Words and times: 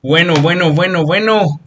Bueno, 0.00 0.34
bueno, 0.34 0.72
bueno, 0.72 1.04
bueno. 1.04 1.60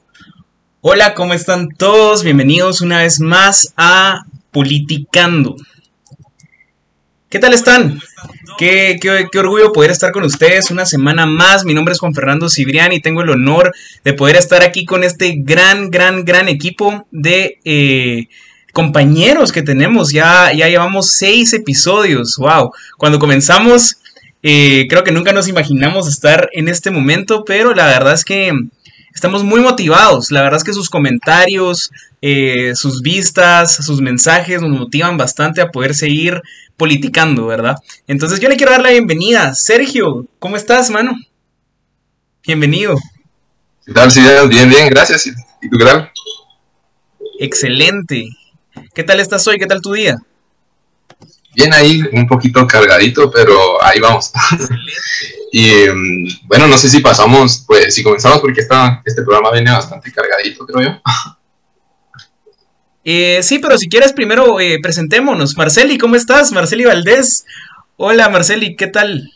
Hola, 0.79 1.13
¿cómo 1.15 1.33
están 1.33 1.68
todos? 1.68 2.23
Bienvenidos 2.23 2.80
una 2.80 3.00
vez 3.00 3.19
más 3.19 3.73
a 3.76 4.23
Politicando. 4.52 5.57
¿Qué 7.29 7.39
tal 7.39 7.54
están? 7.54 7.99
Qué, 8.57 8.99
qué, 9.02 9.38
orgullo 9.38 9.73
poder 9.73 9.91
estar 9.91 10.13
con 10.13 10.23
ustedes 10.23 10.71
una 10.71 10.86
semana 10.86 11.25
más. 11.25 11.65
Mi 11.65 11.73
nombre 11.73 11.91
es 11.91 11.99
Juan 11.99 12.13
Fernando 12.13 12.49
Cibrián 12.49 12.94
y 12.94 13.02
tengo 13.02 13.21
el 13.21 13.31
honor 13.31 13.75
de 14.05 14.13
poder 14.13 14.37
estar 14.37 14.63
aquí 14.63 14.85
con 14.85 15.03
este 15.03 15.35
gran, 15.39 15.91
gran, 15.91 16.23
gran 16.23 16.48
equipo 16.48 17.05
de 17.11 17.59
eh, 17.66 18.29
compañeros 18.71 19.52
que 19.52 19.61
tenemos. 19.61 20.13
Ya, 20.13 20.54
ya 20.54 20.70
llevamos 20.70 21.09
seis 21.11 21.52
episodios. 21.52 22.38
¡Wow! 22.38 22.71
Cuando 22.98 23.20
comenzamos, 23.20 23.98
eh, 24.44 24.88
creo 24.89 25.04
que 25.04 25.12
nunca 25.12 25.34
nos 25.34 25.48
imaginamos 25.48 26.08
estar 26.08 26.50
en 26.54 26.68
este 26.68 26.91
momento, 26.91 27.44
pero 27.46 27.73
la 27.73 27.86
verdad 27.86 28.14
es 28.14 28.26
que 28.26 28.52
estamos 29.14 29.44
muy 29.44 29.62
motivados. 29.62 30.31
La 30.31 30.41
verdad 30.41 30.58
es 30.58 30.64
que 30.64 30.73
sus 30.73 30.90
comentarios, 30.90 31.91
eh, 32.22 32.73
sus 32.76 33.02
vistas, 33.02 33.76
sus 33.76 34.02
mensajes 34.02 34.62
nos 34.62 34.72
motivan 34.72 35.17
bastante 35.17 35.62
a 35.62 35.70
poder 35.70 35.94
seguir 35.94 36.41
politicando, 36.77 37.45
¿verdad? 37.45 37.76
Entonces 38.08 38.40
yo 38.40 38.50
le 38.50 38.58
quiero 38.58 38.72
dar 38.72 38.81
la 38.81 38.91
bienvenida. 38.91 39.54
Sergio, 39.54 40.26
¿cómo 40.40 40.55
estás, 40.55 40.89
mano? 40.89 41.14
Bienvenido. 42.45 42.95
¿Qué 43.86 43.94
tal, 43.94 44.12
sí, 44.12 44.22
Bien, 44.50 44.70
bien, 44.70 44.89
gracias. 44.89 45.28
¿Y 45.28 45.70
tú 45.70 45.78
qué 45.78 45.86
tal? 45.86 46.12
Excelente. 47.39 48.30
¿Qué 48.94 49.03
tal 49.03 49.20
estás 49.20 49.45
hoy? 49.48 49.58
¿Qué 49.58 49.67
tal 49.67 49.81
tu 49.81 49.94
día? 49.94 50.17
Bien 51.54 51.73
ahí, 51.73 52.02
un 52.14 52.28
poquito 52.28 52.66
cargadito, 52.66 53.30
pero 53.30 53.84
ahí 53.84 54.00
vamos. 54.00 54.32
y 55.52 55.70
mm, 55.90 56.48
bueno, 56.48 56.68
no 56.68 56.78
sé 56.78 56.90
si 56.90 57.00
pasamos, 57.02 57.64
pues 57.68 57.94
si 57.94 58.04
comenzamos 58.04 58.40
porque 58.40 58.62
esta, 58.62 59.02
este 59.05 59.23
programa 59.23 59.52
viene 59.52 59.72
bastante 59.72 60.12
cargadito, 60.12 60.66
creo 60.66 60.82
yo. 60.82 61.02
Eh, 63.03 63.42
sí, 63.42 63.59
pero 63.59 63.78
si 63.78 63.90
quieres 63.90 64.14
primero 64.14 64.59
eh, 64.59 64.80
presentémonos. 64.81 65.58
Marceli, 65.58 65.98
¿cómo 65.98 66.16
estás? 66.16 66.52
Marceli 66.52 66.86
Valdés. 66.86 67.45
Hola 67.97 68.30
Marceli, 68.30 68.75
¿qué 68.75 68.88
tal? 68.88 69.31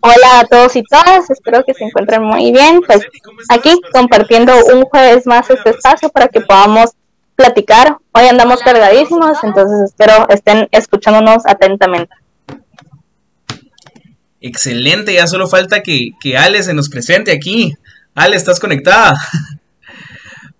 Hola 0.00 0.40
a 0.40 0.44
todos 0.44 0.76
y 0.76 0.82
todas, 0.82 1.28
espero 1.30 1.64
que 1.64 1.74
se 1.74 1.84
encuentren 1.84 2.22
muy 2.22 2.52
bien. 2.52 2.80
Pues 2.86 3.00
aquí 3.48 3.74
compartiendo 3.92 4.52
un 4.66 4.82
jueves 4.82 5.26
más 5.26 5.50
este 5.50 5.70
espacio 5.70 6.08
para 6.08 6.28
que 6.28 6.40
podamos 6.40 6.90
platicar. 7.36 7.98
Hoy 8.12 8.26
andamos 8.26 8.60
cargadísimos, 8.60 9.38
entonces 9.44 9.90
espero 9.90 10.28
estén 10.28 10.68
escuchándonos 10.72 11.46
atentamente. 11.46 12.14
Excelente, 14.40 15.14
ya 15.14 15.26
solo 15.26 15.46
falta 15.46 15.82
que, 15.82 16.10
que 16.20 16.36
Ale 16.36 16.62
se 16.62 16.74
nos 16.74 16.88
presente 16.88 17.32
aquí. 17.32 17.74
Ale, 18.14 18.36
¿estás 18.36 18.58
conectada? 18.58 19.14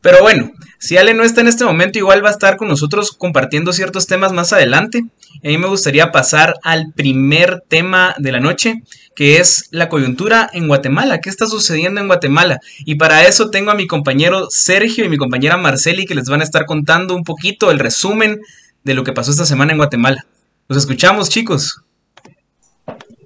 Pero 0.01 0.21
bueno, 0.23 0.53
si 0.79 0.97
Ale 0.97 1.15
no 1.15 1.25
está 1.25 1.41
en 1.41 1.49
este 1.49 1.65
momento, 1.65 1.99
igual 1.99 2.25
va 2.25 2.29
a 2.29 2.33
estar 2.33 2.57
con 2.57 2.69
nosotros 2.69 3.13
compartiendo 3.13 3.73
ciertos 3.73 4.07
temas 4.07 4.33
más 4.33 4.53
adelante. 4.53 5.05
a 5.43 5.49
mí 5.49 5.59
me 5.59 5.69
gustaría 5.69 6.13
pasar 6.13 6.55
al 6.63 6.93
primer 6.95 7.63
tema 7.69 8.15
de 8.19 8.33
la 8.33 8.41
noche, 8.41 8.83
que 9.15 9.39
es 9.39 9.69
la 9.71 9.89
coyuntura 9.89 10.49
en 10.53 10.69
Guatemala. 10.69 11.21
¿Qué 11.21 11.31
está 11.31 11.47
sucediendo 11.47 12.01
en 12.01 12.07
Guatemala? 12.07 12.61
Y 12.85 12.97
para 12.97 13.27
eso 13.27 13.51
tengo 13.51 13.71
a 13.71 13.75
mi 13.75 13.87
compañero 13.87 14.49
Sergio 14.51 15.05
y 15.05 15.09
mi 15.09 15.17
compañera 15.17 15.57
Marceli 15.57 16.05
que 16.05 16.15
les 16.15 16.29
van 16.29 16.41
a 16.41 16.45
estar 16.45 16.67
contando 16.67 17.15
un 17.15 17.25
poquito 17.25 17.71
el 17.71 17.79
resumen 17.79 18.41
de 18.85 18.95
lo 18.95 19.03
que 19.03 19.13
pasó 19.13 19.31
esta 19.31 19.47
semana 19.47 19.73
en 19.73 19.79
Guatemala. 19.79 20.27
Los 20.69 20.79
escuchamos, 20.79 21.29
chicos. 21.31 21.81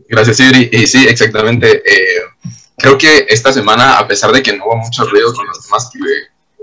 Gracias, 0.09 0.39
Siri. 0.39 0.69
Y 0.73 0.87
sí, 0.87 1.07
exactamente. 1.07 1.83
Eh, 1.87 2.23
creo 2.77 2.99
que 2.99 3.27
esta 3.29 3.53
semana, 3.53 3.99
a 3.99 4.09
pesar 4.09 4.33
de 4.33 4.43
que 4.43 4.57
no 4.57 4.65
hubo 4.67 4.77
mucho 4.77 5.05
ruido 5.05 5.33
con 5.33 5.47
los 5.47 5.63
temas 5.65 5.91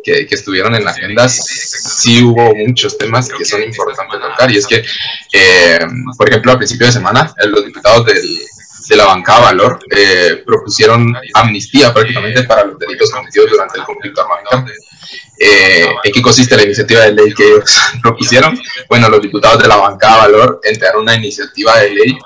que, 0.08 0.36
estuvieron 0.36 0.73
en 0.75 0.86
la 0.86 0.91
agenda, 0.91 1.27
sí 1.27 2.23
hubo 2.23 2.55
muchos 2.55 2.97
temas 2.97 3.30
que 3.30 3.44
son 3.44 3.61
importantes 3.61 4.19
tocar. 4.19 4.51
Y 4.51 4.57
es 4.57 4.66
que, 4.66 4.84
eh, 5.34 5.79
por 6.18 6.29
ejemplo, 6.29 6.53
a 6.53 6.57
principio 6.57 6.88
de 6.88 6.94
semana, 6.94 7.34
los 7.45 7.66
diputados 7.66 8.06
de 8.06 8.95
la 8.95 9.06
bancada 9.06 9.41
Valor 9.41 9.79
eh, 9.91 10.44
propusieron 10.45 11.13
amnistía 11.34 11.94
prácticamente 11.94 12.44
para 12.44 12.63
los 12.63 12.79
delitos 12.79 13.12
cometidos 13.12 13.50
durante 13.51 13.79
el 13.79 13.85
conflicto 13.85 14.22
armado 14.22 14.66
eh, 15.40 15.85
¿En 16.03 16.12
qué 16.12 16.22
consiste 16.22 16.56
la 16.56 16.63
iniciativa 16.63 17.01
de 17.01 17.12
ley 17.12 17.34
que 17.34 17.45
ellos 17.47 17.69
propusieron? 18.01 18.59
Bueno, 18.90 19.07
los 19.09 19.22
diputados 19.22 19.62
de 19.62 19.68
la 19.68 19.75
bancada 19.75 20.18
Valor 20.18 20.59
entregaron 20.63 21.03
una 21.03 21.16
iniciativa 21.16 21.78
de 21.79 21.91
ley 21.91 22.18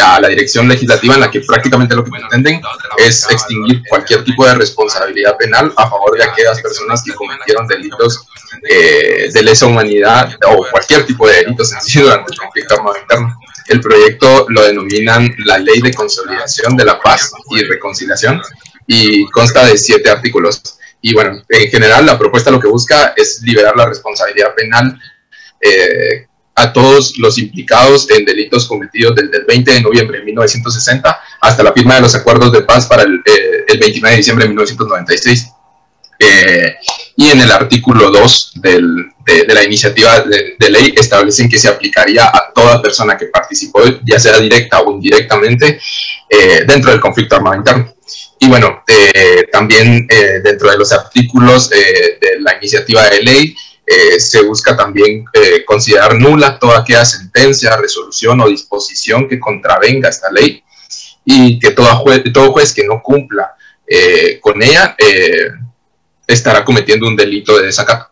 a 0.00 0.20
la 0.20 0.28
dirección 0.28 0.68
legislativa 0.68 1.14
en 1.14 1.20
la 1.20 1.30
que 1.30 1.40
prácticamente 1.40 1.96
lo 1.96 2.04
que 2.04 2.12
pretenden 2.12 2.60
es 2.96 3.28
extinguir 3.28 3.82
cualquier 3.88 4.22
tipo 4.22 4.46
de 4.46 4.54
responsabilidad 4.54 5.36
penal 5.36 5.72
a 5.76 5.90
favor 5.90 6.16
de 6.16 6.24
aquellas 6.24 6.60
personas 6.60 7.02
que 7.02 7.12
cometieron 7.14 7.66
delitos 7.66 8.24
eh, 8.62 9.30
de 9.32 9.42
lesa 9.42 9.66
humanidad 9.66 10.32
o 10.46 10.64
cualquier 10.70 11.06
tipo 11.06 11.26
de 11.26 11.44
delitos 11.44 11.70
sencillo 11.70 12.04
durante 12.04 12.32
el 12.32 12.38
conflicto 12.38 12.74
armado 12.74 12.98
interno. 12.98 13.36
El 13.66 13.80
proyecto 13.80 14.46
lo 14.48 14.62
denominan 14.64 15.34
la 15.44 15.58
Ley 15.58 15.80
de 15.80 15.92
Consolidación 15.92 16.76
de 16.76 16.84
la 16.84 17.00
Paz 17.00 17.32
y 17.50 17.62
Reconciliación 17.64 18.40
y 18.86 19.26
consta 19.26 19.66
de 19.66 19.76
siete 19.76 20.08
artículos. 20.08 20.77
Y 21.00 21.14
bueno, 21.14 21.42
en 21.48 21.70
general 21.70 22.06
la 22.06 22.18
propuesta 22.18 22.50
lo 22.50 22.60
que 22.60 22.68
busca 22.68 23.14
es 23.16 23.40
liberar 23.42 23.76
la 23.76 23.86
responsabilidad 23.86 24.54
penal 24.54 24.98
eh, 25.60 26.26
a 26.54 26.72
todos 26.72 27.16
los 27.18 27.38
implicados 27.38 28.10
en 28.10 28.24
delitos 28.24 28.66
cometidos 28.66 29.14
desde 29.14 29.38
el 29.38 29.44
20 29.44 29.70
de 29.74 29.80
noviembre 29.80 30.18
de 30.18 30.24
1960 30.24 31.20
hasta 31.40 31.62
la 31.62 31.72
firma 31.72 31.94
de 31.94 32.00
los 32.00 32.16
acuerdos 32.16 32.50
de 32.50 32.62
paz 32.62 32.86
para 32.86 33.02
el, 33.02 33.22
eh, 33.24 33.64
el 33.68 33.78
29 33.78 34.10
de 34.10 34.16
diciembre 34.16 34.44
de 34.44 34.48
1996. 34.48 35.52
Eh, 36.20 36.74
y 37.16 37.28
en 37.28 37.40
el 37.40 37.50
artículo 37.52 38.10
2 38.10 38.54
del, 38.56 39.12
de, 39.24 39.54
la 39.54 39.62
iniciativa 39.62 40.20
de, 40.22 40.56
de, 40.58 40.70
ley 40.70 40.92
establecen 40.96 41.48
que 41.48 41.60
se 41.60 41.68
aplicaría 41.68 42.24
a 42.24 42.52
toda 42.52 42.82
persona 42.82 43.16
que 43.16 43.26
participó, 43.26 43.82
ya 44.04 44.18
sea 44.18 44.40
directa 44.40 44.80
o 44.80 44.94
indirectamente, 44.94 45.78
dentro 46.66 46.90
del 46.90 47.00
conflicto 47.00 47.36
armado 47.36 47.54
interno. 47.54 47.94
Y 48.40 48.48
bueno, 48.48 48.84
eh, 48.86 49.48
también 49.50 50.06
eh, 50.08 50.40
dentro 50.42 50.70
de 50.70 50.78
los 50.78 50.92
artículos 50.92 51.70
eh, 51.72 52.18
de 52.20 52.40
la 52.40 52.56
iniciativa 52.56 53.08
de 53.08 53.22
ley 53.22 53.56
se 54.18 54.42
busca 54.42 54.76
también 54.76 55.24
considerar 55.64 56.14
nula 56.14 56.58
toda 56.58 56.80
aquella 56.80 57.06
sentencia, 57.06 57.74
resolución 57.74 58.38
o 58.38 58.46
disposición 58.46 59.26
que 59.26 59.40
contravenga 59.40 60.10
esta 60.10 60.30
ley 60.30 60.62
y 61.24 61.58
que 61.58 61.70
todo 61.70 61.86
juez, 61.96 62.22
todo 62.30 62.52
juez 62.52 62.74
que 62.74 62.84
no 62.84 63.00
cumpla 63.02 63.54
con 64.42 64.62
ella 64.62 64.94
estará 66.26 66.66
cometiendo 66.66 67.08
un 67.08 67.16
delito 67.16 67.56
de 67.56 67.64
desacato. 67.64 68.10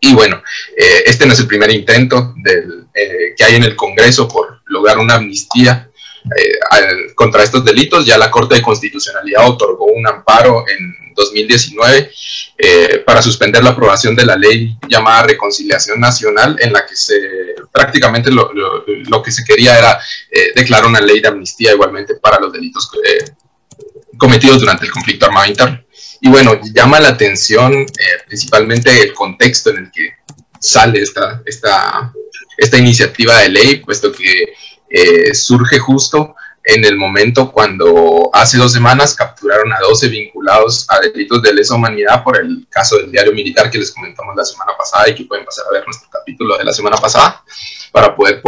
Y 0.00 0.12
bueno, 0.12 0.42
este 0.76 1.24
no 1.24 1.34
es 1.34 1.38
el 1.38 1.46
primer 1.46 1.70
intento 1.70 2.34
del, 2.38 2.88
que 3.36 3.44
hay 3.44 3.54
en 3.54 3.62
el 3.62 3.76
Congreso 3.76 4.26
por 4.26 4.60
lograr 4.66 4.98
una 4.98 5.14
amnistía 5.14 5.88
eh, 6.24 7.12
contra 7.14 7.42
estos 7.42 7.64
delitos. 7.64 8.06
Ya 8.06 8.16
la 8.16 8.30
Corte 8.30 8.54
de 8.54 8.62
Constitucionalidad 8.62 9.46
otorgó 9.48 9.86
un 9.86 10.06
amparo 10.06 10.64
en 10.66 11.12
2019 11.14 12.10
eh, 12.56 13.02
para 13.04 13.20
suspender 13.20 13.62
la 13.62 13.70
aprobación 13.70 14.16
de 14.16 14.24
la 14.24 14.34
ley 14.34 14.76
llamada 14.88 15.24
Reconciliación 15.24 16.00
Nacional, 16.00 16.56
en 16.60 16.72
la 16.72 16.86
que 16.86 16.96
se 16.96 17.14
prácticamente 17.70 18.30
lo, 18.30 18.50
que 19.22 19.30
se 19.30 19.44
quería 19.44 19.78
era 19.78 20.00
eh, 20.30 20.52
declarar 20.54 20.86
una 20.86 21.00
ley 21.00 21.20
de 21.20 21.28
amnistía 21.28 21.72
igualmente 21.72 22.14
para 22.16 22.40
los 22.40 22.52
delitos 22.52 22.90
cometidos 24.16 24.60
durante 24.60 24.86
el 24.86 24.92
conflicto 24.92 25.26
armado 25.26 25.46
interno. 25.46 25.84
Y 26.20 26.28
bueno, 26.28 26.58
llama 26.72 27.00
la 27.00 27.08
atención 27.08 27.84
principalmente 28.26 29.02
el 29.02 29.12
contexto 29.12 29.70
en 29.70 29.78
el 29.78 29.90
que 29.90 30.14
sale 30.58 31.02
esta, 31.02 31.42
esta, 31.44 32.12
esta 32.56 32.78
iniciativa 32.78 33.40
de 33.40 33.50
ley, 33.50 33.76
puesto 33.76 34.10
que 34.10 34.54
eh, 34.96 35.34
surge 35.34 35.80
justo 35.80 36.36
en 36.62 36.84
el 36.84 36.96
momento 36.96 37.50
cuando 37.50 38.30
hace 38.32 38.58
dos 38.58 38.72
semanas 38.72 39.14
capturaron 39.14 39.72
a 39.72 39.80
12 39.80 40.08
vinculados 40.08 40.86
a 40.88 41.00
delitos 41.00 41.42
de 41.42 41.52
lesa 41.52 41.74
humanidad 41.74 42.22
por 42.22 42.38
el 42.38 42.64
caso 42.70 42.96
del 42.98 43.10
diario 43.10 43.32
militar 43.32 43.70
que 43.72 43.78
les 43.78 43.90
comentamos 43.90 44.36
la 44.36 44.44
semana 44.44 44.72
pasada 44.78 45.08
y 45.10 45.14
que 45.16 45.24
pueden 45.24 45.44
pasar 45.44 45.64
a 45.68 45.72
ver 45.72 45.84
nuestro 45.84 46.08
capítulo 46.08 46.56
de 46.56 46.64
la 46.64 46.72
semana 46.72 46.96
pasada 46.96 47.42
para 47.90 48.14
poder 48.14 48.40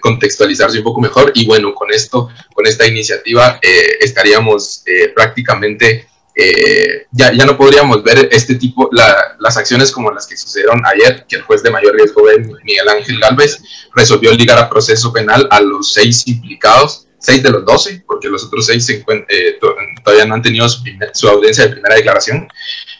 contextualizarse 0.00 0.78
un 0.78 0.84
poco 0.84 1.00
mejor. 1.00 1.32
Y 1.34 1.46
bueno, 1.46 1.74
con 1.74 1.90
esto, 1.90 2.28
con 2.54 2.66
esta 2.66 2.86
iniciativa, 2.86 3.58
eh, 3.62 3.96
estaríamos 4.00 4.82
eh, 4.84 5.08
prácticamente 5.08 6.06
eh, 6.36 7.06
ya, 7.12 7.32
ya 7.32 7.46
no 7.46 7.56
podríamos 7.56 8.02
ver 8.02 8.28
este 8.32 8.56
tipo, 8.56 8.90
las 8.92 9.56
acciones 9.56 9.92
como 9.92 10.10
las 10.10 10.26
que 10.26 10.36
sucedieron 10.36 10.82
ayer, 10.84 11.24
que 11.28 11.36
el 11.36 11.42
juez 11.42 11.62
de 11.62 11.70
mayor 11.70 11.94
riesgo, 11.94 12.22
Miguel 12.64 12.88
Ángel 12.88 13.20
Galvez, 13.20 13.62
resolvió 13.94 14.32
ligar 14.32 14.58
a 14.58 14.68
proceso 14.68 15.12
penal 15.12 15.46
a 15.50 15.60
los 15.60 15.92
seis 15.92 16.26
implicados, 16.26 17.06
seis 17.18 17.42
de 17.42 17.50
los 17.50 17.64
doce, 17.64 18.02
porque 18.06 18.28
los 18.28 18.44
otros 18.44 18.66
seis 18.66 18.84
se 18.84 19.04
eh, 19.28 19.58
todavía 20.02 20.26
no 20.26 20.34
han 20.34 20.42
tenido 20.42 20.68
su, 20.68 20.82
su, 21.12 21.28
audiencia 21.28 21.64
de 21.64 21.70
primera 21.70 21.94
declaración, 21.94 22.48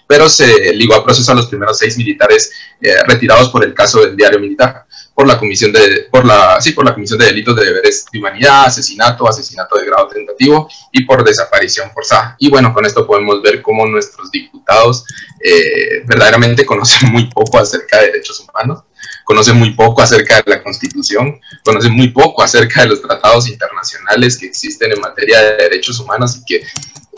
pero 0.07 0.29
se 0.29 0.73
ligó 0.73 0.95
a 0.95 1.05
proceso 1.05 1.33
a 1.33 1.35
los 1.35 1.47
primeros 1.47 1.79
seis 1.79 1.99
militares 1.99 2.53
eh, 2.81 2.95
retirados 3.07 3.51
por 3.51 3.65
el 3.65 3.75
caso 3.75 4.01
del 4.01 4.17
diario 4.17 4.39
militar. 4.39 4.87
Por 5.15 5.29
la 5.29 5.39
comisión 5.39 5.73
de, 5.73 6.09
por 6.11 6.25
la, 6.25 6.61
sí, 6.61 6.73
por 6.73 6.85
la 6.85 6.93
comisión 6.93 7.19
de 7.19 7.27
delitos 7.27 7.55
de 7.55 7.65
deberes 7.65 8.05
de 8.13 8.19
humanidad, 8.19 8.67
asesinato, 8.67 9.29
asesinato 9.29 9.79
de 9.79 9.87
grado 9.87 10.09
tentativo 10.09 10.69
y 10.91 11.05
por 11.05 11.25
desaparición 11.25 11.91
forzada. 11.93 12.37
Y 12.41 12.51
bueno, 12.51 12.75
con 12.75 12.85
esto 12.85 13.07
podemos 13.07 13.41
ver 13.41 13.63
cómo 13.63 13.87
nuestros 13.87 14.31
diputados 14.31 15.05
eh, 15.43 16.03
verdaderamente 16.05 16.67
conocen 16.67 17.13
muy 17.13 17.27
poco 17.27 17.59
acerca 17.59 18.01
de 18.01 18.07
derechos 18.07 18.41
humanos, 18.41 18.83
conocen 19.25 19.57
muy 19.57 19.71
poco 19.75 20.03
acerca 20.03 20.43
de 20.43 20.51
la 20.51 20.63
Constitución, 20.63 21.41
conocen 21.65 21.93
muy 21.93 22.09
poco 22.09 22.43
acerca 22.43 22.83
de 22.83 22.89
los 22.89 23.01
tratados 23.01 23.49
internacionales 23.49 24.37
que 24.37 24.47
existen 24.47 24.93
en 24.93 25.01
materia 25.01 25.41
de 25.41 25.57
derechos 25.57 26.01
humanos 26.01 26.39
y 26.39 26.45
que 26.45 26.67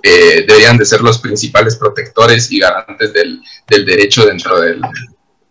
eh, 0.02 0.44
deberían 0.46 0.76
de 0.76 0.84
ser 0.84 1.00
los 1.00 1.18
principales 1.18 1.76
protectores 1.76 2.52
y 2.52 2.58
garantes 2.60 3.12
del, 3.14 3.40
del 3.66 3.86
derecho 3.86 4.26
dentro 4.26 4.60
del, 4.60 4.80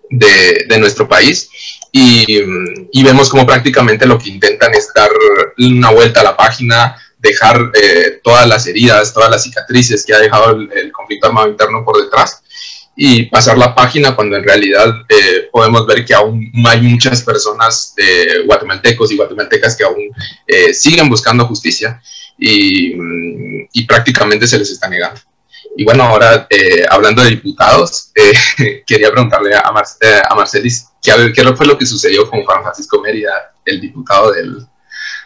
de, 0.10 0.66
de, 0.70 0.80
nuestro 0.80 1.08
país 1.08 1.50
y, 1.98 3.04
vemos 3.04 3.30
como 3.30 3.46
prácticamente 3.46 4.06
lo 4.06 4.20
que 4.20 4.30
intentan 4.30 4.74
es 4.74 4.92
dar 4.94 5.10
una 5.58 5.92
vuelta 5.92 6.20
a 6.20 6.24
la 6.26 6.36
página, 6.36 6.98
dejar 7.20 7.72
eh, 7.74 8.20
todas 8.22 8.48
las 8.48 8.68
heridas, 8.68 9.14
todas 9.14 9.30
las 9.30 9.44
cicatrices 9.44 10.04
que 10.04 10.14
ha 10.14 10.20
dejado 10.20 10.52
el, 10.52 10.92
conflicto 10.92 11.28
armado 11.28 11.48
interno 11.48 11.86
por 11.86 12.04
detrás 12.04 12.42
y 12.98 13.24
pasar 13.24 13.58
la 13.58 13.74
página 13.74 14.16
cuando 14.16 14.36
en 14.36 14.44
realidad 14.44 14.90
eh, 15.08 15.48
podemos 15.52 15.86
ver 15.86 16.04
que 16.04 16.14
aún 16.14 16.52
hay 16.66 16.82
muchas 16.82 17.22
personas 17.22 17.94
eh, 17.98 18.44
guatemaltecos 18.46 19.12
y 19.12 19.18
guatemaltecas 19.18 19.78
que 19.78 19.84
aún 19.84 20.10
siguen 20.74 21.10
buscando 21.10 21.46
justicia 21.46 22.02
y, 22.38 22.94
y 23.72 23.86
prácticamente 23.86 24.48
se 24.48 24.60
les 24.60 24.70
está 24.70 24.90
negando. 24.90 25.22
Y 25.78 25.84
bueno, 25.84 26.04
ahora 26.04 26.48
eh, 26.50 26.86
hablando 26.90 27.22
de 27.22 27.32
diputados, 27.32 28.12
eh, 28.16 28.84
quería 28.88 29.12
preguntarle 29.12 29.56
a, 29.56 29.74
eh, 30.02 30.22
a 30.28 30.36
Marcelis 30.36 30.88
¿qué, 31.02 31.12
qué 31.34 31.44
fue 31.56 31.66
lo 31.66 31.78
que 31.78 31.86
sucedió 31.86 32.30
con 32.30 32.44
Juan 32.44 32.64
Francisco 32.64 33.02
Mérida, 33.02 33.54
el 33.66 33.82
diputado 33.82 34.32
del, 34.32 34.66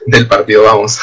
del 0.08 0.28
partido 0.28 0.64
Vamos. 0.64 1.00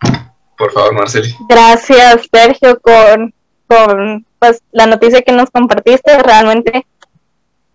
Por 0.56 0.72
favor, 0.72 0.94
Marcelis. 0.94 1.34
Gracias, 1.48 2.28
Sergio, 2.32 2.80
con, 2.80 3.34
con 3.66 4.26
pues, 4.38 4.62
la 4.72 4.86
noticia 4.86 5.22
que 5.22 5.32
nos 5.32 5.50
compartiste. 5.50 6.22
Realmente 6.22 6.86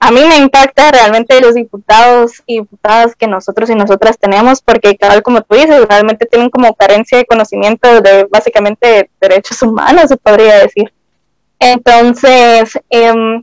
a 0.06 0.12
mí 0.12 0.22
me 0.24 0.38
impacta 0.38 0.92
realmente 0.92 1.42
los 1.42 1.56
diputados 1.56 2.44
y 2.46 2.60
diputadas 2.60 3.16
que 3.16 3.26
nosotros 3.26 3.72
y 3.72 3.76
nosotras 3.76 4.20
tenemos, 4.20 4.62
porque 4.62 4.94
tal 4.94 5.24
como 5.24 5.42
tú 5.42 5.56
dices, 5.56 5.84
realmente 5.88 6.28
tienen 6.28 6.52
como 6.52 6.76
carencia 6.76 7.18
de 7.18 7.26
conocimiento 7.26 8.02
de 8.02 8.26
básicamente 8.26 9.10
derechos 9.20 9.64
humanos, 9.64 10.10
se 10.10 10.18
podría 10.18 10.60
decir. 10.60 10.94
Entonces, 11.58 12.78
em, 12.92 13.42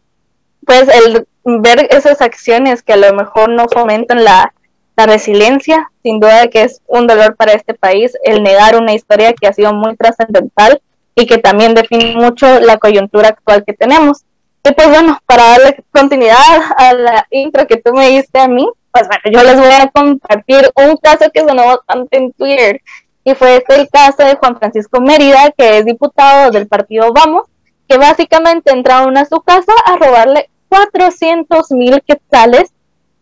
pues 0.65 0.87
el 0.89 1.27
ver 1.45 1.89
esas 1.91 2.21
acciones 2.21 2.85
que 2.85 2.93
a 2.93 2.97
lo 2.97 3.13
mejor 3.13 3.49
no 3.49 3.67
fomentan 3.69 4.23
la 4.23 4.55
resiliencia, 4.97 5.91
sin 6.05 6.21
duda 6.21 6.47
que 6.47 6.63
es 6.63 6.81
un 6.87 7.09
dolor 7.09 7.35
para 7.35 7.55
este 7.55 7.75
país, 7.75 8.13
el 8.23 8.45
negar 8.45 8.77
una 8.77 8.95
historia 8.95 9.33
que 9.33 9.49
ha 9.49 9.53
sido 9.53 9.73
muy 9.73 9.97
trascendental 9.97 10.81
y 11.17 11.27
que 11.27 11.39
también 11.39 11.75
define 11.75 12.15
mucho 12.15 12.61
la 12.61 12.79
coyuntura 12.79 13.31
actual 13.31 13.65
que 13.65 13.73
tenemos. 13.73 14.23
Y 14.65 14.73
pues 14.73 14.89
bueno, 14.89 15.19
para 15.27 15.43
darle 15.49 15.85
continuidad 15.91 16.61
a 16.77 16.93
la 16.93 17.27
intro 17.31 17.67
que 17.67 17.79
tú 17.79 17.93
me 17.93 18.09
diste 18.11 18.39
a 18.39 18.47
mí, 18.47 18.69
pues 18.93 19.09
bueno, 19.09 19.23
yo 19.25 19.43
les 19.43 19.59
voy 19.59 19.73
a 19.73 19.89
compartir 19.89 20.71
un 20.77 20.97
caso 20.99 21.31
que 21.33 21.41
sonó 21.41 21.67
bastante 21.67 22.17
en 22.19 22.33
Twitter. 22.33 22.81
Y 23.25 23.35
fue 23.35 23.57
este 23.57 23.75
el 23.75 23.89
caso 23.89 24.25
de 24.25 24.37
Juan 24.37 24.57
Francisco 24.59 25.01
Mérida, 25.01 25.51
que 25.57 25.79
es 25.79 25.85
diputado 25.85 26.51
del 26.51 26.69
partido 26.69 27.13
Vamos, 27.13 27.47
que 27.89 27.97
básicamente 27.99 28.73
entraron 28.73 29.17
a 29.17 29.25
su 29.25 29.41
casa 29.41 29.73
a 29.87 29.97
robarle 29.97 30.49
400 30.69 31.71
mil 31.73 32.03
quetzales, 32.03 32.73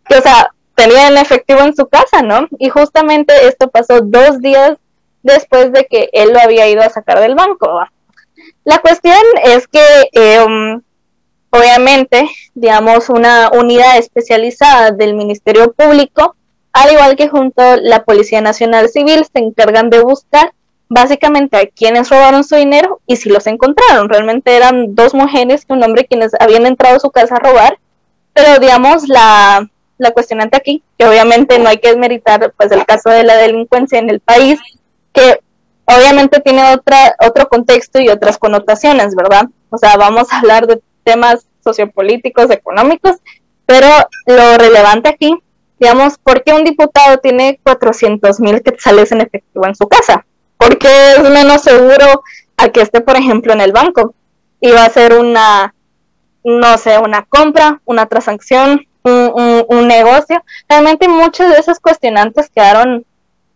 que 0.07 0.17
o 0.17 0.21
sea, 0.21 0.53
tenía 0.75 1.07
en 1.07 1.17
efectivo 1.17 1.61
en 1.61 1.75
su 1.75 1.87
casa, 1.87 2.21
¿no? 2.21 2.47
Y 2.59 2.69
justamente 2.69 3.47
esto 3.47 3.69
pasó 3.69 4.01
dos 4.01 4.39
días 4.39 4.77
después 5.23 5.71
de 5.71 5.85
que 5.85 6.09
él 6.13 6.33
lo 6.33 6.39
había 6.39 6.67
ido 6.67 6.81
a 6.81 6.89
sacar 6.89 7.19
del 7.19 7.35
banco. 7.35 7.81
La 8.63 8.79
cuestión 8.79 9.17
es 9.43 9.67
que 9.67 10.09
eh, 10.13 10.79
Obviamente, 11.51 12.29
digamos, 12.55 13.09
una 13.09 13.49
unidad 13.53 13.97
especializada 13.97 14.91
del 14.91 15.13
Ministerio 15.13 15.73
Público, 15.73 16.35
al 16.71 16.91
igual 16.91 17.17
que 17.17 17.27
junto 17.27 17.61
a 17.61 17.75
la 17.75 18.03
Policía 18.03 18.39
Nacional 18.39 18.89
Civil, 18.89 19.25
se 19.25 19.39
encargan 19.39 19.89
de 19.89 20.01
buscar 20.01 20.53
básicamente 20.87 21.57
a 21.57 21.67
quienes 21.67 22.09
robaron 22.09 22.43
su 22.45 22.55
dinero 22.55 23.01
y 23.05 23.17
si 23.17 23.29
los 23.29 23.47
encontraron. 23.47 24.07
Realmente 24.07 24.55
eran 24.55 24.95
dos 24.95 25.13
mujeres 25.13 25.65
y 25.67 25.73
un 25.73 25.83
hombre 25.83 26.05
quienes 26.05 26.31
habían 26.39 26.65
entrado 26.65 26.95
a 26.95 26.99
su 26.99 27.11
casa 27.11 27.35
a 27.35 27.39
robar, 27.39 27.77
pero 28.33 28.59
digamos 28.59 29.07
la, 29.09 29.69
la 29.97 30.11
cuestionante 30.11 30.57
aquí, 30.57 30.83
que 30.97 31.05
obviamente 31.05 31.59
no 31.59 31.69
hay 31.69 31.79
que 31.79 31.89
desmeritar 31.89 32.53
pues 32.57 32.71
el 32.71 32.85
caso 32.85 33.09
de 33.09 33.23
la 33.23 33.35
delincuencia 33.35 33.99
en 33.99 34.09
el 34.09 34.19
país, 34.19 34.59
que 35.13 35.39
obviamente 35.85 36.39
tiene 36.39 36.73
otra, 36.73 37.15
otro 37.19 37.47
contexto 37.49 37.99
y 37.99 38.09
otras 38.09 38.37
connotaciones, 38.37 39.15
¿verdad? 39.15 39.45
O 39.69 39.77
sea, 39.77 39.95
vamos 39.97 40.31
a 40.31 40.39
hablar 40.39 40.67
de 40.67 40.81
temas 41.03 41.45
sociopolíticos, 41.63 42.49
económicos, 42.49 43.17
pero 43.65 43.87
lo 44.25 44.57
relevante 44.57 45.09
aquí, 45.09 45.37
digamos, 45.79 46.17
¿por 46.17 46.43
qué 46.43 46.53
un 46.53 46.63
diputado 46.63 47.17
tiene 47.17 47.59
400 47.63 48.39
mil 48.39 48.61
quetzales 48.61 49.11
en 49.11 49.21
efectivo 49.21 49.65
en 49.65 49.75
su 49.75 49.87
casa? 49.87 50.25
Porque 50.57 50.87
es 51.13 51.29
menos 51.29 51.61
seguro 51.61 52.23
a 52.57 52.69
que 52.69 52.81
esté, 52.81 53.01
por 53.01 53.15
ejemplo, 53.15 53.53
en 53.53 53.61
el 53.61 53.71
banco 53.71 54.13
y 54.59 54.71
va 54.71 54.85
a 54.85 54.89
ser 54.89 55.17
una, 55.17 55.73
no 56.43 56.77
sé, 56.77 56.99
una 56.99 57.23
compra, 57.23 57.81
una 57.85 58.05
transacción, 58.05 58.85
un, 59.03 59.65
un 59.67 59.87
negocio. 59.87 60.43
Realmente 60.69 61.07
muchos 61.07 61.49
de 61.49 61.57
esos 61.57 61.79
cuestionantes 61.79 62.49
quedaron, 62.49 63.05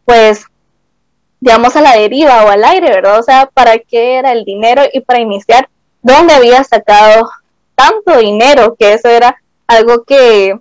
pues, 0.03 0.45
digamos, 1.39 1.75
a 1.75 1.81
la 1.81 1.95
deriva 1.95 2.43
o 2.43 2.49
al 2.49 2.63
aire, 2.63 2.89
¿verdad? 2.89 3.19
O 3.19 3.23
sea, 3.23 3.49
¿para 3.53 3.77
qué 3.77 4.17
era 4.17 4.31
el 4.31 4.45
dinero? 4.45 4.81
Y 4.91 5.01
para 5.01 5.19
iniciar, 5.19 5.69
¿dónde 6.05 6.35
había 6.35 6.63
sacado 6.63 7.29
tanto 7.73 8.17
dinero? 8.19 8.75
Que 8.77 8.93
eso 8.93 9.09
era 9.09 9.41
algo 9.67 10.03
que 10.03 10.57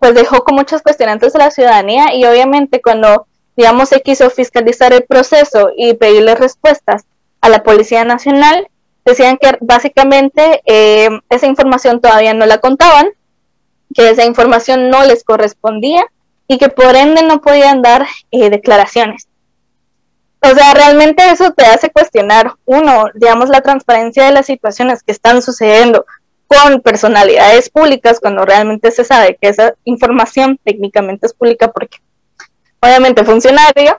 pues 0.00 0.14
dejó 0.14 0.42
con 0.42 0.56
muchos 0.56 0.82
cuestionantes 0.82 1.34
a 1.34 1.38
la 1.38 1.50
ciudadanía 1.50 2.14
y 2.14 2.24
obviamente 2.24 2.82
cuando 2.82 3.26
digamos 3.56 3.90
se 3.90 4.00
quiso 4.00 4.28
fiscalizar 4.30 4.92
el 4.92 5.04
proceso 5.04 5.70
y 5.76 5.94
pedirle 5.94 6.34
respuestas 6.34 7.04
a 7.40 7.48
la 7.48 7.62
Policía 7.62 8.04
Nacional, 8.04 8.68
decían 9.04 9.38
que 9.38 9.56
básicamente 9.60 10.62
eh, 10.66 11.08
esa 11.28 11.46
información 11.46 12.00
todavía 12.00 12.34
no 12.34 12.46
la 12.46 12.58
contaban, 12.58 13.10
que 13.94 14.10
esa 14.10 14.24
información 14.24 14.90
no 14.90 15.04
les 15.04 15.22
correspondía 15.22 16.04
y 16.48 16.58
que 16.58 16.68
por 16.68 16.96
ende 16.96 17.22
no 17.22 17.40
podían 17.40 17.80
dar 17.80 18.06
eh, 18.30 18.50
declaraciones. 18.50 19.28
O 20.42 20.48
sea, 20.54 20.72
realmente 20.74 21.28
eso 21.30 21.52
te 21.52 21.66
hace 21.66 21.90
cuestionar, 21.90 22.54
uno, 22.64 23.06
digamos, 23.14 23.50
la 23.50 23.60
transparencia 23.60 24.24
de 24.24 24.32
las 24.32 24.46
situaciones 24.46 25.02
que 25.02 25.12
están 25.12 25.42
sucediendo 25.42 26.06
con 26.46 26.80
personalidades 26.80 27.70
públicas 27.70 28.18
cuando 28.20 28.44
realmente 28.44 28.90
se 28.90 29.04
sabe 29.04 29.38
que 29.40 29.48
esa 29.48 29.74
información 29.84 30.58
técnicamente 30.64 31.26
es 31.26 31.34
pública 31.34 31.70
porque 31.70 31.98
obviamente 32.80 33.24
funcionario, 33.24 33.98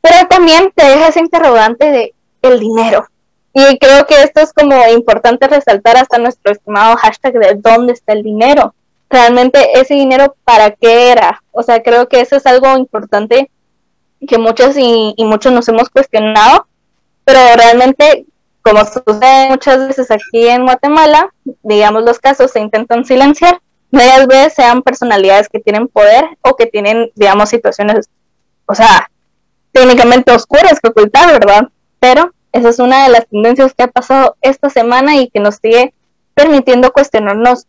pero 0.00 0.26
también 0.28 0.72
te 0.74 0.84
deja 0.84 1.08
ese 1.08 1.20
interrogante 1.20 1.90
de 1.90 2.14
el 2.42 2.60
dinero. 2.60 3.06
Y 3.52 3.78
creo 3.78 4.06
que 4.06 4.22
esto 4.22 4.40
es 4.40 4.52
como 4.52 4.76
importante 4.88 5.48
resaltar 5.48 5.96
hasta 5.96 6.18
nuestro 6.18 6.52
estimado 6.52 6.96
hashtag 6.96 7.32
de 7.34 7.54
dónde 7.54 7.92
está 7.92 8.12
el 8.12 8.22
dinero. 8.22 8.74
Realmente 9.08 9.80
ese 9.80 9.94
dinero 9.94 10.36
para 10.44 10.72
qué 10.72 11.10
era. 11.10 11.42
O 11.52 11.62
sea, 11.62 11.82
creo 11.82 12.08
que 12.08 12.20
eso 12.20 12.36
es 12.36 12.46
algo 12.46 12.76
importante 12.76 13.50
que 14.26 14.38
muchos 14.38 14.76
y, 14.76 15.14
muchos 15.18 15.52
nos 15.52 15.68
hemos 15.68 15.88
cuestionado, 15.90 16.66
pero 17.24 17.40
realmente, 17.56 18.26
como 18.62 18.84
sucede 18.84 19.48
muchas 19.48 19.86
veces 19.86 20.10
aquí 20.10 20.48
en 20.48 20.64
Guatemala, 20.64 21.32
digamos 21.62 22.04
los 22.04 22.18
casos 22.18 22.50
se 22.50 22.60
intentan 22.60 23.04
silenciar, 23.04 23.60
varias 23.90 24.26
veces 24.26 24.54
sean 24.54 24.82
personalidades 24.82 25.48
que 25.48 25.60
tienen 25.60 25.88
poder 25.88 26.24
o 26.42 26.56
que 26.56 26.66
tienen, 26.66 27.10
digamos, 27.14 27.48
situaciones, 27.48 28.08
o 28.66 28.74
sea, 28.74 29.10
técnicamente 29.72 30.32
oscuras 30.32 30.80
que 30.80 30.88
ocultar, 30.88 31.32
¿verdad? 31.32 31.68
Pero 32.00 32.32
esa 32.52 32.68
es 32.68 32.78
una 32.78 33.04
de 33.04 33.10
las 33.10 33.26
tendencias 33.28 33.74
que 33.74 33.84
ha 33.84 33.88
pasado 33.88 34.36
esta 34.40 34.70
semana 34.70 35.16
y 35.16 35.28
que 35.28 35.40
nos 35.40 35.56
sigue 35.56 35.94
permitiendo 36.34 36.92
cuestionarnos 36.92 37.66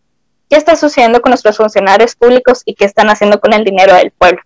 qué 0.50 0.58
está 0.58 0.76
sucediendo 0.76 1.22
con 1.22 1.32
nuestros 1.32 1.58
funcionarios 1.58 2.16
públicos 2.16 2.64
y 2.66 2.76
qué 2.76 2.86
están 2.86 3.10
haciendo 3.10 3.40
con 3.40 3.54
el 3.54 3.64
dinero 3.64 3.94
del 3.94 4.12
pueblo. 4.12 4.42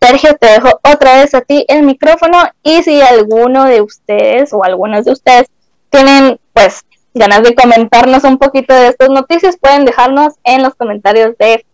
Sergio, 0.00 0.36
te 0.40 0.46
dejo 0.46 0.80
otra 0.84 1.20
vez 1.20 1.34
a 1.34 1.40
ti 1.40 1.64
el 1.68 1.82
micrófono 1.82 2.38
y 2.62 2.82
si 2.82 3.00
alguno 3.00 3.64
de 3.64 3.80
ustedes 3.80 4.52
o 4.52 4.64
algunas 4.64 5.04
de 5.04 5.12
ustedes 5.12 5.48
tienen 5.90 6.38
pues 6.52 6.84
ganas 7.14 7.42
de 7.42 7.54
comentarnos 7.54 8.24
un 8.24 8.38
poquito 8.38 8.74
de 8.74 8.88
estas 8.88 9.10
noticias, 9.10 9.56
pueden 9.60 9.84
dejarnos 9.84 10.34
en 10.44 10.62
los 10.62 10.74
comentarios 10.74 11.36
de 11.38 11.64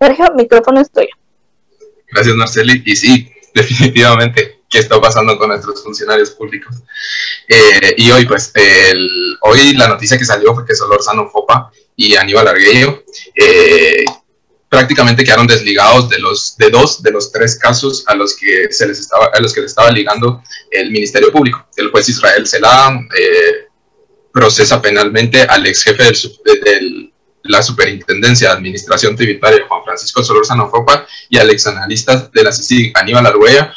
Sergio, 0.00 0.32
micrófono 0.34 0.80
es 0.80 0.90
tuyo. 0.90 1.08
Gracias 2.10 2.36
Marceli. 2.36 2.82
Y 2.84 2.96
sí, 2.96 3.32
definitivamente, 3.54 4.60
¿qué 4.68 4.78
está 4.78 5.00
pasando 5.00 5.38
con 5.38 5.48
nuestros 5.48 5.82
funcionarios 5.82 6.30
públicos? 6.30 6.76
Eh, 7.48 7.94
y 7.96 8.10
hoy, 8.10 8.26
pues, 8.26 8.52
el, 8.54 9.38
hoy 9.42 9.74
la 9.74 9.88
noticia 9.88 10.18
que 10.18 10.24
salió 10.24 10.54
fue 10.54 10.66
que 10.66 10.74
Solorzano 10.74 11.28
Fopa 11.28 11.70
y 11.94 12.14
Aníbal 12.16 12.48
Arguello 12.48 13.04
eh, 13.34 14.04
prácticamente 14.68 15.24
quedaron 15.24 15.46
desligados 15.46 16.08
de 16.08 16.18
los 16.18 16.56
de 16.56 16.70
dos 16.70 17.02
de 17.02 17.10
los 17.10 17.30
tres 17.30 17.58
casos 17.58 18.04
a 18.06 18.14
los 18.14 18.36
que 18.36 18.68
se 18.70 18.86
les 18.86 18.98
estaba 18.98 19.30
a 19.32 19.40
los 19.40 19.52
que 19.52 19.60
le 19.60 19.66
estaba 19.66 19.90
ligando 19.90 20.42
el 20.70 20.90
Ministerio 20.90 21.30
Público. 21.30 21.66
El 21.76 21.90
juez 21.90 22.08
Israel 22.08 22.46
Selam 22.46 23.08
eh, 23.18 23.68
procesa 24.32 24.82
penalmente 24.82 25.42
al 25.42 25.66
ex 25.66 25.82
jefe 25.84 26.04
de 26.04 27.10
la 27.44 27.62
Superintendencia 27.62 28.48
de 28.48 28.54
Administración 28.54 29.16
Tributaria 29.16 29.66
Juan 29.68 29.84
Francisco 29.84 30.22
Solorzano 30.22 30.68
Fopa 30.68 31.06
y 31.28 31.38
al 31.38 31.48
ex 31.50 31.66
analista 31.66 32.28
de 32.32 32.42
la 32.42 32.52
CICIG 32.52 32.92
Aníbal 32.96 33.26
Arguella 33.26 33.72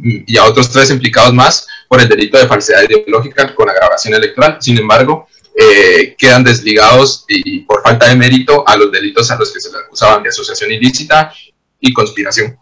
y 0.00 0.36
a 0.36 0.44
otros 0.44 0.70
tres 0.70 0.90
implicados 0.90 1.34
más 1.34 1.66
por 1.88 2.00
el 2.00 2.08
delito 2.08 2.38
de 2.38 2.46
falsedad 2.46 2.82
ideológica 2.82 3.54
con 3.54 3.68
agravación 3.68 4.14
electoral. 4.14 4.58
Sin 4.60 4.78
embargo, 4.78 5.27
eh, 5.60 6.14
quedan 6.16 6.44
desligados 6.44 7.24
y 7.26 7.60
por 7.60 7.82
falta 7.82 8.08
de 8.08 8.14
mérito 8.14 8.62
a 8.64 8.76
los 8.76 8.92
delitos 8.92 9.28
a 9.32 9.36
los 9.36 9.52
que 9.52 9.60
se 9.60 9.70
les 9.70 9.80
acusaban 9.80 10.22
de 10.22 10.28
asociación 10.28 10.70
ilícita 10.70 11.32
y 11.80 11.92
conspiración. 11.92 12.56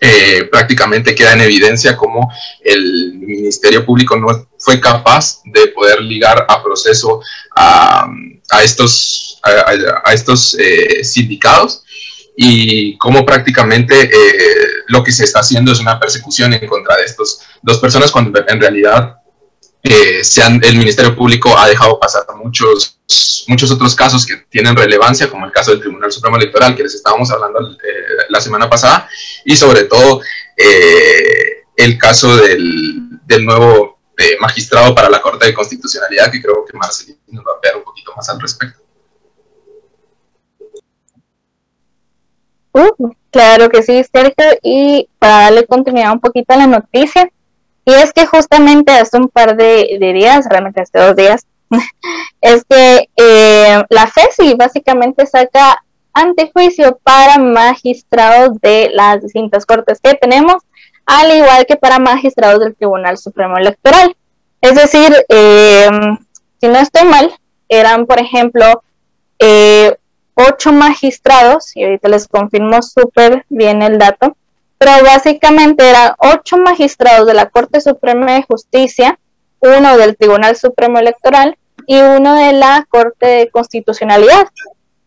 Eh, 0.00 0.44
prácticamente 0.44 1.16
queda 1.16 1.32
en 1.32 1.40
evidencia 1.40 1.96
cómo 1.96 2.32
el 2.62 3.14
Ministerio 3.14 3.84
Público 3.84 4.16
no 4.16 4.48
fue 4.56 4.80
capaz 4.80 5.40
de 5.46 5.66
poder 5.68 6.00
ligar 6.00 6.46
a 6.48 6.62
proceso 6.62 7.20
a, 7.56 8.08
estos, 8.62 9.40
a, 9.42 10.12
estos 10.12 10.56
eh, 10.60 11.02
sindicados 11.02 11.82
y 12.36 12.96
cómo 12.98 13.26
prácticamente 13.26 14.12
lo 14.86 15.02
que 15.02 15.10
se 15.10 15.24
está 15.24 15.40
haciendo 15.40 15.72
es 15.72 15.80
una 15.80 15.98
persecución 15.98 16.52
en 16.52 16.68
contra 16.68 16.98
de 16.98 17.02
estos 17.02 17.40
dos 17.62 17.78
personas 17.78 18.12
cuando 18.12 18.38
en 18.46 18.60
realidad 18.60 19.18
eh, 19.90 20.22
el 20.62 20.78
Ministerio 20.78 21.14
Público 21.14 21.56
ha 21.56 21.68
dejado 21.68 21.98
pasar 21.98 22.24
muchos, 22.36 23.00
muchos 23.46 23.70
otros 23.70 23.94
casos 23.94 24.24
que 24.26 24.36
tienen 24.48 24.76
relevancia, 24.76 25.28
como 25.30 25.46
el 25.46 25.52
caso 25.52 25.70
del 25.70 25.80
Tribunal 25.80 26.12
Supremo 26.12 26.36
Electoral, 26.36 26.74
que 26.76 26.82
les 26.82 26.94
estábamos 26.94 27.30
hablando 27.30 27.60
eh, 27.72 27.76
la 28.28 28.40
semana 28.40 28.68
pasada, 28.68 29.08
y 29.44 29.56
sobre 29.56 29.84
todo 29.84 30.20
eh, 30.56 31.64
el 31.76 31.98
caso 31.98 32.36
del, 32.36 33.20
del 33.24 33.44
nuevo 33.44 33.98
eh, 34.18 34.36
magistrado 34.40 34.94
para 34.94 35.08
la 35.08 35.20
Corte 35.20 35.46
de 35.46 35.54
Constitucionalidad, 35.54 36.30
que 36.30 36.42
creo 36.42 36.64
que 36.64 36.76
Marcelino 36.76 37.18
nos 37.28 37.44
va 37.44 37.52
a 37.52 37.60
ver 37.62 37.76
un 37.76 37.84
poquito 37.84 38.12
más 38.16 38.28
al 38.28 38.40
respecto. 38.40 38.80
Uh, 42.72 43.12
claro 43.30 43.68
que 43.68 43.82
sí, 43.82 44.04
Sergio, 44.12 44.58
y 44.62 45.08
para 45.18 45.44
darle 45.44 45.66
continuidad 45.66 46.12
un 46.12 46.20
poquito 46.20 46.52
a 46.52 46.56
la 46.58 46.66
noticia, 46.66 47.30
y 47.88 47.92
es 47.94 48.12
que 48.12 48.26
justamente 48.26 48.92
hace 48.92 49.16
un 49.16 49.28
par 49.28 49.56
de, 49.56 49.96
días, 49.98 50.44
realmente 50.50 50.82
hace 50.82 50.98
dos 50.98 51.16
días, 51.16 51.46
es 52.42 52.62
que 52.68 53.08
eh, 53.16 53.82
la 53.88 54.06
FESI 54.06 54.52
básicamente 54.56 55.24
saca 55.24 55.82
antejuicio 56.12 56.98
para 57.02 57.38
magistrados 57.38 58.60
de 58.60 58.90
las 58.92 59.22
distintas 59.22 59.64
cortes 59.64 60.00
que 60.02 60.12
tenemos, 60.16 60.56
al 61.06 61.34
igual 61.34 61.64
que 61.64 61.76
para 61.76 61.98
magistrados 61.98 62.60
del 62.60 62.76
Tribunal 62.76 63.16
Supremo 63.16 63.56
Electoral. 63.56 64.14
Es 64.60 64.74
decir, 64.74 65.10
eh, 65.30 65.88
si 66.60 66.68
no 66.68 66.76
estoy 66.80 67.08
mal, 67.08 67.32
eran, 67.70 68.04
por 68.04 68.20
ejemplo, 68.20 68.82
eh, 69.38 69.96
ocho 70.34 70.72
magistrados, 70.72 71.74
y 71.74 71.84
ahorita 71.84 72.10
les 72.10 72.28
confirmo 72.28 72.82
súper 72.82 73.46
bien 73.48 73.80
el 73.80 73.96
dato, 73.96 74.36
pero 74.78 75.04
básicamente 75.04 75.88
eran 75.88 76.12
ocho 76.18 76.56
magistrados 76.56 77.26
de 77.26 77.34
la 77.34 77.50
Corte 77.50 77.80
Suprema 77.80 78.34
de 78.34 78.44
Justicia, 78.44 79.18
uno 79.60 79.96
del 79.96 80.16
Tribunal 80.16 80.56
Supremo 80.56 80.98
Electoral 80.98 81.58
y 81.86 81.98
uno 81.98 82.36
de 82.36 82.52
la 82.52 82.86
Corte 82.88 83.26
de 83.26 83.50
Constitucionalidad. 83.50 84.46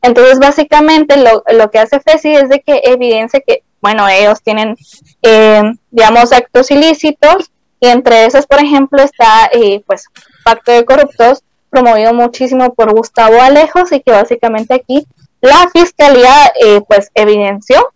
Entonces, 0.01 0.39
básicamente 0.39 1.15
lo, 1.17 1.71
que 1.71 1.79
hace 1.79 1.99
FESI 1.99 2.33
es 2.33 2.49
de 2.49 2.61
que 2.61 2.81
evidencia 2.83 3.39
que, 3.45 3.63
bueno, 3.81 4.07
ellos 4.09 4.41
tienen, 4.41 4.75
eh, 5.21 5.61
digamos, 5.89 6.33
actos 6.33 6.69
ilícitos 6.71 7.51
y 7.79 7.87
entre 7.87 8.25
esos, 8.25 8.45
por 8.47 8.59
ejemplo, 8.59 9.01
está, 9.01 9.49
eh, 9.53 9.81
pues, 9.85 10.05
Pacto 10.43 10.71
de 10.71 10.85
Corruptos, 10.85 11.43
promovido 11.69 12.13
muchísimo 12.13 12.73
por 12.73 12.93
Gustavo 12.93 13.41
Alejos 13.41 13.91
y 13.91 14.01
que 14.01 14.11
básicamente 14.11 14.73
aquí 14.73 15.07
la 15.39 15.69
Fiscalía, 15.71 16.51
eh, 16.59 16.81
pues, 16.87 17.09
evidenció 17.13 17.90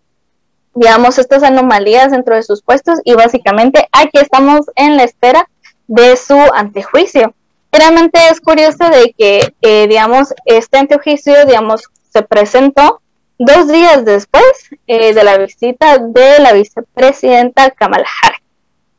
digamos, 0.76 1.18
estas 1.18 1.42
anomalías 1.42 2.12
dentro 2.12 2.36
de 2.36 2.42
sus 2.42 2.62
puestos 2.62 3.00
y 3.04 3.14
básicamente 3.14 3.88
aquí 3.92 4.18
estamos 4.18 4.66
en 4.76 4.96
la 4.96 5.04
espera 5.04 5.48
de 5.88 6.16
su 6.16 6.38
antejuicio. 6.54 7.34
Realmente 7.72 8.20
es 8.30 8.40
curioso 8.40 8.88
de 8.90 9.14
que, 9.16 9.54
eh, 9.62 9.88
digamos, 9.88 10.34
este 10.44 10.78
antejuicio, 10.78 11.46
digamos, 11.46 11.84
se 12.12 12.22
presentó 12.22 13.00
dos 13.38 13.68
días 13.68 14.04
después 14.04 14.44
eh, 14.86 15.14
de 15.14 15.24
la 15.24 15.38
visita 15.38 15.98
de 15.98 16.40
la 16.40 16.52
vicepresidenta 16.52 17.70
Kamala 17.70 18.06
Harris. 18.22 18.40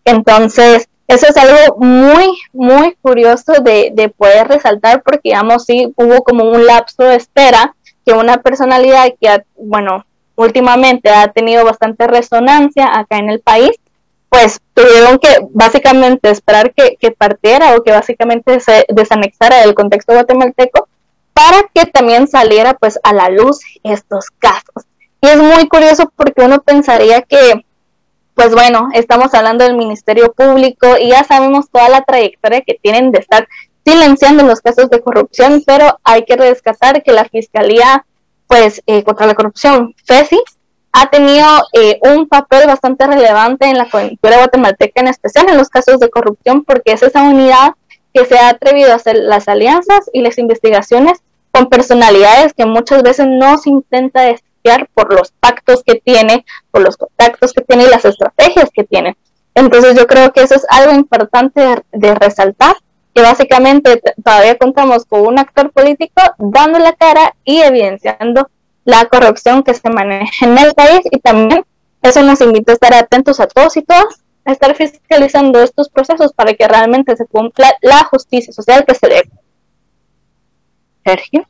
Entonces, 0.03 0.89
eso 1.07 1.27
es 1.27 1.37
algo 1.37 1.77
muy, 1.77 2.37
muy 2.53 2.95
curioso 3.01 3.53
de, 3.61 3.91
de 3.93 4.09
poder 4.09 4.47
resaltar 4.47 5.03
porque, 5.03 5.29
digamos, 5.29 5.65
sí 5.65 5.93
hubo 5.95 6.23
como 6.23 6.49
un 6.49 6.65
lapso 6.65 7.03
de 7.03 7.15
espera 7.15 7.75
que 8.03 8.13
una 8.13 8.37
personalidad 8.37 9.09
que, 9.19 9.43
bueno, 9.55 10.06
últimamente 10.37 11.09
ha 11.09 11.27
tenido 11.27 11.65
bastante 11.65 12.07
resonancia 12.07 12.97
acá 12.97 13.17
en 13.17 13.29
el 13.29 13.41
país, 13.41 13.71
pues 14.29 14.59
tuvieron 14.73 15.17
que 15.17 15.29
básicamente 15.49 16.29
esperar 16.29 16.73
que, 16.73 17.11
partiera 17.11 17.75
o 17.75 17.83
que 17.83 17.91
básicamente 17.91 18.59
se 18.59 18.85
desanexara 18.89 19.61
del 19.61 19.73
contexto 19.73 20.13
guatemalteco 20.13 20.87
para 21.33 21.63
que 21.73 21.85
también 21.85 22.27
saliera 22.27 22.75
pues 22.75 22.99
a 23.03 23.13
la 23.13 23.29
luz 23.29 23.59
estos 23.83 24.27
casos. 24.37 24.85
Y 25.21 25.27
es 25.27 25.37
muy 25.37 25.67
curioso 25.67 26.11
porque 26.15 26.43
uno 26.43 26.61
pensaría 26.61 27.23
que, 27.23 27.65
pues 28.35 28.53
bueno, 28.53 28.89
estamos 28.93 29.33
hablando 29.33 29.63
del 29.63 29.75
Ministerio 29.75 30.33
Público 30.33 30.97
y 30.99 31.09
ya 31.09 31.23
sabemos 31.23 31.69
toda 31.71 31.89
la 31.89 32.03
trayectoria 32.03 32.61
que 32.61 32.77
tienen 32.81 33.11
de 33.11 33.19
estar 33.19 33.47
silenciando 33.83 34.43
los 34.43 34.61
casos 34.61 34.89
de 34.89 35.01
corrupción, 35.01 35.63
pero 35.65 35.99
hay 36.03 36.25
que 36.25 36.35
rescatar 36.35 37.01
que 37.01 37.13
la 37.13 37.25
Fiscalía 37.25 38.05
pues 38.47 38.81
eh, 38.87 39.03
contra 39.03 39.27
la 39.27 39.35
corrupción, 39.35 39.93
FESI, 40.05 40.39
ha 40.93 41.09
tenido 41.09 41.45
eh, 41.73 41.99
un 42.01 42.27
papel 42.27 42.65
bastante 42.65 43.05
relevante 43.05 43.67
en 43.67 43.77
la 43.77 43.89
coyuntura 43.89 44.37
guatemalteca, 44.37 45.01
en 45.01 45.07
especial 45.07 45.47
en 45.49 45.57
los 45.57 45.69
casos 45.69 45.99
de 45.99 46.09
corrupción, 46.09 46.63
porque 46.63 46.93
es 46.93 47.03
esa 47.03 47.23
unidad 47.23 47.73
que 48.13 48.25
se 48.25 48.37
ha 48.37 48.49
atrevido 48.49 48.91
a 48.91 48.95
hacer 48.95 49.15
las 49.15 49.47
alianzas 49.47 50.09
y 50.11 50.21
las 50.21 50.37
investigaciones 50.37 51.19
con 51.51 51.67
personalidades 51.67 52.53
que 52.53 52.65
muchas 52.65 53.03
veces 53.03 53.27
no 53.27 53.57
se 53.57 53.69
intenta 53.69 54.21
desviar 54.21 54.89
por 54.93 55.13
los 55.13 55.31
pactos 55.39 55.83
que 55.83 55.95
tiene, 55.95 56.45
por 56.71 56.81
los 56.81 56.97
contactos 56.97 57.53
que 57.53 57.61
tiene 57.61 57.83
y 57.83 57.89
las 57.89 58.05
estrategias 58.05 58.69
que 58.73 58.83
tiene. 58.83 59.17
Entonces 59.53 59.95
yo 59.95 60.07
creo 60.07 60.31
que 60.33 60.41
eso 60.41 60.55
es 60.55 60.65
algo 60.69 60.93
importante 60.93 61.83
de 61.91 62.15
resaltar 62.15 62.75
que 63.17 63.23
básicamente 63.23 63.99
todavía 64.23 64.59
contamos 64.59 65.03
con 65.05 65.21
un 65.21 65.39
actor 65.39 65.71
político 65.71 66.21
dando 66.37 66.77
la 66.77 66.93
cara 66.93 67.33
y 67.43 67.61
evidenciando 67.61 68.47
la 68.85 69.05
corrupción 69.05 69.63
que 69.63 69.73
se 69.73 69.89
maneja 69.89 70.45
en 70.45 70.55
el 70.55 70.75
país 70.75 71.01
y 71.09 71.17
también 71.19 71.65
eso 72.03 72.21
nos 72.21 72.41
invita 72.41 72.73
a 72.73 72.75
estar 72.75 72.93
atentos 72.93 73.39
a 73.39 73.47
todos 73.47 73.75
y 73.75 73.81
todas, 73.81 74.23
a 74.45 74.51
estar 74.51 74.75
fiscalizando 74.75 75.63
estos 75.63 75.89
procesos 75.89 76.31
para 76.31 76.53
que 76.53 76.67
realmente 76.67 77.15
se 77.15 77.25
cumpla 77.25 77.73
la 77.81 78.03
justicia 78.03 78.53
social 78.53 78.85
que 78.85 78.93
se 78.93 79.07
debe. 79.07 79.31
Sergio. 81.03 81.47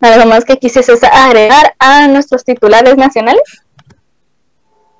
¿Algo 0.00 0.24
más 0.24 0.46
que 0.46 0.56
quisieses 0.56 1.04
agregar 1.04 1.74
a 1.78 2.08
nuestros 2.08 2.44
titulares 2.44 2.96
nacionales? 2.96 3.62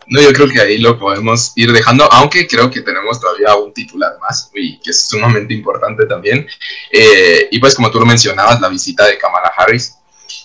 No, 0.07 0.21
yo 0.21 0.33
creo 0.33 0.49
que 0.49 0.61
ahí 0.61 0.79
lo 0.79 0.99
podemos 0.99 1.53
ir 1.57 1.73
dejando, 1.73 2.11
aunque 2.13 2.47
creo 2.47 2.71
que 2.71 2.81
tenemos 2.81 3.21
todavía 3.21 3.55
un 3.55 3.73
titular 3.73 4.13
más, 4.21 4.51
y 4.55 4.79
que 4.79 4.91
es 4.91 5.07
sumamente 5.07 5.55
importante 5.55 6.07
también. 6.07 6.47
Eh, 6.91 7.49
y 7.51 7.59
pues 7.59 7.75
como 7.75 7.91
tú 7.91 7.99
lo 7.99 8.07
mencionabas, 8.07 8.61
la 8.61 8.69
visita 8.69 9.07
de 9.07 9.19
Kamala 9.19 9.53
Harris 9.57 9.97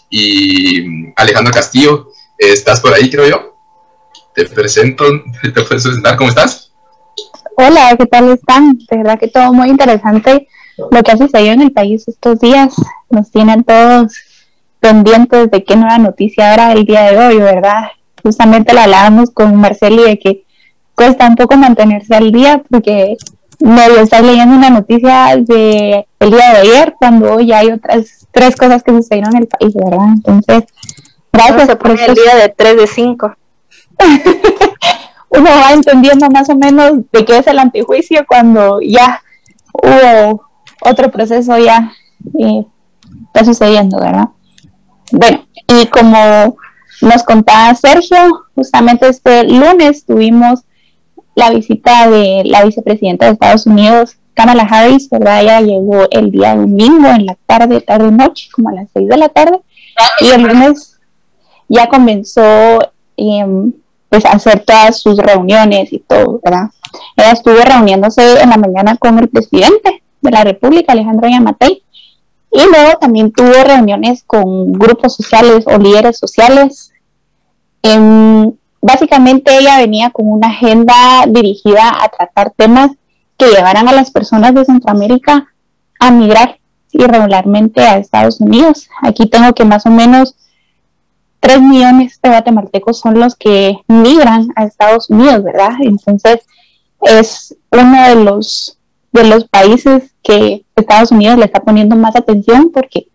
y 0.10 1.12
Alejandro 1.16 1.54
Castillo, 1.54 2.12
¿estás 2.38 2.80
por 2.80 2.94
ahí, 2.94 3.10
creo 3.10 3.28
yo? 3.28 3.58
Te 4.34 4.46
presento, 4.46 5.06
te 5.42 5.50
puedes 5.52 5.84
presentar, 5.84 6.18
¿cómo 6.18 6.30
estás? 6.30 6.72
Hola, 7.56 7.96
¿qué 7.98 8.06
tal 8.06 8.30
están? 8.30 8.78
De 8.78 8.98
verdad 8.98 9.20
que 9.20 9.28
todo 9.28 9.52
muy 9.52 9.70
interesante 9.70 10.48
lo 10.92 11.02
que 11.02 11.12
ha 11.12 11.18
sucedido 11.18 11.54
en 11.54 11.62
el 11.62 11.72
país 11.72 12.08
estos 12.08 12.40
días. 12.40 12.76
Nos 13.10 13.32
tienen 13.32 13.64
todos 13.64 14.14
pendientes 14.80 15.50
de 15.50 15.64
qué 15.64 15.76
nueva 15.76 15.98
noticia 15.98 16.52
habrá 16.52 16.74
el 16.74 16.86
día 16.86 17.12
de 17.12 17.18
hoy, 17.18 17.38
¿verdad? 17.38 17.90
Justamente 18.28 18.74
la 18.74 18.84
hablábamos 18.84 19.32
con 19.32 19.56
Marceli 19.56 20.04
de 20.04 20.20
que 20.20 20.44
cuesta 20.96 21.28
un 21.28 21.36
poco 21.36 21.56
mantenerse 21.56 22.14
al 22.14 22.34
día 22.34 22.62
porque 22.70 23.16
medio 23.60 24.02
estás 24.02 24.22
leyendo 24.22 24.54
una 24.54 24.70
noticia 24.70 25.38
de 25.38 26.06
el 26.20 26.30
día 26.30 26.52
de 26.52 26.58
ayer 26.58 26.96
cuando 27.00 27.40
ya 27.40 27.60
hay 27.60 27.72
otras 27.72 28.28
tres 28.32 28.58
cosas 28.58 28.84
que 28.84 28.92
sucedieron 28.92 29.34
en 29.34 29.44
el 29.44 29.48
país, 29.48 29.74
¿verdad? 29.74 30.08
Entonces, 30.14 30.66
gracias 31.32 31.74
por 31.78 31.92
el 31.92 32.16
día 32.16 32.36
de 32.36 32.50
3 32.50 32.76
de 32.76 32.88
5. 32.88 33.36
Uno 35.30 35.50
va 35.50 35.72
entendiendo 35.72 36.30
más 36.30 36.50
o 36.50 36.56
menos 36.56 36.92
de 37.14 37.24
qué 37.24 37.38
es 37.38 37.48
el 37.48 37.60
antejuicio 37.60 38.26
cuando 38.28 38.82
ya 38.82 39.22
hubo 39.72 40.44
otro 40.82 41.10
proceso 41.12 41.58
ya 41.58 41.94
eh, 42.40 42.66
está 43.28 43.46
sucediendo, 43.46 44.00
¿verdad? 44.00 44.30
bueno, 45.12 45.46
y 45.68 45.86
como 45.88 46.58
nos 47.02 47.24
contaba 47.24 47.74
Sergio, 47.76 48.46
justamente 48.56 49.08
este 49.08 49.44
lunes 49.44 50.06
tuvimos 50.06 50.62
la 51.36 51.52
visita 51.52 52.10
de 52.10 52.44
la 52.46 52.64
vicepresidenta 52.64 53.26
de 53.26 53.34
Estados 53.34 53.68
Unidos, 53.68 54.18
Kamala 54.34 54.64
Harris, 54.64 55.10
¿verdad? 55.10 55.42
Ella 55.42 55.62
llegó 55.62 56.08
el 56.12 56.32
día 56.32 56.56
domingo 56.56 57.08
en 57.08 57.26
la 57.26 57.38
tarde, 57.46 57.82
tarde 57.82 58.12
noche, 58.12 58.50
como 58.52 58.70
a 58.70 58.74
las 58.74 58.90
seis 58.94 59.08
de 59.08 59.18
la 59.18 59.30
tarde, 59.30 59.60
y 60.22 60.28
el 60.28 60.44
lunes 60.44 61.00
ya 61.68 61.88
comenzó 61.88 62.80
em, 63.18 63.74
pues 64.10 64.26
a 64.26 64.32
hacer 64.32 64.64
todas 64.66 65.02
sus 65.02 65.18
reuniones 65.18 65.92
y 65.92 66.00
todo, 66.00 66.40
¿verdad? 66.44 66.70
Ella 67.16 67.32
estuvo 67.32 67.58
reuniéndose 67.58 68.42
en 68.42 68.50
la 68.50 68.58
mañana 68.58 68.96
con 68.98 69.20
el 69.20 69.28
presidente 69.28 70.02
de 70.22 70.32
la 70.32 70.44
República, 70.44 70.94
Alejandro 70.94 71.30
Yamatei, 71.30 71.84
y 72.58 72.62
luego 72.72 72.98
también 73.00 73.32
tuvo 73.32 73.52
reuniones 73.64 74.24
con 74.26 74.74
grupos 74.74 75.16
sociales 75.16 75.66
o 75.68 75.78
líderes 75.78 76.18
sociales. 76.18 76.92
Em, 77.84 78.52
básicamente 78.82 79.56
ella 79.56 79.78
venía 79.78 80.10
con 80.10 80.28
una 80.28 80.48
agenda 80.48 80.96
dirigida 81.28 81.92
a 82.02 82.10
tratar 82.10 82.52
temas 82.58 82.92
que 83.38 83.46
llevaran 83.46 83.88
a 83.88 83.94
las 83.94 84.10
personas 84.10 84.56
de 84.56 84.66
Centroamérica 84.66 85.54
a 86.00 86.10
migrar 86.10 86.58
irregularmente 86.92 87.82
a 87.82 88.00
Estados 88.00 88.42
Unidos. 88.42 88.90
Aquí 89.04 89.28
tengo 89.28 89.54
que 89.54 89.64
más 89.64 89.86
o 89.86 89.92
menos 89.92 90.34
3 91.42 91.62
millones 91.62 92.20
de 92.24 92.30
guatemaltecos 92.30 93.00
son 93.00 93.20
los 93.20 93.36
que 93.36 93.78
migran 93.88 94.48
a 94.56 94.64
Estados 94.64 95.12
Unidos, 95.12 95.44
¿verdad? 95.44 95.74
Entonces 95.82 96.40
es 97.02 97.56
uno 97.70 98.02
de 98.08 98.16
los, 98.16 98.77
de 99.18 99.30
los 99.30 99.46
países 99.46 100.14
que 100.24 100.64
Estados 100.76 101.12
Unidos 101.12 101.38
le 101.38 101.46
está 101.46 101.60
poniendo 101.62 101.96
más 101.96 102.16
atención 102.16 102.72
porque 102.72 103.08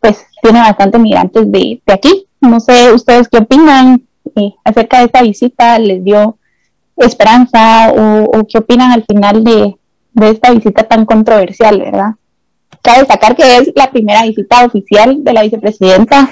pues 0.00 0.24
tiene 0.42 0.60
bastantes 0.60 1.00
migrantes 1.00 1.50
de, 1.50 1.80
aquí. 1.86 2.26
No 2.40 2.60
sé 2.60 2.92
ustedes 2.92 3.28
qué 3.28 3.38
opinan 3.38 4.06
eh, 4.36 4.54
acerca 4.64 4.98
de 4.98 5.06
esta 5.06 5.22
visita, 5.22 5.78
les 5.78 6.04
dio 6.04 6.38
esperanza 6.96 7.92
o, 7.92 8.46
qué 8.46 8.58
opinan 8.58 8.92
al 8.92 9.04
final 9.04 9.42
de, 9.44 9.76
esta 10.22 10.50
visita 10.52 10.84
tan 10.84 11.04
controversial, 11.04 11.78
¿verdad? 11.78 12.14
Cabe 12.82 13.00
destacar 13.00 13.36
que 13.36 13.56
es 13.58 13.72
la 13.74 13.90
primera 13.90 14.22
visita 14.22 14.64
oficial 14.64 15.22
de 15.22 15.32
la 15.32 15.42
vicepresidenta 15.42 16.30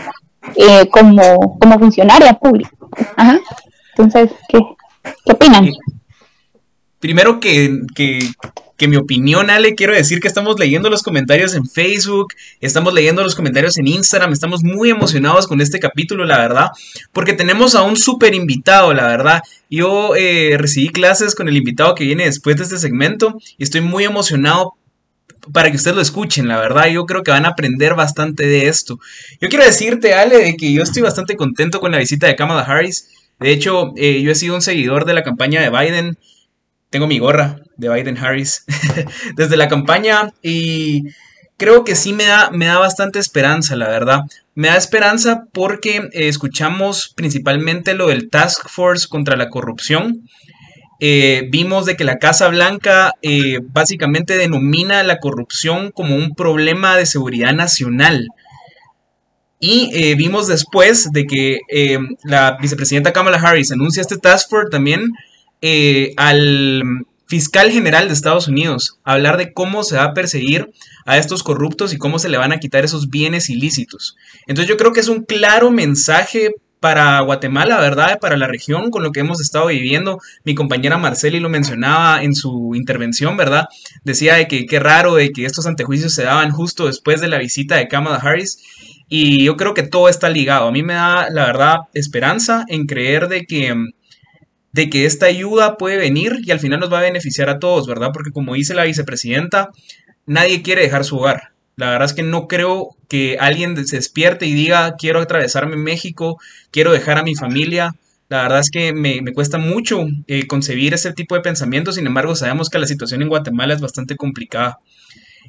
eh, 0.56 0.88
como, 0.90 1.58
como 1.58 1.78
funcionaria 1.78 2.32
pública. 2.34 2.70
Ajá. 3.16 3.38
Entonces, 3.90 4.30
¿qué, 4.48 4.58
qué 5.24 5.32
opinan? 5.32 5.68
Primero 6.98 7.40
que, 7.40 7.80
que, 7.94 8.20
que 8.76 8.88
mi 8.88 8.96
opinión, 8.96 9.50
Ale, 9.50 9.74
quiero 9.74 9.94
decir 9.94 10.20
que 10.20 10.28
estamos 10.28 10.58
leyendo 10.58 10.90
los 10.90 11.02
comentarios 11.02 11.54
en 11.54 11.68
Facebook, 11.68 12.34
estamos 12.60 12.92
leyendo 12.92 13.22
los 13.22 13.34
comentarios 13.34 13.78
en 13.78 13.86
Instagram, 13.86 14.32
estamos 14.32 14.64
muy 14.64 14.90
emocionados 14.90 15.46
con 15.46 15.60
este 15.60 15.78
capítulo, 15.78 16.24
la 16.24 16.38
verdad, 16.38 16.70
porque 17.12 17.34
tenemos 17.34 17.74
a 17.74 17.82
un 17.82 17.96
súper 17.96 18.34
invitado, 18.34 18.92
la 18.92 19.06
verdad. 19.06 19.42
Yo 19.70 20.14
eh, 20.16 20.56
recibí 20.58 20.88
clases 20.88 21.34
con 21.34 21.48
el 21.48 21.56
invitado 21.56 21.94
que 21.94 22.04
viene 22.04 22.24
después 22.24 22.56
de 22.56 22.64
este 22.64 22.78
segmento 22.78 23.38
y 23.58 23.62
estoy 23.62 23.80
muy 23.80 24.04
emocionado 24.04 24.74
para 25.52 25.70
que 25.70 25.76
ustedes 25.76 25.96
lo 25.96 26.02
escuchen, 26.02 26.48
la 26.48 26.58
verdad, 26.58 26.86
yo 26.88 27.04
creo 27.04 27.22
que 27.22 27.30
van 27.30 27.44
a 27.44 27.50
aprender 27.50 27.94
bastante 27.94 28.46
de 28.46 28.68
esto. 28.68 28.98
Yo 29.40 29.48
quiero 29.48 29.64
decirte, 29.64 30.14
Ale, 30.14 30.38
de 30.38 30.56
que 30.56 30.72
yo 30.72 30.82
estoy 30.82 31.02
bastante 31.02 31.36
contento 31.36 31.80
con 31.80 31.92
la 31.92 31.98
visita 31.98 32.26
de 32.26 32.36
Kamala 32.36 32.62
Harris. 32.62 33.08
De 33.40 33.52
hecho, 33.52 33.92
eh, 33.96 34.22
yo 34.22 34.30
he 34.30 34.34
sido 34.34 34.54
un 34.54 34.62
seguidor 34.62 35.04
de 35.04 35.12
la 35.12 35.22
campaña 35.22 35.60
de 35.60 35.70
Biden 35.70 36.16
tengo 36.94 37.08
mi 37.08 37.18
gorra 37.18 37.58
de 37.76 37.92
Biden 37.92 38.16
Harris 38.16 38.64
desde 39.34 39.56
la 39.56 39.66
campaña 39.66 40.32
y 40.44 41.02
creo 41.56 41.82
que 41.82 41.96
sí 41.96 42.12
me 42.12 42.22
da, 42.22 42.50
me 42.52 42.66
da 42.66 42.78
bastante 42.78 43.18
esperanza, 43.18 43.74
la 43.74 43.88
verdad. 43.88 44.20
Me 44.54 44.68
da 44.68 44.76
esperanza 44.76 45.48
porque 45.52 46.08
eh, 46.12 46.28
escuchamos 46.28 47.12
principalmente 47.16 47.94
lo 47.94 48.06
del 48.06 48.30
Task 48.30 48.68
Force 48.68 49.08
contra 49.08 49.34
la 49.34 49.48
corrupción. 49.48 50.28
Eh, 51.00 51.48
vimos 51.50 51.84
de 51.84 51.96
que 51.96 52.04
la 52.04 52.20
Casa 52.20 52.46
Blanca 52.46 53.14
eh, 53.22 53.58
básicamente 53.60 54.38
denomina 54.38 55.02
la 55.02 55.18
corrupción 55.18 55.90
como 55.90 56.14
un 56.14 56.36
problema 56.36 56.96
de 56.96 57.06
seguridad 57.06 57.54
nacional. 57.54 58.28
Y 59.58 60.14
vimos 60.14 60.46
después 60.46 61.10
de 61.10 61.26
que 61.26 61.58
la 62.22 62.58
vicepresidenta 62.60 63.14
Kamala 63.14 63.38
Harris 63.38 63.72
anuncia 63.72 64.02
este 64.02 64.18
Task 64.18 64.50
Force 64.50 64.68
también 64.70 65.14
eh, 65.60 66.12
al 66.16 66.82
fiscal 67.26 67.70
general 67.70 68.06
de 68.06 68.14
Estados 68.14 68.48
Unidos 68.48 68.98
hablar 69.02 69.36
de 69.38 69.52
cómo 69.52 69.82
se 69.82 69.96
va 69.96 70.04
a 70.04 70.14
perseguir 70.14 70.70
a 71.06 71.18
estos 71.18 71.42
corruptos 71.42 71.92
y 71.92 71.98
cómo 71.98 72.18
se 72.18 72.28
le 72.28 72.36
van 72.36 72.52
a 72.52 72.58
quitar 72.58 72.84
esos 72.84 73.10
bienes 73.10 73.50
ilícitos. 73.50 74.16
Entonces 74.46 74.68
yo 74.68 74.76
creo 74.76 74.92
que 74.92 75.00
es 75.00 75.08
un 75.08 75.24
claro 75.24 75.70
mensaje 75.70 76.50
para 76.84 77.18
Guatemala, 77.20 77.80
¿verdad? 77.80 78.18
Para 78.20 78.36
la 78.36 78.46
región, 78.46 78.90
con 78.90 79.02
lo 79.02 79.10
que 79.10 79.20
hemos 79.20 79.40
estado 79.40 79.68
viviendo. 79.68 80.20
Mi 80.44 80.54
compañera 80.54 80.98
Marceli 80.98 81.40
lo 81.40 81.48
mencionaba 81.48 82.22
en 82.22 82.34
su 82.34 82.72
intervención, 82.74 83.38
¿verdad? 83.38 83.68
Decía 84.04 84.34
de 84.34 84.46
que 84.48 84.66
qué 84.66 84.80
raro 84.80 85.14
de 85.14 85.30
que 85.30 85.46
estos 85.46 85.66
antejuicios 85.66 86.12
se 86.12 86.24
daban 86.24 86.50
justo 86.50 86.84
después 86.84 87.22
de 87.22 87.28
la 87.28 87.38
visita 87.38 87.76
de 87.76 87.88
Kamala 87.88 88.16
Harris. 88.16 88.58
Y 89.08 89.44
yo 89.44 89.56
creo 89.56 89.72
que 89.72 89.82
todo 89.82 90.10
está 90.10 90.28
ligado. 90.28 90.68
A 90.68 90.72
mí 90.72 90.82
me 90.82 90.92
da, 90.92 91.30
la 91.30 91.46
verdad, 91.46 91.76
esperanza 91.94 92.66
en 92.68 92.84
creer 92.84 93.28
de 93.28 93.46
que 93.46 93.74
de 94.74 94.90
que 94.90 95.06
esta 95.06 95.26
ayuda 95.26 95.76
puede 95.76 95.96
venir 95.96 96.40
y 96.42 96.50
al 96.50 96.58
final 96.58 96.80
nos 96.80 96.92
va 96.92 96.98
a 96.98 97.02
beneficiar 97.02 97.48
a 97.48 97.60
todos, 97.60 97.86
¿verdad? 97.86 98.10
Porque 98.12 98.32
como 98.32 98.54
dice 98.54 98.74
la 98.74 98.82
vicepresidenta, 98.82 99.70
nadie 100.26 100.62
quiere 100.62 100.82
dejar 100.82 101.04
su 101.04 101.16
hogar. 101.16 101.52
La 101.76 101.90
verdad 101.90 102.06
es 102.06 102.12
que 102.12 102.24
no 102.24 102.48
creo 102.48 102.96
que 103.08 103.36
alguien 103.38 103.86
se 103.86 103.96
despierte 103.96 104.46
y 104.46 104.52
diga, 104.52 104.96
quiero 104.96 105.20
atravesarme 105.20 105.76
México, 105.76 106.40
quiero 106.72 106.90
dejar 106.90 107.18
a 107.18 107.22
mi 107.22 107.36
familia. 107.36 107.94
La 108.28 108.42
verdad 108.42 108.58
es 108.58 108.70
que 108.70 108.92
me, 108.92 109.22
cuesta 109.32 109.58
mucho 109.58 110.06
eh, 110.26 110.48
concebir 110.48 110.92
ese 110.92 111.12
tipo 111.12 111.36
de 111.36 111.42
pensamientos, 111.42 111.94
sin 111.94 112.08
embargo 112.08 112.34
sabemos 112.34 112.68
que 112.68 112.80
la 112.80 112.88
situación 112.88 113.22
en 113.22 113.28
Guatemala 113.28 113.74
es 113.74 113.80
bastante 113.80 114.16
complicada. 114.16 114.80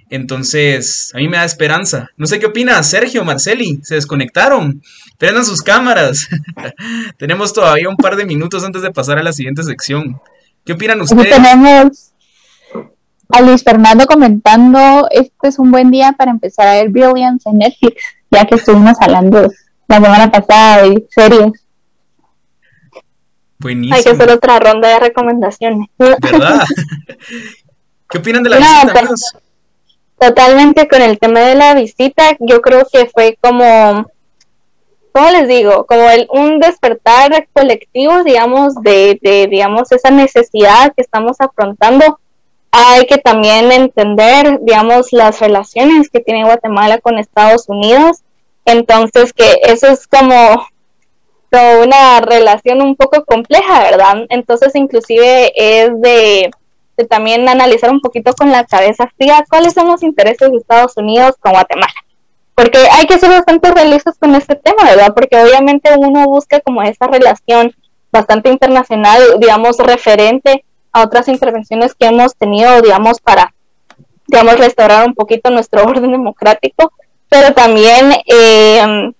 Entonces, 0.09 1.11
a 1.13 1.17
mí 1.17 1.27
me 1.27 1.37
da 1.37 1.45
esperanza. 1.45 2.09
No 2.17 2.27
sé 2.27 2.39
qué 2.39 2.45
opina 2.45 2.81
Sergio, 2.83 3.25
Marceli, 3.25 3.79
se 3.83 3.95
desconectaron. 3.95 4.81
Prendan 5.17 5.45
sus 5.45 5.61
cámaras. 5.61 6.27
Tenemos 7.17 7.53
todavía 7.53 7.89
un 7.89 7.97
par 7.97 8.15
de 8.15 8.25
minutos 8.25 8.63
antes 8.63 8.81
de 8.81 8.91
pasar 8.91 9.17
a 9.17 9.23
la 9.23 9.33
siguiente 9.33 9.63
sección. 9.63 10.19
¿Qué 10.63 10.73
opinan 10.73 11.01
ustedes? 11.01 11.29
tenemos 11.29 12.11
a 13.29 13.41
Luis 13.41 13.63
Fernando 13.63 14.05
comentando, 14.05 15.07
este 15.11 15.47
es 15.47 15.59
un 15.59 15.71
buen 15.71 15.91
día 15.91 16.13
para 16.13 16.31
empezar 16.31 16.67
a 16.67 16.73
ver 16.73 16.89
Brilliance 16.89 17.49
en 17.49 17.57
Netflix, 17.57 18.01
ya 18.31 18.45
que 18.45 18.55
estuvimos 18.55 18.97
hablando 18.99 19.47
la 19.87 19.95
semana 19.95 20.31
pasada 20.31 20.83
de 20.83 21.05
series. 21.09 21.51
Buenísimo. 23.59 23.95
Hay 23.95 24.03
que 24.03 24.09
hacer 24.09 24.29
otra 24.29 24.59
ronda 24.59 24.89
de 24.89 24.99
recomendaciones. 24.99 25.87
¿Verdad? 25.97 26.63
¿Qué 28.09 28.17
opinan 28.19 28.43
de 28.43 28.49
la 28.51 28.57
visita, 28.57 29.07
Totalmente 30.17 30.88
con 30.88 31.01
el 31.01 31.19
tema 31.19 31.41
de 31.41 31.56
la 31.56 31.73
visita, 31.73 32.38
yo 32.39 32.62
creo 32.62 32.86
que 32.91 33.06
fue 33.08 33.38
como 33.41 34.06
¿cómo 35.15 35.30
les 35.30 35.47
digo? 35.47 35.86
Como 35.86 36.10
el, 36.10 36.28
un 36.30 36.60
despertar 36.60 37.47
colectivo, 37.54 38.25
digamos, 38.25 38.75
de, 38.75 39.17
de, 39.21 39.47
digamos, 39.47 39.89
esa 39.93 40.12
necesidad 40.12 40.93
que 40.93 41.01
estamos 41.01 41.38
afrontando. 41.39 42.19
Hay 42.69 43.06
que 43.06 43.17
también 43.17 43.71
entender, 43.71 44.60
digamos, 44.63 45.13
las 45.13 45.39
relaciones 45.39 46.10
que 46.10 46.19
tiene 46.19 46.43
Guatemala 46.43 46.97
con 46.97 47.17
Estados 47.17 47.69
Unidos. 47.69 48.23
Entonces, 48.65 49.32
que 49.32 49.60
eso 49.63 49.88
es 49.88 50.06
como, 50.06 50.67
como 51.49 51.84
una 51.84 52.19
relación 52.19 52.82
un 52.82 52.97
poco 52.97 53.23
compleja, 53.23 53.84
¿verdad? 53.84 54.25
Entonces, 54.28 54.75
inclusive 54.75 55.54
es 55.56 55.91
de, 56.01 56.51
de 56.97 57.05
también 57.05 57.47
analizar 57.47 57.91
un 57.91 58.01
poquito 58.01 58.34
con 58.34 58.51
la 58.51 58.65
cabeza 58.65 59.10
fría 59.17 59.43
cuáles 59.49 59.73
son 59.73 59.88
los 59.88 60.03
intereses 60.03 60.49
de 60.51 60.58
Estados 60.58 60.97
Unidos 60.97 61.36
con 61.39 61.51
Guatemala 61.53 61.93
porque 62.55 62.77
hay 62.89 63.05
que 63.05 63.19
ser 63.19 63.29
bastante 63.29 63.69
realistas 63.71 64.17
con 64.17 64.34
este 64.34 64.55
tema, 64.55 64.86
¿verdad? 64.86 65.13
Porque 65.13 65.38
obviamente 65.38 65.89
uno 65.97 66.23
busca 66.23 66.62
como 66.62 66.81
esa 66.81 67.05
relación 67.05 67.75
bastante 68.12 68.49
internacional, 68.49 69.21
digamos, 69.39 69.77
referente 69.77 70.63
a 70.93 71.03
otras 71.03 71.27
intervenciones 71.27 71.93
que 71.93 72.08
hemos 72.08 72.34
tenido, 72.38 72.81
digamos, 72.81 73.19
para, 73.19 73.53
digamos, 74.27 74.58
restaurar 74.58 75.05
un 75.05 75.13
poquito 75.13 75.49
nuestro 75.49 75.84
orden 75.86 76.12
democrático, 76.12 76.93
pero 77.27 77.53
también, 77.53 78.13
eh, 78.25 79.12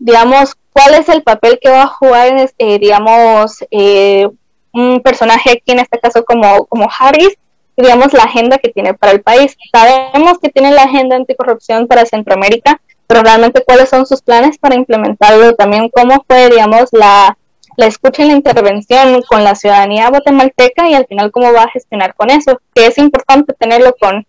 digamos, 0.00 0.56
cuál 0.72 0.94
es 0.94 1.08
el 1.08 1.22
papel 1.22 1.60
que 1.62 1.70
va 1.70 1.82
a 1.84 1.86
jugar, 1.86 2.50
eh, 2.58 2.78
digamos, 2.80 3.64
eh, 3.70 4.28
un 4.72 5.00
personaje 5.00 5.50
aquí, 5.50 5.72
en 5.72 5.80
este 5.80 5.98
caso 5.98 6.24
como, 6.24 6.66
como 6.66 6.88
Harris, 6.98 7.36
digamos, 7.76 8.12
la 8.12 8.24
agenda 8.24 8.58
que 8.58 8.70
tiene 8.70 8.94
para 8.94 9.12
el 9.12 9.22
país. 9.22 9.56
Sabemos 9.72 10.38
que 10.38 10.50
tiene 10.50 10.70
la 10.72 10.82
agenda 10.82 11.16
anticorrupción 11.16 11.86
para 11.86 12.06
Centroamérica, 12.06 12.80
pero 13.06 13.22
realmente 13.22 13.64
cuáles 13.64 13.88
son 13.88 14.06
sus 14.06 14.22
planes 14.22 14.58
para 14.58 14.76
implementarlo, 14.76 15.54
también 15.54 15.88
cómo 15.88 16.24
fue, 16.28 16.50
digamos, 16.50 16.90
la, 16.92 17.36
la 17.76 17.86
escucha 17.86 18.22
y 18.22 18.28
la 18.28 18.34
intervención 18.34 19.22
con 19.22 19.42
la 19.42 19.54
ciudadanía 19.54 20.10
guatemalteca 20.10 20.88
y 20.88 20.94
al 20.94 21.06
final 21.06 21.32
cómo 21.32 21.52
va 21.52 21.64
a 21.64 21.70
gestionar 21.70 22.14
con 22.14 22.30
eso, 22.30 22.60
que 22.74 22.86
es 22.86 22.98
importante 22.98 23.54
tenerlo 23.54 23.94
con, 23.98 24.26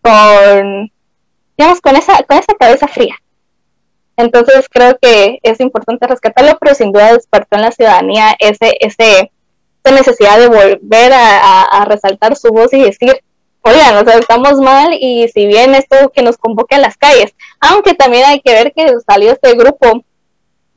con 0.00 0.90
digamos, 1.56 1.80
con 1.80 1.96
esa, 1.96 2.22
con 2.24 2.38
esa 2.38 2.54
cabeza 2.54 2.88
fría. 2.88 3.14
Entonces 4.16 4.68
creo 4.70 4.96
que 5.00 5.38
es 5.42 5.60
importante 5.60 6.06
rescatarlo, 6.06 6.56
pero 6.60 6.74
sin 6.74 6.92
duda 6.92 7.12
despertó 7.12 7.56
en 7.56 7.62
la 7.62 7.72
ciudadanía 7.72 8.34
ese, 8.38 8.76
ese, 8.80 9.30
esa 9.84 9.94
necesidad 9.94 10.38
de 10.38 10.48
volver 10.48 11.12
a, 11.12 11.84
resaltar 11.86 12.36
su 12.36 12.48
voz 12.48 12.72
y 12.72 12.82
decir, 12.82 13.22
oigan, 13.62 13.96
o 13.96 14.04
sea, 14.08 14.18
estamos 14.18 14.54
mal 14.54 14.94
y 14.98 15.28
si 15.28 15.46
bien 15.46 15.74
esto 15.74 16.10
que 16.14 16.22
nos 16.22 16.38
convoque 16.38 16.76
a 16.76 16.78
las 16.78 16.96
calles, 16.96 17.34
aunque 17.60 17.94
también 17.94 18.24
hay 18.24 18.40
que 18.40 18.52
ver 18.52 18.72
que 18.72 18.86
salió 19.06 19.32
este 19.32 19.52
grupo 19.54 20.02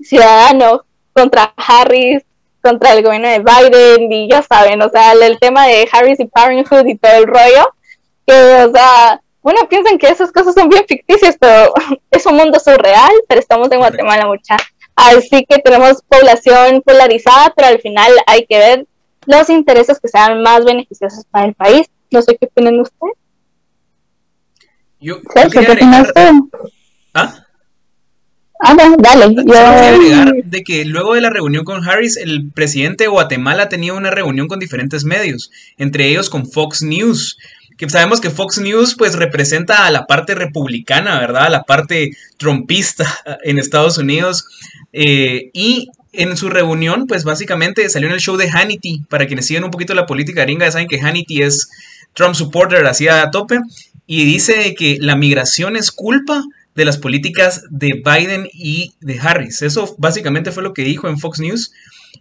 ciudadano 0.02 0.84
contra 1.14 1.54
Harris, 1.56 2.24
contra 2.62 2.94
el 2.94 3.04
gobierno 3.04 3.30
de 3.30 3.40
Biden 3.40 4.12
y 4.12 4.30
ya 4.30 4.42
saben, 4.42 4.82
o 4.82 4.90
sea, 4.90 5.14
el, 5.14 5.40
tema 5.40 5.66
de 5.68 5.88
Harris 5.90 6.20
y 6.20 6.26
Parenthood 6.26 6.86
y 6.86 6.98
todo 6.98 7.14
el 7.14 7.28
rollo, 7.28 7.74
que, 8.26 8.34
o 8.34 8.72
sea, 8.72 9.22
bueno, 9.42 9.62
piensan 9.70 9.98
que 9.98 10.10
esas 10.10 10.32
cosas 10.34 10.54
son 10.54 10.68
bien 10.68 10.84
ficticias, 10.86 11.38
pero 11.40 11.74
es 12.12 12.26
un 12.26 12.36
mundo 12.36 12.60
surreal, 12.60 13.14
pero 13.30 13.40
estamos 13.40 13.72
en 13.72 13.80
Guatemala 13.80 14.26
mucha. 14.26 14.58
Así 14.96 15.46
que 15.48 15.60
tenemos 15.60 16.02
población 16.10 16.82
polarizada, 16.82 17.54
pero 17.56 17.70
al 17.70 17.80
final 17.80 18.12
hay 18.26 18.46
que 18.46 18.58
ver 18.58 18.88
los 19.28 19.50
intereses 19.50 20.00
que 20.00 20.08
sean 20.08 20.42
más 20.42 20.66
beneficiosos 20.66 21.26
para 21.30 21.46
el 21.46 21.54
país. 21.54 21.88
No 22.10 22.22
sé 22.22 22.38
qué 22.40 22.48
opinan 22.48 22.80
ustedes. 22.80 23.14
Yo, 25.00 25.18
yo 25.18 25.50
quería 25.52 25.74
agregar... 25.74 26.14
¿Ah? 27.14 27.44
Ah, 28.60 28.76
dale. 28.98 29.36
Yo... 29.36 29.56
agregar 29.56 30.34
de 30.44 30.64
que 30.64 30.86
luego 30.86 31.14
de 31.14 31.22
la 31.22 31.30
reunión 31.30 31.64
con 31.64 31.88
Harris, 31.88 32.18
el 32.18 32.52
presidente 32.52 33.04
de 33.04 33.10
Guatemala 33.10 33.70
tenía 33.70 33.94
una 33.94 34.10
reunión 34.10 34.48
con 34.48 34.60
diferentes 34.60 35.04
medios, 35.04 35.52
entre 35.78 36.08
ellos 36.08 36.30
con 36.30 36.50
Fox 36.50 36.82
News, 36.82 37.38
que 37.78 37.88
sabemos 37.90 38.20
que 38.20 38.32
Fox 38.32 38.58
News 38.58 38.96
pues 38.98 39.14
representa 39.14 39.86
a 39.86 39.92
la 39.92 40.08
parte 40.08 40.34
republicana, 40.34 41.20
¿verdad? 41.20 41.46
A 41.46 41.50
la 41.50 41.64
parte 41.64 42.12
trompista 42.38 43.06
en 43.44 43.60
Estados 43.60 44.00
Unidos. 44.00 44.46
Eh, 44.94 45.52
y 45.54 45.90
en 46.18 46.36
su 46.36 46.50
reunión 46.50 47.08
pues 47.08 47.24
básicamente 47.24 47.90
salió 47.90 48.08
en 48.08 48.16
el 48.16 48.20
show 48.20 48.38
de 48.38 48.50
Hannity. 48.50 49.04
Para 49.10 49.28
quienes 49.28 49.48
siguen 49.48 49.64
un 49.64 49.72
poquito 49.72 49.94
la 49.94 50.06
política 50.06 50.44
gringa 50.44 50.70
saben 50.70 50.88
que 50.88 51.00
Hannity 51.00 51.44
es 51.44 51.70
Trump 52.14 52.36
supporter 52.36 52.86
así 52.86 53.08
a 53.08 53.32
tope. 53.32 53.60
Y 54.06 54.26
dice 54.26 54.76
que 54.76 54.98
la 55.00 55.16
migración 55.16 55.76
es 55.76 55.92
culpa 55.92 56.44
de 56.76 56.86
las 56.86 56.98
políticas 56.98 57.64
de 57.70 58.02
Biden 58.04 58.48
y 58.54 58.94
de 59.02 59.20
Harris. 59.20 59.62
Eso 59.62 59.96
básicamente 59.98 60.52
fue 60.52 60.64
lo 60.64 60.74
que 60.74 60.84
dijo 60.84 61.08
en 61.08 61.20
Fox 61.20 61.40
News. 61.40 61.72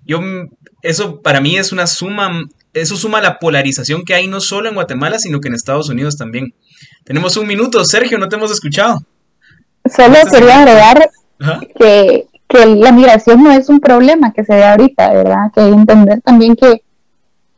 Yo, 0.05 0.21
eso 0.83 1.21
para 1.21 1.41
mí 1.41 1.57
es 1.57 1.73
una 1.73 1.87
suma 1.87 2.47
eso 2.81 2.97
suma 2.97 3.21
la 3.21 3.39
polarización 3.39 4.05
que 4.05 4.15
hay 4.15 4.27
no 4.27 4.41
solo 4.41 4.69
en 4.69 4.75
Guatemala, 4.75 5.19
sino 5.19 5.41
que 5.41 5.49
en 5.49 5.55
Estados 5.55 5.89
Unidos 5.89 6.17
también. 6.17 6.55
Tenemos 7.05 7.37
un 7.37 7.47
minuto, 7.47 7.85
Sergio, 7.85 8.19
no 8.19 8.29
te 8.29 8.37
hemos 8.37 8.51
escuchado. 8.51 8.99
Solo 9.97 10.17
quería 10.31 10.61
agregar 10.61 11.11
que, 11.79 12.27
la 12.49 12.93
migración 12.93 13.43
no 13.43 13.51
es 13.51 13.69
un 13.69 13.81
problema 13.81 14.33
que 14.33 14.45
se 14.45 14.55
ve 14.55 14.65
ahorita, 14.65 15.13
¿verdad? 15.13 15.53
Que 15.55 15.63
entender 15.63 16.21
también 16.23 16.57
que 16.57 16.83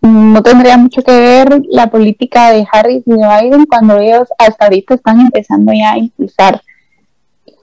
no 0.01 0.43
tendría 0.43 0.77
mucho 0.77 1.03
que 1.03 1.13
ver 1.13 1.63
la 1.71 1.91
política 1.91 2.51
de 2.51 2.67
Harris 2.71 3.03
y 3.07 3.13
de 3.13 3.17
Biden 3.17 3.67
cuando 3.67 3.99
ellos 3.99 4.29
hasta 4.39 4.67
ahorita 4.67 4.95
están 4.95 5.21
empezando 5.21 5.73
ya 5.73 5.93
a 5.93 5.99
impulsar 5.99 6.63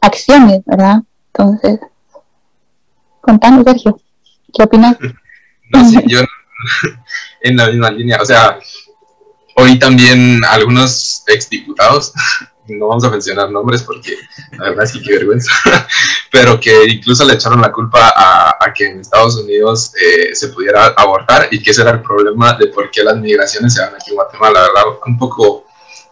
acciones, 0.01 0.61
¿verdad? 0.65 1.01
Entonces, 1.33 1.79
contanos, 3.21 3.63
Sergio, 3.65 3.99
¿qué 4.53 4.63
opinas? 4.63 4.97
No, 5.73 5.83
sí, 5.83 5.97
yo 6.05 6.19
en 7.41 7.57
la 7.57 7.67
misma 7.67 7.91
línea. 7.91 8.21
O 8.21 8.25
sea, 8.25 8.59
hoy 9.55 9.79
también 9.79 10.39
algunos 10.45 11.23
exdiputados, 11.27 12.13
no 12.67 12.87
vamos 12.87 13.03
a 13.03 13.09
mencionar 13.09 13.51
nombres 13.51 13.83
porque 13.83 14.17
la 14.51 14.69
verdad 14.69 14.85
es 14.85 14.93
que 14.93 15.01
qué 15.01 15.13
vergüenza, 15.13 15.51
pero 16.31 16.59
que 16.59 16.85
incluso 16.85 17.25
le 17.25 17.33
echaron 17.33 17.61
la 17.61 17.71
culpa 17.71 18.13
a, 18.15 18.73
que 18.73 18.87
en 18.87 18.99
Estados 18.99 19.37
Unidos 19.37 19.93
eh, 20.01 20.35
se 20.35 20.49
pudiera 20.49 20.87
abortar 20.97 21.47
y 21.51 21.61
que 21.61 21.71
ese 21.71 21.81
era 21.81 21.91
el 21.91 22.01
problema 22.01 22.53
de 22.53 22.67
por 22.67 22.91
qué 22.91 23.03
las 23.03 23.17
migraciones 23.17 23.73
se 23.73 23.81
dan 23.81 23.95
aquí 23.95 24.09
en 24.09 24.15
Guatemala, 24.15 24.59
la 24.59 24.67
verdad, 24.67 24.99
un 25.05 25.17
poco 25.17 25.63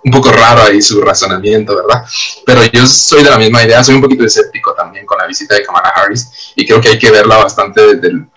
un 0.06 0.12
poco 0.12 0.34
raro 0.34 0.64
ahí 0.64 0.82
su 0.82 1.00
razonamiento, 1.00 1.78
¿verdad? 1.78 2.04
Pero 2.46 2.62
yo 2.66 2.86
soy 2.86 3.24
de 3.24 3.30
la 3.30 3.38
misma 3.38 3.64
idea, 3.64 3.82
soy 3.82 3.96
un 3.96 4.02
poquito 4.02 4.26
escéptico 4.26 4.74
también 4.74 5.06
con 5.06 5.18
la 5.18 5.26
visita 5.26 5.56
de 5.56 5.64
Kamala 5.64 5.94
Harris 5.96 6.52
y 6.58 6.68
creo 6.68 6.82
que 6.82 6.90
hay 6.90 7.00
que 7.00 7.10
verla 7.10 7.38
bastante 7.38 7.96
desde 7.96 8.08
el 8.08 8.28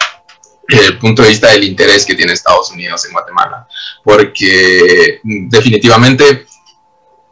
el 0.69 0.99
punto 0.99 1.23
de 1.23 1.29
vista 1.29 1.51
del 1.51 1.65
interés 1.65 2.05
que 2.05 2.15
tiene 2.15 2.33
Estados 2.33 2.71
Unidos 2.71 3.05
en 3.07 3.13
Guatemala, 3.13 3.67
porque 4.03 5.21
mm, 5.23 5.49
definitivamente 5.49 6.47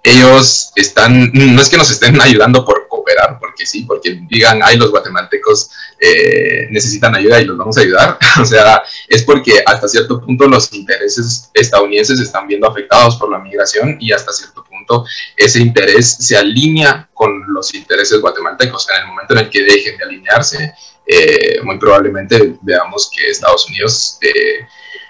ellos 0.05 0.71
están, 0.77 1.31
no 1.33 1.63
es 1.63 1.69
que 1.71 1.79
nos 1.79 1.91
estén 1.91 2.21
ayudando 2.21 2.65
por 2.65 2.87
cooperar, 2.89 3.39
porque 3.41 3.67
sí, 3.67 3.83
porque 3.83 4.21
digan, 4.29 4.61
ay, 4.63 4.77
los 4.77 4.91
guatemaltecos 4.91 5.71
eh, 5.99 6.67
necesitan 6.71 7.15
ayuda 7.15 7.41
y 7.41 7.47
los 7.47 7.57
vamos 7.57 7.79
a 7.79 7.81
ayudar, 7.81 8.19
o 8.41 8.45
sea, 8.45 8.83
es 9.09 9.23
porque 9.23 9.63
hasta 9.65 9.89
cierto 9.89 10.21
punto 10.21 10.47
los 10.47 10.73
intereses 10.75 11.51
estadounidenses 11.55 12.21
están 12.21 12.47
viendo 12.47 12.69
afectados 12.69 13.17
por 13.17 13.31
la 13.31 13.39
migración 13.39 13.97
y 13.99 14.13
hasta 14.13 14.33
cierto 14.33 14.63
punto 14.63 15.07
ese 15.37 15.61
interés 15.61 16.17
se 16.21 16.37
alinea 16.37 17.09
con 17.15 17.43
los 17.49 17.75
intereses 17.75 18.21
guatemaltecos. 18.21 18.87
En 18.91 19.03
el 19.03 19.07
momento 19.09 19.33
en 19.35 19.41
el 19.41 19.51
que 19.51 19.63
dejen 19.63 19.97
de 19.97 20.05
alinearse, 20.05 20.75
eh, 21.07 21.61
muy 21.63 21.79
probablemente 21.79 22.57
veamos 22.61 23.11
que 23.15 23.31
Estados 23.31 23.67
Unidos 23.69 24.19
eh, 24.21 24.67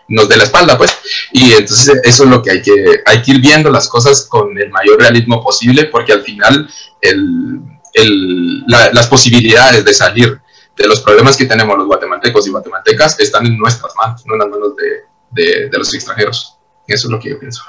nos 0.09 0.29
dé 0.29 0.37
la 0.37 0.45
espalda, 0.45 0.77
pues. 0.77 0.97
Y 1.33 1.53
entonces 1.53 2.01
eso 2.03 2.25
es 2.25 2.31
lo 2.31 2.43
que 2.43 2.51
hay 2.51 2.63
que, 2.63 3.03
hay 3.05 3.23
que 3.23 3.33
ir 3.33 3.41
viendo 3.41 3.71
las 3.71 3.89
cosas 3.89 4.27
con 4.29 4.57
el 4.59 4.71
mayor 4.71 4.99
realismo 4.99 5.43
posible, 5.43 5.87
porque 5.87 6.13
al 6.13 6.23
final 6.23 6.69
el, 7.01 7.61
el, 7.95 8.65
las 8.67 9.07
posibilidades 9.07 9.85
de 9.85 9.95
salir 9.95 10.41
de 10.77 10.89
los 10.89 11.01
problemas 11.01 11.37
que 11.37 11.47
tenemos 11.47 11.77
los 11.79 11.87
guatemaltecos 11.87 12.47
y 12.47 12.51
guatemaltecas 12.51 13.21
están 13.21 13.47
en 13.47 13.57
nuestras 13.57 13.93
manos, 13.97 14.25
no 14.27 14.35
en 14.35 14.41
las 14.41 14.49
manos 14.49 14.73
de, 14.77 15.69
de, 15.69 15.79
los 15.79 15.95
extranjeros. 15.95 16.59
Eso 16.87 17.07
es 17.07 17.13
lo 17.13 17.21
que 17.21 17.31
yo 17.31 17.39
pienso. 17.39 17.63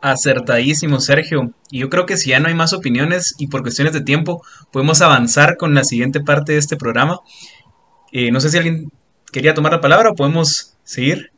Acertadísimo, 0.00 1.00
Sergio. 1.00 1.52
Y 1.70 1.80
yo 1.80 1.88
creo 1.88 2.06
que 2.06 2.16
si 2.16 2.30
ya 2.30 2.40
no 2.40 2.48
hay 2.48 2.54
más 2.54 2.72
opiniones 2.72 3.34
y 3.38 3.48
por 3.48 3.62
cuestiones 3.62 3.92
de 3.92 4.00
tiempo, 4.00 4.44
podemos 4.70 5.00
avanzar 5.00 5.56
con 5.56 5.74
la 5.74 5.84
siguiente 5.84 6.20
parte 6.20 6.52
de 6.52 6.58
este 6.58 6.76
programa. 6.76 7.20
Eh, 8.12 8.30
no 8.30 8.40
sé 8.40 8.50
si 8.50 8.56
alguien 8.56 8.90
quería 9.32 9.54
tomar 9.54 9.72
la 9.72 9.80
palabra 9.80 10.10
o 10.10 10.14
podemos 10.14 10.77
seguir. 10.88 11.30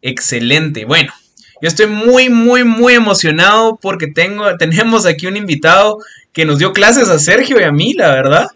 Excelente. 0.00 0.84
Bueno, 0.84 1.12
yo 1.60 1.68
estoy 1.68 1.86
muy, 1.86 2.28
muy, 2.28 2.64
muy 2.64 2.94
emocionado 2.94 3.78
porque 3.80 4.06
tengo, 4.06 4.56
tenemos 4.58 5.06
aquí 5.06 5.26
un 5.26 5.36
invitado 5.36 5.98
que 6.32 6.44
nos 6.44 6.58
dio 6.58 6.72
clases 6.72 7.08
a 7.08 7.18
Sergio 7.18 7.60
y 7.60 7.64
a 7.64 7.72
mí, 7.72 7.92
la 7.92 8.10
verdad. 8.10 8.48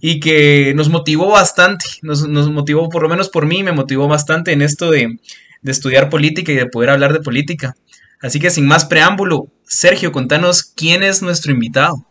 Y 0.00 0.20
que 0.20 0.72
nos 0.74 0.88
motivó 0.88 1.28
bastante. 1.28 1.84
Nos, 2.02 2.26
motivó, 2.26 2.88
por 2.88 3.02
lo 3.02 3.08
menos 3.08 3.28
por 3.28 3.46
mí, 3.46 3.62
me 3.62 3.72
motivó 3.72 4.08
bastante 4.08 4.52
en 4.52 4.62
esto 4.62 4.90
de, 4.90 5.18
de 5.60 5.72
estudiar 5.72 6.08
política 6.08 6.52
y 6.52 6.56
de 6.56 6.66
poder 6.66 6.90
hablar 6.90 7.12
de 7.12 7.20
política. 7.20 7.74
Así 8.20 8.40
que 8.40 8.50
sin 8.50 8.66
más 8.66 8.84
preámbulo, 8.84 9.48
Sergio, 9.64 10.10
contanos 10.10 10.62
quién 10.62 11.02
es 11.02 11.20
nuestro 11.20 11.52
invitado. 11.52 12.06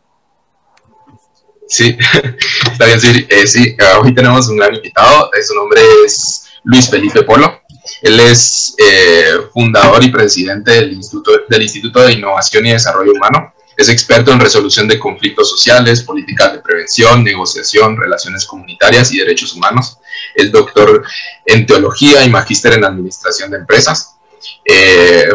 Sí, 1.68 1.98
está 2.72 2.86
bien, 2.86 3.02
sí. 3.02 3.26
Eh, 3.30 3.48
sí, 3.48 3.76
ah, 3.80 4.02
hoy 4.04 4.14
tenemos 4.14 4.48
un 4.50 4.58
gran 4.58 4.76
invitado. 4.76 5.30
Su 5.46 5.56
nombre 5.56 5.82
es 6.06 6.47
Luis 6.68 6.90
Felipe 6.90 7.24
Polo. 7.24 7.62
Él 8.02 8.20
es 8.20 8.76
eh, 8.78 9.38
fundador 9.54 10.04
y 10.04 10.10
presidente 10.10 10.72
del 10.72 10.92
Instituto, 10.92 11.32
del 11.48 11.62
Instituto 11.62 12.02
de 12.02 12.14
Innovación 12.14 12.66
y 12.66 12.72
Desarrollo 12.72 13.14
Humano. 13.14 13.54
Es 13.76 13.88
experto 13.90 14.34
en 14.34 14.40
resolución 14.40 14.88
de 14.88 15.00
conflictos 15.00 15.50
sociales, 15.50 16.04
políticas 16.04 16.52
de 16.52 16.60
prevención, 16.60 17.24
negociación, 17.24 17.96
relaciones 17.96 18.46
comunitarias 18.46 19.14
y 19.14 19.20
derechos 19.20 19.54
humanos. 19.54 19.98
Es 20.36 20.52
doctor 20.52 21.06
en 21.46 21.66
teología 21.66 22.26
y 22.26 22.30
magíster 22.30 22.74
en 22.74 22.84
administración 22.84 23.50
de 23.50 23.58
empresas. 23.60 24.18
Eh, 24.66 25.30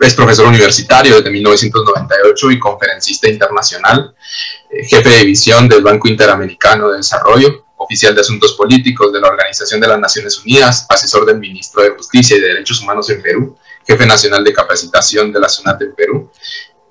es 0.00 0.14
profesor 0.14 0.46
universitario 0.46 1.16
desde 1.16 1.30
1998 1.30 2.50
y 2.52 2.58
conferencista 2.58 3.28
internacional, 3.28 4.14
eh, 4.70 4.86
jefe 4.88 5.08
de 5.08 5.18
división 5.18 5.68
del 5.68 5.82
Banco 5.82 6.08
Interamericano 6.08 6.88
de 6.88 6.98
Desarrollo, 6.98 7.67
oficial 7.78 8.14
de 8.14 8.20
Asuntos 8.20 8.52
Políticos 8.52 9.12
de 9.12 9.20
la 9.20 9.28
Organización 9.28 9.80
de 9.80 9.88
las 9.88 9.98
Naciones 9.98 10.38
Unidas, 10.38 10.86
asesor 10.88 11.24
del 11.24 11.38
Ministro 11.38 11.82
de 11.82 11.90
Justicia 11.90 12.36
y 12.36 12.40
de 12.40 12.48
Derechos 12.48 12.80
Humanos 12.80 13.08
en 13.10 13.22
Perú, 13.22 13.56
jefe 13.86 14.06
nacional 14.06 14.44
de 14.44 14.52
capacitación 14.52 15.32
de 15.32 15.40
la 15.40 15.48
SUNAT 15.48 15.80
en 15.82 15.94
Perú, 15.94 16.30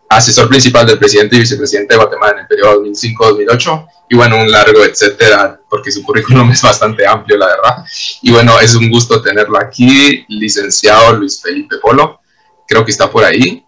asesor 0.09 0.49
principal 0.49 0.87
del 0.87 0.97
presidente 0.97 1.35
y 1.35 1.39
vicepresidente 1.39 1.93
de 1.93 1.99
Guatemala 1.99 2.33
en 2.33 2.39
el 2.39 2.47
periodo 2.47 2.83
2005-2008, 2.83 3.87
y 4.09 4.15
bueno, 4.15 4.37
un 4.37 4.51
largo 4.51 4.83
etcétera, 4.83 5.59
porque 5.69 5.91
su 5.91 6.01
currículum 6.01 6.51
es 6.53 6.61
bastante 6.61 7.05
amplio, 7.05 7.37
la 7.37 7.47
verdad. 7.47 7.85
Y 8.21 8.31
bueno, 8.31 8.59
es 8.59 8.73
un 8.73 8.89
gusto 8.89 9.21
tenerlo 9.21 9.59
aquí, 9.59 10.25
licenciado 10.29 11.13
Luis 11.13 11.41
Felipe 11.41 11.77
Polo 11.81 12.21
creo 12.67 12.85
que 12.85 12.91
está 12.91 13.09
por 13.09 13.23
ahí. 13.23 13.65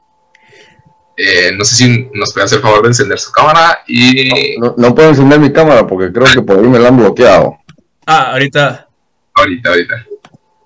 Eh, 1.22 1.52
no 1.58 1.66
sé 1.66 1.76
si 1.76 2.10
nos 2.14 2.32
puede 2.32 2.46
hacer 2.46 2.60
el 2.60 2.64
favor 2.64 2.82
de 2.84 2.88
encender 2.88 3.20
su 3.20 3.30
cámara 3.34 3.80
y... 3.86 4.56
No, 4.78 4.96
puedo 4.96 5.10
encender 5.10 5.38
mi 5.38 5.52
cámara 5.52 5.86
porque 5.86 6.14
creo 6.14 6.26
que 6.34 6.42
por 6.42 6.58
ahí 6.58 6.68
me 6.68 6.80
la 6.80 6.88
han 6.88 6.98
bloqueado. 6.98 7.58
Ah, 8.06 8.32
ahorita. 8.32 8.88
Ahorita, 9.36 9.70
ahorita. 9.70 10.06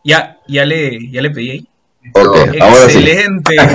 Ya, 0.03 0.37
ya 0.47 0.63
le, 0.63 1.09
ya 1.11 1.21
le 1.21 1.31
pedí 1.31 1.49
ahí. 1.49 1.67
Excelente. 2.03 3.55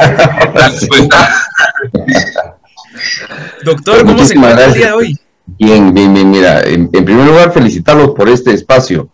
Doctor, 3.64 4.04
¿cómo 4.04 4.24
se 4.24 4.34
encuentra 4.34 4.66
el 4.66 4.74
día 4.74 4.86
de 4.86 4.92
hoy? 4.92 5.18
Bien, 5.58 5.92
bien, 5.92 6.14
bien. 6.14 6.30
Mira, 6.30 6.62
en, 6.62 6.90
primer 6.90 7.26
lugar, 7.26 7.52
felicitarlos 7.52 8.10
por 8.10 8.28
este 8.28 8.52
espacio 8.52 9.08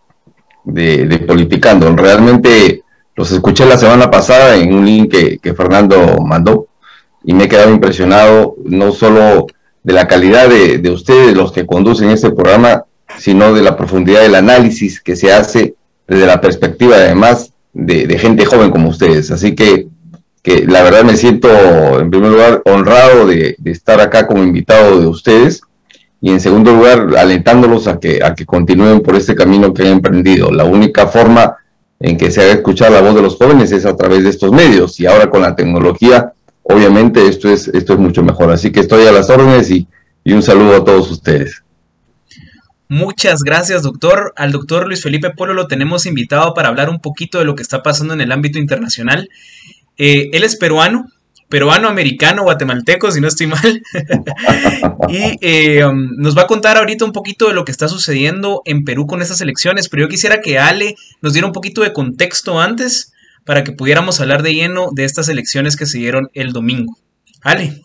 de, 0.64 1.07
de, 1.07 1.18
Politicando. 1.20 1.94
Realmente 1.96 2.83
los 3.14 3.31
escuché 3.33 3.64
la 3.64 3.79
semana 3.79 4.11
pasada 4.11 4.57
en 4.57 4.74
un 4.74 4.85
link 4.85 5.14
que, 5.40 5.55
Fernando 5.55 6.18
mandó 6.20 6.68
y 7.24 7.34
me 7.34 7.44
he 7.44 7.48
quedado 7.48 7.70
impresionado 7.70 8.56
no 8.64 8.92
solo 8.92 9.46
de 9.82 9.92
la 9.92 10.06
calidad 10.06 10.48
de, 10.48 10.78
de 10.78 10.90
ustedes, 10.90 11.37
los 11.37 11.52
que 11.52 11.66
conducen 11.66 12.10
este 12.10 12.30
programa, 12.30 12.84
sino 13.18 13.52
de 13.52 13.62
la 13.62 13.76
profundidad 13.76 14.22
del 14.22 14.34
análisis 14.34 15.00
que 15.00 15.16
se 15.16 15.32
hace 15.32 15.74
desde 16.06 16.26
la 16.26 16.40
perspectiva 16.40 16.96
además 16.96 17.52
de, 17.72 18.18
gente 18.18 18.44
joven 18.44 18.70
como 18.70 18.88
ustedes. 18.88 19.30
Así 19.30 19.54
que, 19.54 19.88
que, 20.42 20.66
la 20.66 20.82
verdad 20.82 21.04
me 21.04 21.16
siento 21.16 21.48
en 22.00 22.10
primer 22.10 22.30
lugar 22.30 22.62
honrado 22.64 23.26
de, 23.26 23.56
estar 23.64 24.00
acá 24.00 24.26
como 24.26 24.42
invitado 24.42 25.00
de 25.00 25.06
ustedes 25.06 25.62
y 26.20 26.30
en 26.30 26.40
segundo 26.40 26.72
lugar 26.72 27.08
alentándolos 27.18 27.87
a 27.87 27.98
que, 27.98 28.20
a 28.22 28.34
que 28.34 28.46
continúen 28.46 29.00
por 29.00 29.16
este 29.16 29.34
camino 29.34 29.74
que 29.74 29.82
han 29.82 29.88
emprendido. 29.88 30.50
La 30.50 30.64
única 30.64 31.06
forma 31.06 31.56
en 32.00 32.16
que 32.16 32.30
se 32.30 32.42
haga 32.42 32.52
escuchar 32.52 32.92
la 32.92 33.00
voz 33.00 33.14
de 33.14 33.22
los 33.22 33.37
jóvenes 33.37 33.72
es 33.72 33.84
a 33.87 33.96
través 33.96 34.24
de 34.24 34.30
estos 34.30 34.52
medios 34.52 34.98
y 35.00 35.06
ahora 35.06 35.30
con 35.30 35.42
la 35.42 35.56
tecnología 35.56 36.32
obviamente 36.64 37.27
esto 37.29 37.48
es, 37.48 37.68
esto 37.68 37.92
es 37.92 37.98
mucho 37.98 38.22
mejor. 38.22 38.50
Así 38.50 38.72
que 38.72 38.81
estoy 38.81 39.07
a 39.07 39.12
las 39.12 39.31
órdenes 39.31 39.70
y, 39.70 39.87
y 40.24 40.33
un 40.33 40.42
saludo 40.42 40.77
a 40.77 40.85
todos 40.85 41.11
ustedes. 41.11 41.62
Muchas 42.88 43.42
gracias, 43.42 43.83
doctor. 43.83 44.33
Al 44.37 44.53
doctor 44.53 44.87
Luis 44.87 45.03
Felipe 45.03 45.31
Polo 45.31 45.55
lo 45.55 45.68
tenemos 45.68 46.07
invitado 46.07 46.53
para 46.55 46.68
hablar 46.68 46.90
un 46.90 47.00
poquito 47.00 47.38
de 47.38 47.44
lo 47.44 47.55
que 47.55 47.62
está 47.62 47.83
pasando 47.83 48.14
en 48.14 48.20
el 48.20 48.33
ámbito 48.33 48.59
internacional. 48.59 49.31
Eh, 49.96 50.29
él 50.33 50.44
es 50.44 50.57
peruano, 50.57 51.07
peruano-americano, 51.48 52.42
guatemalteco, 52.42 53.11
si 53.11 53.20
no 53.20 53.29
estoy 53.29 53.46
mal. 53.46 53.83
y 55.09 55.38
eh, 55.40 55.85
um, 55.85 56.11
nos 56.18 56.37
va 56.37 56.42
a 56.42 56.46
contar 56.46 56.77
ahorita 56.77 57.05
un 57.05 57.12
poquito 57.12 57.48
de 57.48 57.55
lo 57.55 57.64
que 57.64 57.72
está 57.72 57.88
sucediendo 57.88 58.61
en 58.66 58.85
Perú 58.85 59.07
con 59.07 59.22
estas 59.22 59.40
elecciones. 59.40 59.88
Pero 59.88 60.03
yo 60.03 60.09
quisiera 60.09 60.40
que 60.42 60.59
Ale 60.59 60.94
nos 61.22 61.33
diera 61.33 61.46
un 61.46 61.55
poquito 61.55 61.81
de 61.81 61.92
contexto 61.92 62.61
antes 62.61 63.13
para 63.44 63.64
que 63.64 63.72
pudiéramos 63.72 64.20
hablar 64.20 64.42
de 64.42 64.54
lleno 64.54 64.88
de 64.92 65.04
estas 65.04 65.28
elecciones 65.28 65.76
que 65.76 65.87
se 65.87 65.98
dieron 65.98 66.30
el 66.35 66.52
domingo. 66.52 66.96
Ale. 67.42 67.83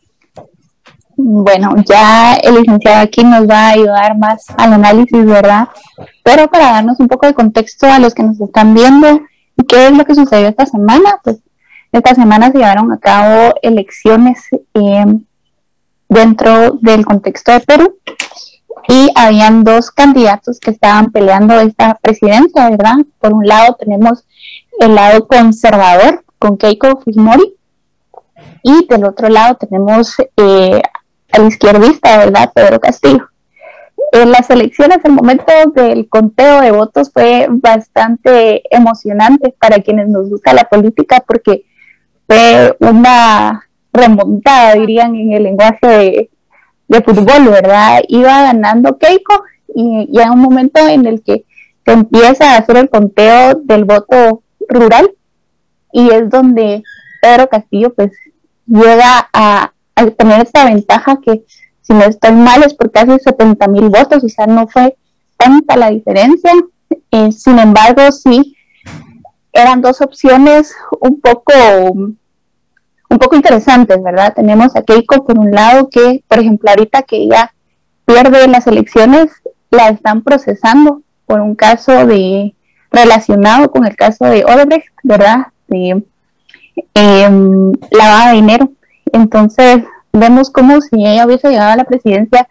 Bueno, 1.18 1.76
ya 1.86 2.36
el 2.36 2.56
licenciado 2.56 3.02
aquí 3.02 3.26
nos 3.26 3.48
va 3.48 3.68
a 3.68 3.72
ayudar 3.72 4.18
más 4.18 4.46
al 4.58 4.74
análisis, 4.74 5.26
¿verdad? 5.26 5.68
Pero 6.24 6.48
para 6.48 6.72
darnos 6.72 7.00
un 7.00 7.08
poco 7.08 7.28
de 7.28 7.34
contexto 7.34 7.88
a 7.88 8.00
los 8.00 8.14
que 8.14 8.24
nos 8.24 8.40
están 8.40 8.74
viendo, 8.74 9.20
¿qué 9.68 9.88
es 9.88 9.98
lo 9.98 10.06
que 10.06 10.16
sucedió 10.16 10.48
esta 10.48 10.66
semana? 10.66 11.20
Pues 11.22 11.40
esta 11.92 12.16
semana 12.16 12.52
se 12.52 12.60
llevaron 12.60 12.92
a 12.94 13.00
cabo 13.00 13.54
elecciones 13.62 14.40
eh, 14.76 15.06
dentro 16.08 16.78
del 16.82 17.06
contexto 17.06 17.52
de 17.52 17.60
Perú 17.60 17.98
y 18.88 19.10
habían 19.16 19.64
dos 19.64 19.92
candidatos 19.92 20.60
que 20.60 20.72
estaban 20.72 21.12
peleando 21.12 21.60
esta 21.60 21.96
presidencia, 21.96 22.70
¿verdad? 22.70 22.96
Por 23.20 23.34
un 23.34 23.46
lado 23.46 23.76
tenemos 23.78 24.24
el 24.80 24.96
lado 24.96 25.28
conservador 25.28 26.24
con 26.40 26.58
Keiko 26.58 27.02
Fujimori 27.02 27.56
y 28.64 28.88
del 28.88 29.06
otro 29.06 29.30
lado 29.30 29.56
tenemos 29.56 30.16
eh, 30.38 30.82
al 31.32 31.48
izquierdista, 31.48 32.18
¿verdad? 32.18 32.52
Pedro 32.54 32.80
Castillo. 32.80 33.30
En 34.12 34.32
las 34.32 34.50
elecciones, 34.50 35.00
el 35.04 35.12
momento 35.12 35.52
del 35.76 36.10
conteo 36.10 36.62
de 36.62 36.72
votos 36.72 37.12
fue 37.14 37.48
bastante 37.50 38.64
emocionante 38.76 39.54
para 39.60 39.80
quienes 39.82 40.08
nos 40.10 40.30
gusta 40.30 40.54
la 40.54 40.64
política 40.64 41.24
porque 41.28 41.66
fue 42.26 42.76
una 42.80 43.70
remontada, 43.94 44.74
dirían 44.74 45.16
en 45.16 45.34
el 45.34 45.44
lenguaje 45.44 46.30
de, 46.88 47.02
fútbol, 47.04 47.50
¿verdad? 47.50 48.02
Iba 48.08 48.44
ganando 48.44 48.98
Keiko 48.98 49.44
y 49.76 50.08
ya 50.12 50.32
un 50.32 50.40
momento 50.40 50.88
en 50.88 51.06
el 51.06 51.22
que 51.22 51.46
se 51.86 51.92
empieza 51.92 52.54
a 52.54 52.58
hacer 52.58 52.78
el 52.78 52.90
conteo 52.90 53.56
del 53.64 53.86
voto 53.86 54.42
rural 54.70 55.12
y 55.92 56.10
es 56.12 56.30
donde 56.30 56.84
Pedro 57.22 57.50
Castillo 57.50 57.94
pues 57.94 58.12
llega 58.66 59.30
a, 59.34 59.74
tener 60.18 60.42
esta 60.42 60.64
ventaja 60.64 61.20
que 61.22 61.44
si 61.82 61.94
no 61.94 62.04
estoy 62.04 62.32
mal 62.32 62.64
es 62.64 62.74
por 62.74 62.90
casi 62.90 63.20
70 63.20 63.68
mil 63.68 63.90
votos, 63.90 64.24
o 64.24 64.30
sea, 64.30 64.48
no 64.48 64.66
fue 64.68 64.96
tanta 65.36 65.76
la 65.76 65.90
diferencia. 65.90 66.54
Eh, 67.12 67.32
sin 67.34 67.60
embargo, 67.60 68.10
sí, 68.14 68.56
eran 69.52 69.82
dos 69.82 70.00
opciones 70.00 70.74
un 71.02 71.20
poco, 71.20 71.54
un 71.92 73.18
poco 73.20 73.36
interesantes, 73.36 74.02
¿verdad? 74.02 74.34
Tenemos 74.34 74.74
a 74.76 74.84
Keiko 74.84 75.26
por 75.26 75.38
un 75.38 75.52
lado 75.52 75.90
que, 75.90 76.24
por 76.30 76.40
ejemplo, 76.40 76.70
ahorita 76.70 77.02
que 77.02 77.18
ella 77.18 77.54
pierde 78.06 78.48
las 78.48 78.68
elecciones, 78.68 79.32
la 79.72 79.90
están 79.90 80.22
procesando 80.22 81.02
por 81.26 81.42
un 81.42 81.56
caso 81.56 82.06
de 82.06 82.56
relacionado 82.92 83.72
con 83.72 83.86
el 83.86 83.96
caso 83.96 84.26
de 84.26 84.44
Odebrecht, 84.46 84.94
¿verdad? 85.04 85.48
De 85.68 86.04
eh, 86.96 87.30
lavada 87.92 88.30
de 88.30 88.36
dinero. 88.36 88.72
Entonces, 89.12 89.84
vemos 90.12 90.50
como 90.50 90.82
si 90.82 91.06
ella 91.06 91.26
hubiese 91.26 91.50
llegado 91.50 91.72
a 91.72 91.78
la 91.78 91.84
presidencia, 91.84 92.48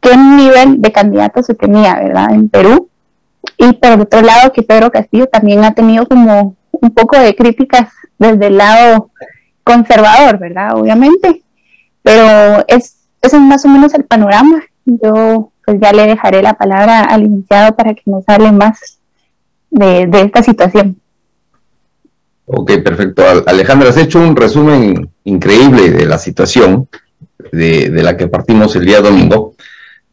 qué 0.00 0.16
nivel 0.16 0.80
de 0.80 0.92
candidato 0.92 1.42
se 1.42 1.54
tenía, 1.54 1.94
¿verdad? 1.96 2.32
En 2.32 2.48
Perú. 2.48 2.88
Y 3.56 3.72
por 3.74 4.00
otro 4.00 4.22
lado, 4.22 4.52
que 4.52 4.62
Pedro 4.62 4.90
Castillo 4.90 5.26
también 5.26 5.64
ha 5.64 5.74
tenido 5.74 6.06
como 6.06 6.56
un 6.70 6.90
poco 6.90 7.18
de 7.18 7.34
críticas 7.34 7.90
desde 8.18 8.46
el 8.46 8.58
lado 8.58 9.10
conservador, 9.64 10.38
¿verdad? 10.38 10.76
Obviamente. 10.76 11.42
Pero 12.02 12.64
es, 12.68 13.08
ese 13.20 13.36
es 13.36 13.42
más 13.42 13.64
o 13.64 13.68
menos 13.68 13.94
el 13.94 14.04
panorama. 14.04 14.62
Yo 14.84 15.52
pues 15.64 15.78
ya 15.80 15.92
le 15.92 16.06
dejaré 16.06 16.42
la 16.42 16.54
palabra 16.54 17.02
al 17.02 17.24
iniciado 17.24 17.76
para 17.76 17.92
que 17.92 18.02
nos 18.06 18.24
hable 18.26 18.52
más 18.52 18.97
de, 19.70 20.06
de 20.06 20.20
esta 20.20 20.42
situación. 20.42 21.00
Ok, 22.50 22.72
perfecto. 22.82 23.22
Alejandra, 23.46 23.90
has 23.90 23.98
hecho 23.98 24.18
un 24.18 24.34
resumen 24.34 25.10
increíble 25.24 25.90
de 25.90 26.06
la 26.06 26.18
situación 26.18 26.88
de, 27.52 27.90
la 28.02 28.16
que 28.16 28.26
partimos 28.26 28.74
el 28.74 28.86
día 28.86 29.02
domingo, 29.02 29.54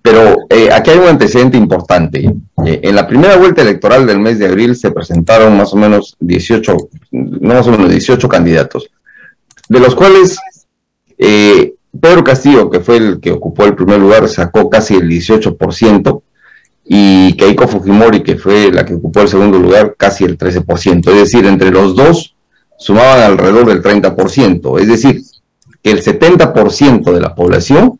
pero 0.02 0.36
eh, 0.50 0.70
aquí 0.72 0.92
hay 0.92 1.00
un 1.00 1.08
antecedente 1.08 1.58
importante. 1.58 2.34
Eh, 2.66 2.80
en 2.84 2.96
la 2.96 3.08
primera 3.08 3.38
vuelta 3.38 3.62
electoral 3.62 4.06
del 4.06 4.20
mes 4.20 4.38
de 4.38 4.48
abril 4.48 4.76
se 4.76 4.92
presentaron 4.92 5.56
más 5.58 5.74
o 5.74 5.78
menos 5.78 6.18
18, 6.20 6.78
no 7.12 7.54
más 7.54 7.68
o 7.68 7.72
menos 7.72 7.90
18 7.90 8.28
candidatos, 8.28 8.90
de 9.70 9.80
los 9.80 9.96
cuales 9.96 10.38
eh, 11.18 11.74
Pedro 12.00 12.24
Castillo, 12.24 12.70
que 12.70 12.82
fue 12.82 12.98
el 12.98 13.20
que 13.22 13.32
ocupó 13.32 13.64
el 13.64 13.76
primer 13.76 14.00
lugar, 14.00 14.28
sacó 14.28 14.70
casi 14.70 14.96
el 14.96 15.10
18%, 15.10 16.22
y 16.88 17.34
Keiko 17.34 17.68
Fujimori, 17.68 18.22
que 18.22 18.38
fue 18.38 18.72
la 18.72 18.86
que 18.86 18.94
ocupó 18.94 19.22
el 19.22 19.28
segundo 19.28 19.58
lugar, 19.58 19.96
casi 19.98 20.24
el 20.24 20.38
13%. 20.38 21.10
Es 21.10 21.16
decir, 21.16 21.46
entre 21.46 21.72
los 21.72 21.96
dos 21.96 22.36
sumaban 22.78 23.24
alrededor 23.24 23.66
del 23.66 23.82
30%. 23.82 24.80
Es 24.80 24.88
decir, 24.88 25.24
que 25.82 25.92
el 25.92 26.04
70% 26.04 27.12
de 27.12 27.20
la 27.22 27.34
población 27.34 28.00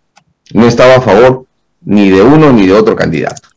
no 0.54 0.68
estaba 0.68 0.96
a 0.96 1.02
favor 1.02 1.46
ni 1.84 2.12
de 2.12 2.22
uno 2.22 2.54
ni 2.54 2.68
de 2.68 2.74
otro 2.74 2.96
candidato. 2.96 3.50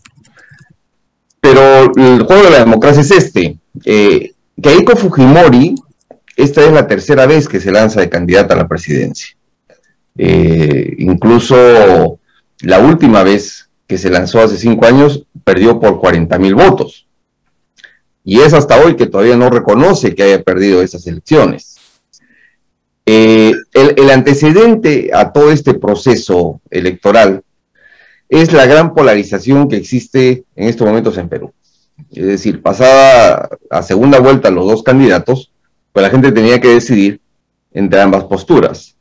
Pero 1.41 1.93
el 1.95 2.23
juego 2.23 2.43
de 2.43 2.51
la 2.51 2.59
democracia 2.61 3.03
es 3.03 3.11
este. 3.11 3.59
Eh, 3.85 4.33
Keiko 4.61 4.97
Fujimori, 4.97 5.75
esta 6.37 6.65
es 6.65 6.73
la 6.73 6.87
tercera 6.87 7.27
vez 7.27 7.49
que 7.49 7.61
se 7.61 7.71
lanza 7.71 8.01
de 8.01 8.09
candidata 8.09 8.55
a 8.55 8.59
la 8.59 8.69
presidencia. 8.69 9.37
Eh, 10.17 10.95
incluso 10.99 12.19
la 12.63 12.81
última 12.81 13.23
vez 13.23 13.68
que 13.89 13.99
se 13.99 14.11
lanzó 14.11 14.41
hace 14.41 14.59
cinco 14.59 14.87
años, 14.87 15.25
perdió 15.43 15.81
por 15.81 15.99
40 15.99 16.39
mil 16.39 16.55
votos. 16.55 17.09
Y 18.23 18.41
es 18.41 18.53
hasta 18.53 18.79
hoy 18.79 18.95
que 18.95 19.07
todavía 19.07 19.37
no 19.37 19.49
reconoce 19.49 20.15
que 20.15 20.23
haya 20.23 20.43
perdido 20.43 20.83
esas 20.83 21.07
elecciones. 21.07 21.77
Eh, 23.07 23.55
el, 23.73 24.11
antecedente 24.11 25.11
a 25.15 25.33
todo 25.33 25.51
este 25.51 25.73
proceso 25.73 26.61
electoral 26.69 27.43
es 28.29 28.53
la 28.53 28.67
gran 28.67 28.95
polarización 28.95 29.67
que 29.67 29.77
existe 29.77 30.45
en 30.55 30.69
estos 30.69 30.87
momentos 30.87 31.17
en 31.17 31.31
Perú. 31.31 31.55
Es 32.13 32.27
decir, 32.27 32.61
pasada 32.61 33.49
a 33.71 33.83
segunda 33.83 34.21
vuelta 34.21 34.51
los 34.51 34.67
dos 34.67 34.83
candidatos, 34.83 35.51
pues 35.95 36.03
la 36.03 36.11
gente 36.11 36.33
tenía 36.33 36.61
que 36.61 36.69
decidir 36.69 37.23
entre 37.73 38.03
ambas 38.03 38.25
posturas. 38.25 38.95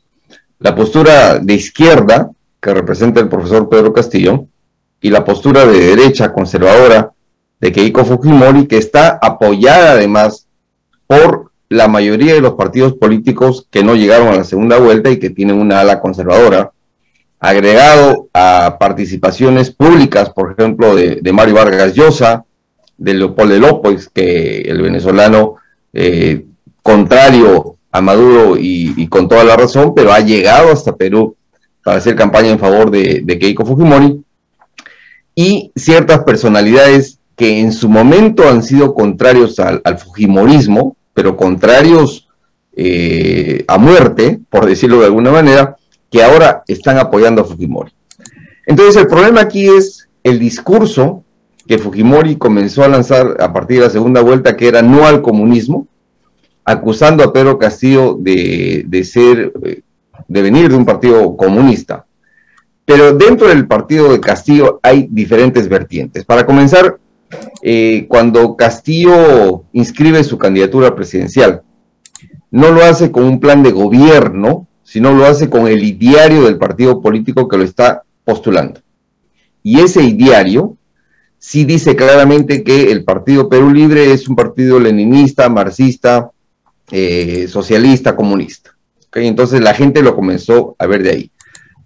La 0.59 0.73
postura 0.73 1.39
de 1.39 1.53
izquierda, 1.55 2.31
que 2.61 2.73
representa 2.73 3.19
el 3.19 3.27
profesor 3.27 3.67
Pedro 3.67 3.91
Castillo, 3.91 4.47
y 5.01 5.09
la 5.09 5.23
postura 5.23 5.65
de 5.65 5.95
derecha 5.95 6.33
conservadora 6.33 7.11
de 7.59 7.71
Keiko 7.71 8.05
Fujimori, 8.05 8.67
que 8.67 8.77
está 8.77 9.19
apoyada 9.21 9.91
además 9.91 10.47
por 11.07 11.51
la 11.69 11.87
mayoría 11.87 12.33
de 12.33 12.41
los 12.41 12.53
partidos 12.53 12.93
políticos 12.93 13.67
que 13.69 13.83
no 13.83 13.95
llegaron 13.95 14.29
a 14.29 14.37
la 14.37 14.43
segunda 14.43 14.77
vuelta 14.77 15.09
y 15.09 15.19
que 15.19 15.29
tienen 15.29 15.59
una 15.59 15.81
ala 15.81 15.99
conservadora, 15.99 16.71
agregado 17.39 18.29
a 18.33 18.77
participaciones 18.79 19.71
públicas, 19.71 20.29
por 20.29 20.53
ejemplo, 20.53 20.95
de, 20.95 21.21
Mario 21.33 21.55
Vargas 21.55 21.93
Llosa, 21.93 22.45
de 22.97 23.13
Leopoldo 23.13 23.57
López, 23.59 24.09
que 24.09 24.61
el 24.61 24.81
venezolano 24.81 25.55
eh, 25.93 26.45
contrario 26.81 27.77
a 27.91 28.01
Maduro 28.01 28.57
y, 28.57 28.93
y, 28.95 29.07
con 29.07 29.27
toda 29.27 29.43
la 29.43 29.55
razón, 29.55 29.93
pero 29.93 30.13
ha 30.13 30.19
llegado 30.19 30.71
hasta 30.71 30.95
Perú 30.95 31.35
para 31.87 31.99
hacer 31.99 32.15
campaña 32.15 32.49
en 32.49 32.59
favor 32.59 32.91
de, 32.91 33.25
Keiko 33.39 33.65
Fujimori, 33.65 34.21
y 35.39 35.71
ciertas 35.75 36.23
personalidades 36.23 37.19
que 37.35 37.59
en 37.59 37.71
su 37.71 37.87
momento 37.87 38.49
han 38.49 38.63
sido 38.63 38.95
contrarios 38.95 39.59
al, 39.59 39.99
Fujimorismo, 39.99 40.97
pero 41.13 41.37
contrarios 41.37 42.27
eh, 42.75 43.63
a 43.67 43.77
muerte, 43.77 44.39
por 44.49 44.65
decirlo 44.65 44.99
de 44.99 45.05
alguna 45.05 45.31
manera, 45.31 45.77
que 46.09 46.23
ahora 46.23 46.63
están 46.67 46.97
apoyando 46.97 47.43
a 47.43 47.45
Fujimori. 47.45 47.91
Entonces 48.65 48.95
el 48.95 49.05
problema 49.07 49.41
aquí 49.41 49.67
es 49.67 50.09
el 50.23 50.39
discurso 50.39 51.23
que 51.67 51.77
Fujimori 51.77 52.37
comenzó 52.37 52.83
a 52.83 52.87
lanzar 52.87 53.37
a 53.39 53.53
partir 53.53 53.77
de 53.77 53.85
la 53.85 53.91
segunda 53.91 54.21
vuelta, 54.21 54.57
que 54.57 54.67
era 54.67 54.81
no 54.81 55.05
al 55.05 55.21
comunismo, 55.21 55.87
acusando 56.65 57.23
a 57.23 57.31
Pedro 57.31 57.59
Castillo 57.59 58.17
de, 58.19 59.03
ser, 59.03 59.53
eh, 59.63 59.81
de 60.27 60.41
venir 60.41 60.67
de 60.69 60.75
un 60.75 60.85
partido 60.85 61.37
comunista. 61.37 62.06
Pero 62.87 63.11
dentro 63.11 63.49
del 63.49 63.67
partido 63.67 64.09
de 64.13 64.21
Castillo 64.21 64.79
hay 64.81 65.09
diferentes 65.11 65.67
vertientes. 65.67 66.23
Para 66.23 66.45
comenzar, 66.45 66.97
eh, 67.61 68.05
cuando 68.07 68.55
Castillo 68.55 69.65
inscribe 69.73 70.23
su 70.23 70.37
candidatura 70.37 70.95
presidencial, 70.95 71.63
no 72.49 72.71
lo 72.71 72.81
hace 72.85 73.11
con 73.11 73.25
un 73.25 73.41
plan 73.41 73.61
de 73.61 73.73
gobierno, 73.73 74.69
sino 74.83 75.11
lo 75.11 75.25
hace 75.25 75.49
con 75.49 75.67
el 75.67 75.83
ideario 75.83 76.43
del 76.43 76.57
partido 76.57 77.01
político 77.01 77.49
que 77.49 77.57
lo 77.57 77.65
está 77.65 78.03
postulando. 78.23 78.79
Y 79.61 79.81
ese 79.81 80.01
ideario 80.03 80.77
sí 81.37 81.65
dice 81.65 81.93
claramente 81.97 82.63
que 82.63 82.89
el 82.89 83.03
Partido 83.03 83.49
Perú 83.49 83.69
Libre 83.69 84.13
es 84.13 84.29
un 84.29 84.37
partido 84.37 84.79
leninista, 84.79 85.49
marxista, 85.49 86.31
eh, 86.89 87.47
socialista, 87.49 88.15
comunista. 88.15 88.77
Entonces 89.13 89.59
la 89.59 89.73
gente 89.73 90.01
lo 90.01 90.15
comenzó 90.15 90.77
a 90.79 90.85
ver 90.85 91.03
de 91.03 91.09
ahí. 91.09 91.31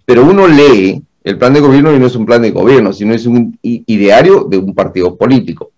Pero 0.04 0.24
uno 0.24 0.46
lee 0.46 1.02
el 1.24 1.38
plan 1.38 1.54
de 1.54 1.60
gobierno 1.60 1.94
y 1.94 1.98
no 1.98 2.06
es 2.06 2.16
un 2.16 2.26
plan 2.26 2.42
de 2.42 2.50
gobierno, 2.50 2.92
sino 2.92 3.14
es 3.14 3.26
un 3.26 3.58
ideario 3.62 4.44
de 4.44 4.58
un 4.58 4.74
partido 4.74 5.16
político. 5.16 5.70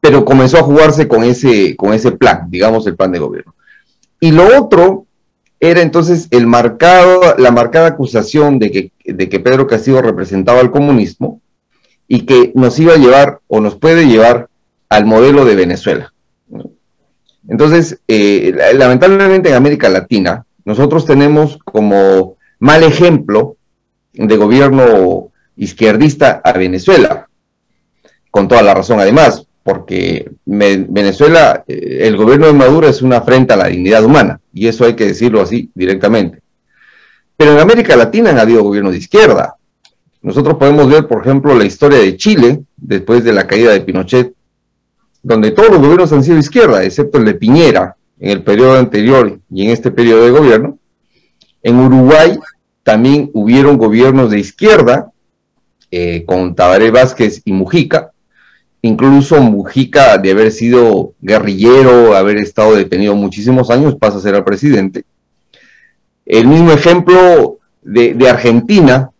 Pero 0.00 0.24
comenzó 0.24 0.58
a 0.58 0.62
jugarse 0.62 1.08
con 1.08 1.24
ese, 1.24 1.76
con 1.76 1.92
ese 1.92 2.12
plan, 2.12 2.46
digamos, 2.48 2.86
el 2.86 2.96
plan 2.96 3.12
de 3.12 3.18
gobierno. 3.18 3.54
Y 4.20 4.32
lo 4.32 4.58
otro 4.58 5.06
era 5.60 5.80
entonces 5.80 6.28
el 6.30 6.46
marcado, 6.46 7.36
la 7.38 7.50
marcada 7.50 7.88
acusación 7.88 8.58
de 8.58 8.70
que, 8.70 8.92
de 9.04 9.28
que 9.28 9.40
Pedro 9.40 9.66
Castillo 9.66 10.02
representaba 10.02 10.60
al 10.60 10.70
comunismo 10.70 11.40
y 12.08 12.20
que 12.22 12.52
nos 12.54 12.78
iba 12.78 12.94
a 12.94 12.98
llevar 12.98 13.40
o 13.48 13.60
nos 13.60 13.76
puede 13.76 14.06
llevar 14.06 14.48
al 14.88 15.06
modelo 15.06 15.44
de 15.44 15.54
Venezuela. 15.54 16.12
Entonces, 17.48 18.00
eh, 18.08 18.54
lamentablemente 18.74 19.48
en 19.48 19.54
América 19.54 19.88
Latina, 19.88 20.44
nosotros 20.64 21.06
tenemos 21.06 21.58
como 21.58 22.35
mal 22.58 22.82
ejemplo 22.82 23.56
de 24.12 24.36
gobierno 24.36 25.30
izquierdista 25.56 26.40
a 26.44 26.52
Venezuela, 26.52 27.28
con 28.30 28.48
toda 28.48 28.62
la 28.62 28.74
razón 28.74 29.00
además, 29.00 29.46
porque 29.62 30.30
Venezuela, 30.44 31.64
eh, 31.66 31.98
el 32.02 32.16
gobierno 32.16 32.46
de 32.46 32.52
Maduro 32.52 32.88
es 32.88 33.02
una 33.02 33.18
afrenta 33.18 33.54
a 33.54 33.58
la 33.58 33.66
dignidad 33.66 34.04
humana, 34.04 34.40
y 34.52 34.68
eso 34.68 34.84
hay 34.84 34.94
que 34.94 35.06
decirlo 35.06 35.42
así 35.42 35.70
directamente. 35.74 36.40
Pero 37.36 37.52
en 37.52 37.58
América 37.58 37.96
Latina 37.96 38.30
han 38.30 38.38
habido 38.38 38.62
gobiernos 38.62 38.92
de 38.92 38.98
izquierda. 38.98 39.56
Nosotros 40.22 40.56
podemos 40.56 40.88
ver, 40.88 41.06
por 41.06 41.20
ejemplo, 41.20 41.54
la 41.54 41.64
historia 41.64 41.98
de 41.98 42.16
Chile, 42.16 42.62
después 42.76 43.24
de 43.24 43.32
la 43.32 43.46
caída 43.46 43.72
de 43.72 43.80
Pinochet, 43.80 44.32
donde 45.22 45.50
todos 45.50 45.70
los 45.70 45.80
gobiernos 45.80 46.12
han 46.12 46.22
sido 46.22 46.36
de 46.36 46.40
izquierda, 46.40 46.84
excepto 46.84 47.18
el 47.18 47.24
de 47.24 47.34
Piñera, 47.34 47.96
en 48.18 48.30
el 48.30 48.42
periodo 48.42 48.78
anterior 48.78 49.40
y 49.50 49.64
en 49.64 49.70
este 49.70 49.90
periodo 49.90 50.24
de 50.24 50.30
gobierno. 50.30 50.78
En 51.66 51.80
Uruguay 51.80 52.38
también 52.84 53.28
hubieron 53.34 53.76
gobiernos 53.76 54.30
de 54.30 54.38
izquierda, 54.38 55.10
eh, 55.90 56.22
con 56.24 56.54
Tabaré 56.54 56.92
Vázquez 56.92 57.42
y 57.44 57.50
Mujica, 57.50 58.12
incluso 58.82 59.42
Mujica 59.42 60.16
de 60.16 60.30
haber 60.30 60.52
sido 60.52 61.14
guerrillero, 61.20 62.14
haber 62.14 62.36
estado 62.36 62.76
detenido 62.76 63.16
muchísimos 63.16 63.68
años, 63.70 63.96
pasa 63.96 64.18
a 64.18 64.20
ser 64.20 64.36
el 64.36 64.44
presidente. 64.44 65.02
El 66.24 66.46
mismo 66.46 66.70
ejemplo 66.70 67.58
de, 67.82 68.28
Argentina, 68.28 69.10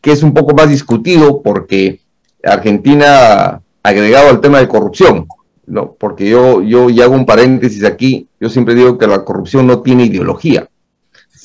que 0.00 0.12
es 0.12 0.22
un 0.22 0.32
poco 0.32 0.54
más 0.54 0.70
discutido 0.70 1.42
porque 1.42 2.00
Argentina 2.42 3.60
agregado 3.82 4.30
al 4.30 4.40
tema 4.40 4.60
de 4.60 4.68
corrupción, 4.68 5.26
¿no? 5.66 5.92
Porque 5.92 6.26
yo, 6.26 6.62
yo 6.62 6.88
hago 7.04 7.14
un 7.14 7.26
paréntesis 7.26 7.84
aquí, 7.84 8.28
yo 8.40 8.48
siempre 8.48 8.74
digo 8.74 8.96
que 8.96 9.06
la 9.06 9.26
corrupción 9.26 9.66
no 9.66 9.82
tiene 9.82 10.06
ideología. 10.06 10.70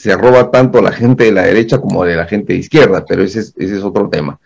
Se 0.08 0.16
roba 0.16 0.52
tanto 0.52 0.80
a 0.80 0.82
la 0.82 0.94
gente 0.94 1.26
de 1.26 1.34
la 1.34 1.42
derecha 1.42 1.82
como 1.82 2.06
de 2.06 2.16
la 2.16 2.26
gente 2.28 2.54
de 2.54 2.60
izquierda, 2.60 3.04
pero 3.06 3.24
ese 3.24 3.42
es, 3.42 3.54
ese 3.58 3.76
es 3.76 3.84
otro 3.84 4.08
tema. 4.08 4.40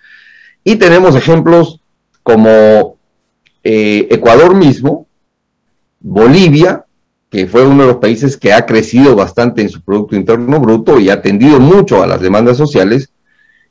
Y 0.63 0.77
tenemos 0.77 1.15
ejemplos 1.15 1.81
como 2.23 2.97
eh, 3.63 4.07
Ecuador 4.09 4.55
mismo, 4.55 5.05
Bolivia, 5.99 6.83
que 7.29 7.45
fue 7.45 7.63
uno 7.63 7.83
de 7.83 7.89
los 7.89 7.97
países 7.97 8.37
que 8.37 8.53
ha 8.53 8.65
crecido 8.65 9.15
bastante 9.15 9.61
en 9.61 9.69
su 9.69 9.81
Producto 9.81 10.15
Interno 10.15 10.59
Bruto 10.59 10.99
y 10.99 11.11
ha 11.11 11.13
atendido 11.13 11.59
mucho 11.59 12.01
a 12.01 12.07
las 12.07 12.21
demandas 12.21 12.57
sociales, 12.57 13.11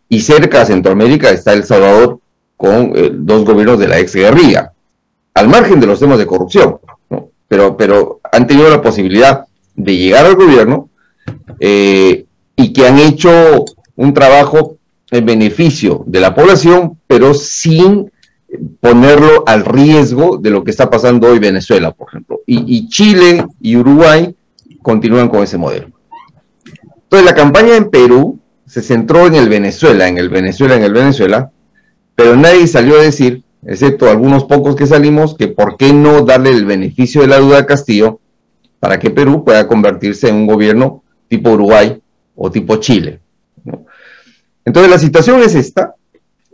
y 0.09 0.21
cerca 0.21 0.63
a 0.63 0.67
Centroamérica 0.67 1.31
está 1.31 1.55
El 1.55 1.65
Salvador 1.65 2.21
con 2.57 2.93
eh, 2.95 3.11
dos 3.13 3.45
gobiernos 3.45 3.81
de 3.81 3.89
la 3.89 3.99
ex 3.99 4.15
guerrilla 4.15 4.73
al 5.35 5.49
margen 5.49 5.81
de 5.81 5.89
los 5.89 5.99
temas 5.99 6.19
de 6.19 6.27
corrupción, 6.27 6.79
pero, 7.49 7.77
pero 7.77 8.21
han 8.31 8.47
tenido 8.47 8.71
la 8.71 8.81
posibilidad 8.81 9.45
de 9.75 9.97
llegar 9.97 10.27
al 10.27 10.37
gobierno 10.37 10.89
eh, 11.59 12.25
y 12.57 12.73
que 12.73 12.87
han 12.87 12.99
hecho 12.99 13.65
un 13.97 14.15
trabajo 14.15 14.77
en 15.11 15.27
beneficio 15.27 16.05
de 16.07 16.21
la 16.21 16.35
población, 16.35 16.99
pero 17.07 17.35
sin 17.35 18.11
ponerlo 18.81 19.45
al 19.47 19.65
riesgo 19.65 20.39
de 20.39 20.51
lo 20.51 20.65
que 20.65 20.71
está 20.71 20.91
pasando 20.91 21.29
hoy 21.29 21.39
Venezuela, 21.39 21.93
por 21.93 22.09
ejemplo. 22.09 22.41
Y, 22.47 22.77
y 22.77 22.89
Chile 22.89 23.45
y 23.61 23.77
Uruguay 23.77 24.35
continúan 24.83 25.29
con 25.29 25.43
ese 25.43 25.59
modelo. 25.59 25.91
Entonces 27.03 27.27
la 27.27 27.35
campaña 27.35 27.77
en 27.77 27.91
Perú 27.91 28.39
se 28.67 28.83
centró 28.83 29.27
en 29.27 29.35
el 29.35 29.49
Venezuela, 29.49 30.09
en 30.09 30.19
el 30.19 30.29
Venezuela, 30.29 30.77
en 30.77 30.85
el 30.85 30.93
Venezuela, 30.93 31.51
pero 32.15 32.37
nadie 32.37 32.67
salió 32.67 32.99
a 32.99 33.03
decir 33.03 33.43
excepto 33.67 34.09
algunos 34.09 34.45
pocos 34.45 34.77
que 34.77 34.87
salimos, 34.87 35.35
que 35.37 35.49
por 35.49 35.77
qué 35.77 35.93
no 35.93 36.23
darle 36.23 36.51
el 36.51 36.65
beneficio 36.65 37.21
de 37.21 37.27
la 37.27 37.39
duda 37.39 37.59
a 37.59 37.67
Castillo 37.67 38.21
para 38.79 38.99
que 38.99 39.11
Perú 39.11 39.45
pueda 39.45 39.67
convertirse 39.67 40.29
en 40.29 40.37
un 40.37 40.47
gobierno 40.47 41.03
tipo 41.31 41.53
Uruguay 41.53 41.97
o 42.35 42.51
tipo 42.51 42.77
Chile. 42.77 43.21
Entonces 44.65 44.91
la 44.91 44.99
situación 44.99 45.41
es 45.41 45.55
esta. 45.55 45.95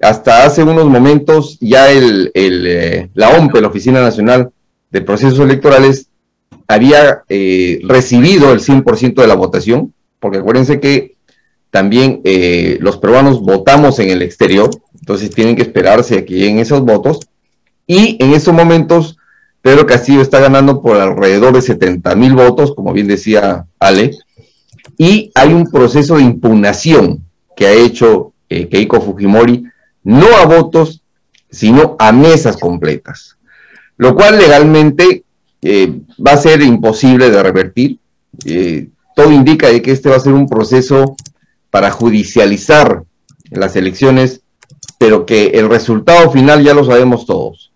Hasta 0.02 0.44
hace 0.44 0.62
unos 0.62 0.84
momentos 0.84 1.56
ya 1.60 1.90
el, 1.90 2.30
eh, 2.34 3.08
la 3.14 3.30
OMP, 3.30 3.54
la 3.56 3.68
Oficina 3.68 4.02
Nacional 4.02 4.50
de 4.90 5.00
Procesos 5.00 5.40
Electorales, 5.40 6.08
había 6.68 7.22
eh, 7.30 7.80
recibido 7.84 8.52
el 8.52 8.60
100% 8.60 9.14
de 9.14 9.26
la 9.26 9.34
votación, 9.34 9.94
porque 10.20 10.38
acuérdense 10.38 10.78
que 10.78 11.16
también 11.70 12.20
eh, 12.24 12.76
los 12.80 12.98
peruanos 12.98 13.40
votamos 13.40 13.98
en 13.98 14.10
el 14.10 14.20
exterior, 14.20 14.68
entonces 15.00 15.30
tienen 15.30 15.56
que 15.56 15.62
esperarse 15.62 16.18
a 16.18 16.24
que 16.24 16.34
lleguen 16.34 16.58
esos 16.58 16.82
votos. 16.82 17.20
Y 17.86 18.22
en 18.22 18.34
estos 18.34 18.52
momentos, 18.52 19.16
Pedro 19.62 19.86
Castillo 19.86 20.20
está 20.20 20.40
ganando 20.40 20.82
por 20.82 20.96
alrededor 20.96 21.54
de 21.54 21.62
70 21.62 22.14
mil 22.16 22.34
votos, 22.34 22.74
como 22.74 22.92
bien 22.92 23.06
decía 23.06 23.66
Ale, 23.78 24.10
y 24.98 25.30
hay 25.34 25.52
un 25.52 25.70
proceso 25.70 26.16
de 26.16 26.22
impugnación 26.22 27.24
que 27.56 27.66
ha 27.66 27.72
hecho 27.72 28.32
eh, 28.48 28.68
Keiko 28.68 29.00
Fujimori, 29.00 29.64
no 30.04 30.26
a 30.36 30.46
votos, 30.46 31.02
sino 31.50 31.96
a 31.98 32.12
mesas 32.12 32.56
completas, 32.56 33.36
lo 33.96 34.14
cual 34.14 34.38
legalmente 34.38 35.24
eh, 35.62 36.00
va 36.24 36.32
a 36.32 36.36
ser 36.36 36.62
imposible 36.62 37.30
de 37.30 37.42
revertir. 37.42 37.98
Eh, 38.44 38.88
todo 39.14 39.32
indica 39.32 39.68
de 39.68 39.80
que 39.80 39.92
este 39.92 40.10
va 40.10 40.16
a 40.16 40.20
ser 40.20 40.34
un 40.34 40.48
proceso 40.48 41.16
para 41.70 41.90
judicializar 41.90 43.02
las 43.50 43.76
elecciones 43.76 44.42
pero 44.98 45.26
que 45.26 45.48
el 45.48 45.68
resultado 45.68 46.30
final 46.30 46.62
ya 46.64 46.74
lo 46.74 46.84
sabemos 46.84 47.26
todos. 47.26 47.72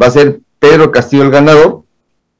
Va 0.00 0.06
a 0.06 0.12
ser 0.12 0.40
Pedro 0.58 0.90
Castillo 0.90 1.24
el 1.24 1.30
ganador 1.30 1.84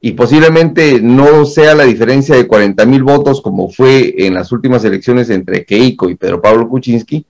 y 0.03 0.13
posiblemente 0.13 0.99
no 0.99 1.45
sea 1.45 1.75
la 1.75 1.83
diferencia 1.83 2.35
de 2.35 2.47
40 2.47 2.85
mil 2.87 3.03
votos 3.03 3.39
como 3.39 3.69
fue 3.69 4.15
en 4.17 4.33
las 4.33 4.51
últimas 4.51 4.83
elecciones 4.83 5.29
entre 5.29 5.63
Keiko 5.63 6.09
y 6.09 6.15
Pedro 6.15 6.41
Pablo 6.41 6.67
Kuczynski, 6.67 7.23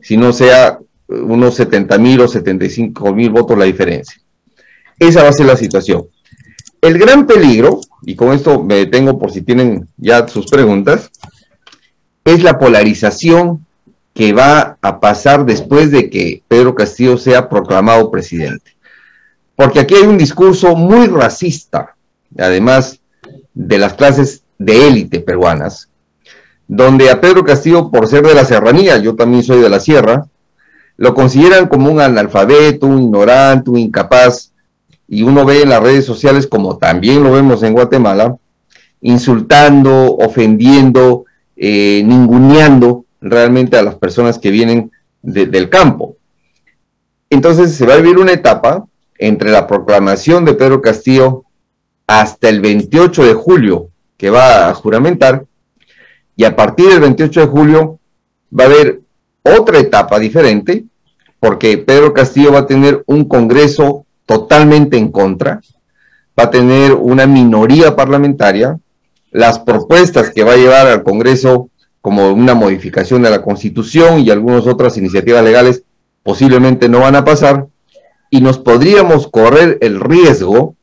sino 0.00 0.32
sea 0.32 0.78
unos 1.06 1.54
70 1.54 1.98
mil 1.98 2.22
o 2.22 2.28
75 2.28 3.14
mil 3.14 3.28
votos 3.28 3.58
la 3.58 3.66
diferencia. 3.66 4.18
Esa 4.98 5.22
va 5.22 5.28
a 5.28 5.32
ser 5.32 5.46
la 5.46 5.56
situación. 5.56 6.06
El 6.80 6.98
gran 6.98 7.26
peligro, 7.26 7.80
y 8.02 8.14
con 8.14 8.32
esto 8.32 8.62
me 8.62 8.76
detengo 8.76 9.18
por 9.18 9.30
si 9.30 9.42
tienen 9.42 9.86
ya 9.98 10.26
sus 10.26 10.46
preguntas, 10.46 11.10
es 12.24 12.42
la 12.42 12.58
polarización 12.58 13.66
que 14.14 14.32
va 14.32 14.78
a 14.80 15.00
pasar 15.00 15.44
después 15.44 15.90
de 15.90 16.08
que 16.08 16.42
Pedro 16.48 16.74
Castillo 16.74 17.18
sea 17.18 17.50
proclamado 17.50 18.10
presidente. 18.10 18.72
Porque 19.56 19.80
aquí 19.80 19.94
hay 19.94 20.06
un 20.06 20.16
discurso 20.16 20.74
muy 20.74 21.06
racista, 21.06 21.93
además 22.38 23.00
de 23.54 23.78
las 23.78 23.94
clases 23.94 24.42
de 24.58 24.88
élite 24.88 25.20
peruanas, 25.20 25.88
donde 26.66 27.10
a 27.10 27.20
Pedro 27.20 27.44
Castillo, 27.44 27.90
por 27.90 28.08
ser 28.08 28.26
de 28.26 28.34
la 28.34 28.44
serranía, 28.44 28.98
yo 28.98 29.14
también 29.14 29.42
soy 29.42 29.60
de 29.60 29.68
la 29.68 29.80
sierra, 29.80 30.26
lo 30.96 31.14
consideran 31.14 31.68
como 31.68 31.90
un 31.90 32.00
analfabeto, 32.00 32.86
un 32.86 33.02
ignorante, 33.02 33.70
un 33.70 33.78
incapaz, 33.78 34.52
y 35.06 35.22
uno 35.22 35.44
ve 35.44 35.62
en 35.62 35.68
las 35.68 35.82
redes 35.82 36.04
sociales, 36.04 36.46
como 36.46 36.78
también 36.78 37.22
lo 37.22 37.32
vemos 37.32 37.62
en 37.62 37.74
Guatemala, 37.74 38.36
insultando, 39.00 40.16
ofendiendo, 40.16 41.26
eh, 41.56 42.02
ninguneando 42.04 43.04
realmente 43.20 43.76
a 43.76 43.82
las 43.82 43.96
personas 43.96 44.38
que 44.38 44.50
vienen 44.50 44.90
del 45.22 45.68
campo. 45.68 46.16
Entonces 47.30 47.74
se 47.74 47.86
va 47.86 47.94
a 47.94 47.98
vivir 47.98 48.18
una 48.18 48.32
etapa 48.32 48.86
entre 49.18 49.50
la 49.50 49.66
proclamación 49.66 50.44
de 50.44 50.54
Pedro 50.54 50.80
Castillo 50.80 51.43
hasta 52.06 52.48
el 52.48 52.60
28 52.60 53.24
de 53.24 53.34
julio, 53.34 53.88
que 54.16 54.30
va 54.30 54.68
a 54.68 54.74
juramentar, 54.74 55.44
y 56.36 56.44
a 56.44 56.56
partir 56.56 56.88
del 56.88 57.00
28 57.00 57.40
de 57.40 57.46
julio 57.46 57.98
va 58.58 58.64
a 58.64 58.66
haber 58.66 59.00
otra 59.42 59.78
etapa 59.78 60.18
diferente, 60.18 60.84
porque 61.40 61.78
Pedro 61.78 62.12
Castillo 62.12 62.52
va 62.52 62.60
a 62.60 62.66
tener 62.66 63.02
un 63.06 63.24
Congreso 63.26 64.06
totalmente 64.26 64.96
en 64.96 65.10
contra, 65.10 65.60
va 66.38 66.44
a 66.44 66.50
tener 66.50 66.92
una 66.92 67.26
minoría 67.26 67.94
parlamentaria, 67.94 68.78
las 69.30 69.58
propuestas 69.58 70.30
que 70.30 70.44
va 70.44 70.52
a 70.52 70.56
llevar 70.56 70.86
al 70.86 71.02
Congreso 71.02 71.70
como 72.00 72.32
una 72.32 72.54
modificación 72.54 73.22
de 73.22 73.30
la 73.30 73.42
Constitución 73.42 74.20
y 74.20 74.30
algunas 74.30 74.66
otras 74.66 74.96
iniciativas 74.96 75.42
legales 75.42 75.82
posiblemente 76.22 76.88
no 76.88 77.00
van 77.00 77.16
a 77.16 77.24
pasar 77.24 77.66
y 78.30 78.40
nos 78.40 78.58
podríamos 78.58 79.28
correr 79.28 79.78
el 79.80 80.00
riesgo 80.00 80.74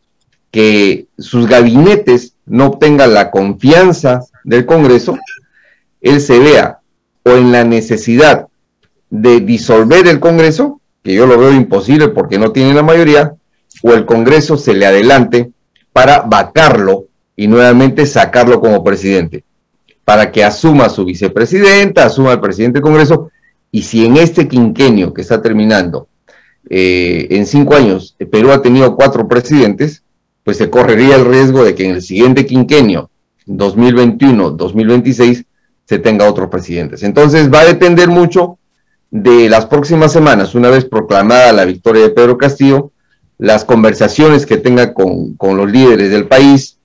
que 0.52 1.08
sus 1.18 1.47
gabinetes 1.47 2.36
no 2.45 2.68
obtengan 2.68 3.14
la 3.14 3.32
confianza 3.32 4.22
del 4.43 4.66
Congreso, 4.66 5.18
él 6.02 6.20
se 6.20 6.39
vea 6.39 6.80
o 7.24 7.32
en 7.32 7.52
la 7.52 7.64
necesidad 7.64 8.47
de 9.10 9.39
disolver 9.39 10.08
el 10.08 10.20
Congreso, 10.20 10.82
que 11.04 11.14
yo 11.14 11.26
lo 11.26 11.38
veo 11.38 11.54
imposible 11.54 12.10
porque 12.10 12.38
no 12.38 12.52
tiene 12.52 12.74
la 12.74 12.84
mayoría, 12.84 13.34
o 13.84 13.93
el 13.93 14.06
Congreso 14.06 14.58
se 14.58 14.74
le 14.74 14.86
adelante 14.86 15.52
para 15.93 16.22
vacarlo 16.22 17.06
y 17.36 17.47
nuevamente 17.47 18.06
sacarlo 18.06 18.60
como 18.60 18.84
presidente, 18.84 19.43
para 20.04 20.32
que 20.32 20.43
asuma 20.43 20.89
su 20.89 21.06
vicepresidenta, 21.06 22.06
asuma 22.06 22.34
el 22.34 22.39
presidente 22.39 22.78
del 22.78 22.84
Congreso, 22.84 23.32
y 23.72 23.84
si 23.84 24.06
en 24.06 24.18
este 24.18 24.47
quinquenio 24.47 25.14
que 25.14 25.22
está 25.22 25.41
terminando, 25.41 26.08
eh, 26.70 27.28
en 27.32 27.45
cinco 27.45 27.76
años, 27.76 28.16
Perú 28.32 28.52
ha 28.52 28.62
tenido 28.62 28.95
cuatro 28.95 29.28
presidentes, 29.28 30.04
pues 30.44 30.58
se 30.58 30.70
correría 30.70 31.16
el 31.16 31.26
riesgo 31.26 31.64
de 31.64 31.76
que 31.76 31.86
en 31.86 31.96
el 31.96 32.02
siguiente 32.02 32.46
quinquenio, 32.46 33.10
2021-2026, 33.48 35.46
se 35.86 36.00
tenga 36.00 36.30
otros 36.30 36.50
presidentes. 36.50 37.04
Entonces 37.04 37.52
va 37.52 37.62
a 37.62 37.66
depender 37.66 38.08
mucho 38.08 38.58
de 39.10 39.50
las 39.50 39.66
próximas 39.66 40.14
semanas, 40.14 40.56
una 40.56 40.70
vez 40.70 40.86
proclamada 40.86 41.52
la 41.52 41.66
victoria 41.66 42.04
de 42.04 42.10
Pedro 42.10 42.38
Castillo, 42.38 42.92
las 43.38 43.66
conversaciones 43.66 44.46
que 44.46 44.58
tenga 44.58 44.94
con, 44.94 45.36
los 45.39 45.70
líderes 45.70 46.12
del 46.12 46.28
país 46.28 46.78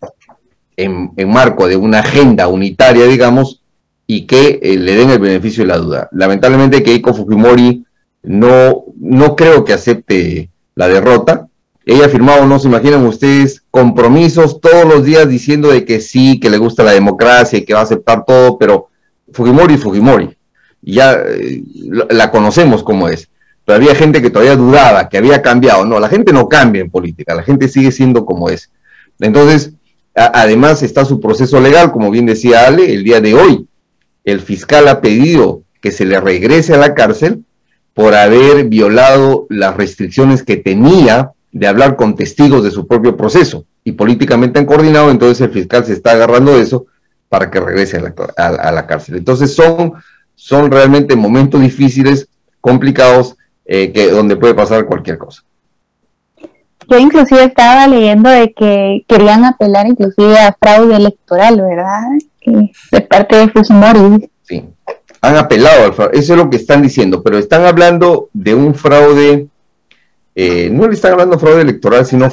en, 0.76 1.12
marco 1.28 1.68
de 1.68 1.76
una 1.76 2.00
agenda 2.00 2.48
unitaria, 2.48 3.06
digamos, 3.06 3.62
y 4.06 4.26
que 4.26 4.58
eh, 4.62 4.76
le 4.76 4.94
den 4.96 5.10
el 5.10 5.18
beneficio 5.18 5.62
de 5.62 5.68
la 5.68 5.78
duda. 5.78 6.08
Lamentablemente 6.12 6.82
Keiko 6.82 7.14
Fujimori 7.14 7.84
no, 8.22 8.84
no 8.98 9.36
creo 9.36 9.64
que 9.64 9.72
acepte 9.72 10.50
la 10.74 10.88
derrota. 10.88 11.46
Ella 11.86 12.06
ha 12.06 12.08
firmado, 12.10 12.46
no 12.46 12.58
se 12.58 12.68
imaginan 12.68 13.06
ustedes, 13.06 13.62
compromisos 13.70 14.60
todos 14.60 14.84
los 14.84 15.04
días 15.04 15.28
diciendo 15.28 15.68
de 15.68 15.86
que 15.86 16.00
sí, 16.00 16.38
que 16.38 16.50
le 16.50 16.58
gusta 16.58 16.82
la 16.82 16.92
democracia 16.92 17.58
y 17.58 17.64
que 17.64 17.72
va 17.72 17.80
a 17.80 17.84
aceptar 17.84 18.24
todo, 18.26 18.58
pero 18.58 18.88
Fujimori, 19.32 19.78
Fujimori 19.78 20.36
ya 20.86 21.14
eh, 21.14 21.62
la 22.10 22.30
conocemos 22.30 22.82
como 22.82 23.08
es. 23.08 23.28
Pero 23.64 23.76
había 23.76 23.94
gente 23.94 24.22
que 24.22 24.30
todavía 24.30 24.56
dudaba, 24.56 25.08
que 25.08 25.18
había 25.18 25.42
cambiado. 25.42 25.84
No, 25.84 25.98
la 25.98 26.08
gente 26.08 26.32
no 26.32 26.48
cambia 26.48 26.80
en 26.80 26.90
política, 26.90 27.34
la 27.34 27.42
gente 27.42 27.68
sigue 27.68 27.90
siendo 27.90 28.24
como 28.24 28.48
es. 28.48 28.70
Entonces, 29.18 29.72
además 30.14 30.82
está 30.82 31.04
su 31.04 31.20
proceso 31.20 31.60
legal, 31.60 31.90
como 31.90 32.10
bien 32.10 32.26
decía 32.26 32.66
Ale, 32.66 32.94
el 32.94 33.02
día 33.02 33.20
de 33.20 33.34
hoy. 33.34 33.66
El 34.24 34.40
fiscal 34.40 34.86
ha 34.88 35.00
pedido 35.00 35.62
que 35.80 35.90
se 35.90 36.04
le 36.04 36.20
regrese 36.20 36.74
a 36.74 36.78
la 36.78 36.94
cárcel 36.94 37.44
por 37.92 38.14
haber 38.14 38.64
violado 38.66 39.46
las 39.48 39.76
restricciones 39.76 40.42
que 40.42 40.56
tenía 40.56 41.32
de 41.58 41.66
hablar 41.66 41.96
con 41.96 42.14
testigos 42.14 42.62
de 42.64 42.70
su 42.70 42.86
propio 42.86 43.16
proceso. 43.16 43.64
Y 43.84 43.92
políticamente 43.92 44.58
han 44.58 44.66
coordinado, 44.66 45.10
entonces 45.10 45.40
el 45.40 45.50
fiscal 45.50 45.84
se 45.84 45.92
está 45.92 46.12
agarrando 46.12 46.56
de 46.56 46.62
eso 46.62 46.86
para 47.28 47.50
que 47.50 47.60
regrese 47.60 48.00
a 48.36 48.72
la 48.72 48.86
cárcel. 48.86 49.16
Entonces 49.16 49.54
son 49.54 49.94
son 50.36 50.70
realmente 50.70 51.16
momentos 51.16 51.60
difíciles, 51.60 52.28
complicados, 52.60 53.36
eh, 53.64 53.90
que, 53.92 54.10
donde 54.10 54.36
puede 54.36 54.54
pasar 54.54 54.86
cualquier 54.86 55.18
cosa. 55.18 55.42
Yo 56.88 56.98
inclusive 56.98 57.42
estaba 57.42 57.88
leyendo 57.88 58.30
de 58.30 58.52
que 58.52 59.04
querían 59.08 59.44
apelar 59.44 59.88
inclusive 59.88 60.38
a 60.38 60.56
fraude 60.60 60.94
electoral, 60.94 61.60
¿verdad? 61.60 62.02
de 62.92 63.00
parte 63.00 63.34
de 63.34 63.48
Fujimori. 63.48 64.30
Sí, 64.42 64.64
han 65.20 65.36
apelado 65.36 65.86
al 65.86 65.94
fraude, 65.94 66.16
eso 66.16 66.34
es 66.34 66.38
lo 66.38 66.48
que 66.48 66.58
están 66.58 66.82
diciendo, 66.82 67.24
pero 67.24 67.38
están 67.38 67.64
hablando 67.64 68.28
de 68.32 68.54
un 68.54 68.72
fraude, 68.76 69.48
eh, 70.38 70.68
no 70.70 70.86
le 70.86 70.92
están 70.92 71.12
hablando 71.12 71.36
de 71.36 71.40
fraude 71.40 71.62
electoral, 71.62 72.04
sino 72.04 72.30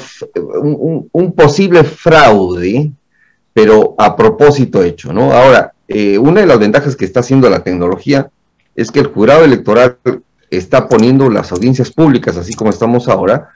un, 1.14 1.34
posible 1.34 1.86
fraude, 1.86 2.92
pero 3.54 3.96
a 3.98 4.14
propósito 4.18 4.84
hecho, 4.84 5.14
¿no? 5.14 5.32
Ahora, 5.32 5.72
eh, 5.88 6.18
una 6.18 6.42
de 6.42 6.48
las 6.48 6.60
ventajas 6.60 6.98
que 6.98 7.06
está 7.06 7.22
haciendo 7.22 7.50
la 7.50 7.64
tecnología 7.64 8.30
es 8.76 8.92
que 8.92 9.00
el 9.00 9.08
jurado 9.08 9.46
electoral 9.46 9.98
está 10.50 10.90
poniendo 10.90 11.30
las 11.30 11.54
audiencias 11.54 11.92
públicas, 11.92 12.36
así 12.36 12.54
como 12.54 12.72
estamos 12.72 13.08
ahora, 13.08 13.52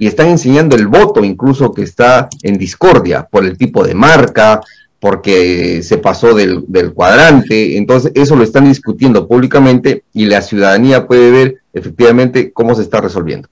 y 0.00 0.08
están 0.08 0.26
enseñando 0.30 0.74
el 0.74 0.88
voto, 0.88 1.24
incluso 1.24 1.72
que 1.72 1.82
está 1.82 2.28
en 2.42 2.58
discordia 2.58 3.28
por 3.30 3.44
el 3.44 3.56
tipo 3.56 3.86
de 3.86 3.94
marca, 3.94 4.60
porque 4.98 5.82
se 5.84 5.98
pasó 5.98 6.34
del, 6.34 6.64
cuadrante, 6.92 7.76
entonces 7.76 8.10
eso 8.16 8.34
lo 8.34 8.42
están 8.42 8.64
discutiendo 8.64 9.28
públicamente 9.28 10.02
y 10.12 10.24
la 10.24 10.42
ciudadanía 10.42 11.06
puede 11.06 11.30
ver 11.30 11.56
efectivamente 11.72 12.52
cómo 12.52 12.74
se 12.74 12.82
está 12.82 13.00
resolviendo. 13.00 13.48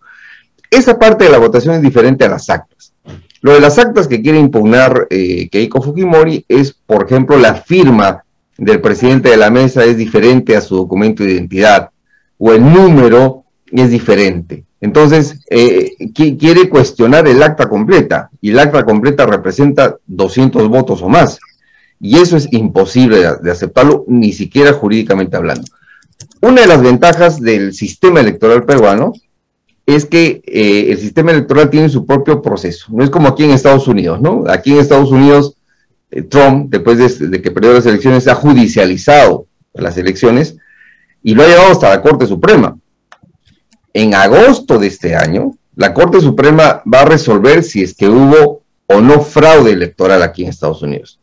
Esa 0.71 0.99
parte 0.99 1.25
de 1.25 1.31
la 1.31 1.39
votación 1.39 1.75
es 1.75 1.83
diferente 1.83 2.25
a 2.25 2.29
las 2.29 2.51
actas. 2.51 2.93
Lo 3.41 3.53
de 3.53 3.61
las 3.61 3.79
actas 3.79 4.09
que 4.09 4.23
quiere 4.23 4.39
impugnar 4.39 5.07
eh, 5.11 5.49
Keiko 5.51 5.83
Fujimori 5.83 6.45
es, 6.49 6.73
por 6.73 7.05
ejemplo, 7.05 7.39
la 7.39 7.55
firma 7.55 8.25
del 8.57 8.81
presidente 8.81 9.29
de 9.29 9.37
la 9.37 9.51
mesa 9.51 9.85
es 9.85 9.97
diferente 9.97 10.57
a 10.57 10.61
su 10.61 10.77
documento 10.77 11.23
de 11.23 11.33
identidad 11.33 11.91
o 12.39 12.53
el 12.53 12.62
número 12.62 13.45
es 13.71 13.91
diferente. 13.91 14.65
Entonces, 14.81 15.41
eh, 15.51 15.93
quiere 16.15 16.69
cuestionar 16.69 17.27
el 17.27 17.43
acta 17.43 17.69
completa 17.69 18.31
y 18.41 18.51
el 18.51 18.59
acta 18.59 18.85
completa 18.85 19.27
representa 19.27 19.97
200 20.07 20.69
votos 20.69 21.03
o 21.03 21.09
más. 21.09 21.39
Y 22.01 22.19
eso 22.19 22.37
es 22.37 22.53
imposible 22.53 23.27
de 23.41 23.51
aceptarlo, 23.51 24.05
ni 24.09 24.33
siquiera 24.33 24.73
jurídicamente 24.73 25.37
hablando. 25.37 25.65
Una 26.41 26.61
de 26.62 26.67
las 26.67 26.83
ventajas 26.83 27.41
del 27.41 27.73
sistema 27.73 28.21
electoral 28.21 28.65
peruano 28.65 29.15
es 29.87 30.07
que 30.07 30.43
eh, 30.47 30.93
el 30.93 30.99
sistema 30.99 31.30
electoral 31.30 31.70
tiene 31.70 31.89
su 31.89 32.07
propio 32.07 32.41
proceso. 32.41 32.87
No 32.91 33.05
es 33.05 33.11
como 33.11 33.28
aquí 33.28 33.45
en 33.45 33.51
Estados 33.51 33.87
Unidos, 33.87 34.20
¿no? 34.20 34.45
Aquí 34.49 34.72
en 34.72 34.78
Estados 34.78 35.11
Unidos, 35.11 35.57
eh, 36.11 36.22
Trump, 36.22 36.70
después 36.70 37.18
de, 37.18 37.43
que 37.43 37.51
perdió 37.51 37.72
las 37.72 37.87
elecciones, 37.87 38.26
ha 38.28 38.35
judicializado 38.35 39.47
las 39.74 39.99
elecciones 39.99 40.57
y 41.22 41.35
lo 41.35 41.43
ha 41.43 41.49
llevado 41.49 41.72
hasta 41.72 41.91
la 41.91 42.03
Corte 42.03 42.26
Suprema. 42.26 42.78
En 43.93 44.14
agosto 44.14 44.78
de 44.78 44.87
este 44.87 45.14
año, 45.14 45.53
la 45.76 45.93
Corte 45.93 46.20
Suprema 46.20 46.82
va 46.93 47.03
a 47.03 47.07
resolver 47.07 47.62
si 47.62 47.82
es 47.82 47.95
que 47.95 48.09
hubo 48.09 48.62
o 48.87 49.01
no 49.01 49.20
fraude 49.20 49.72
electoral 49.72 50.22
aquí 50.22 50.45
en 50.45 50.51
Estados 50.51 50.82
Unidos. 50.82 51.20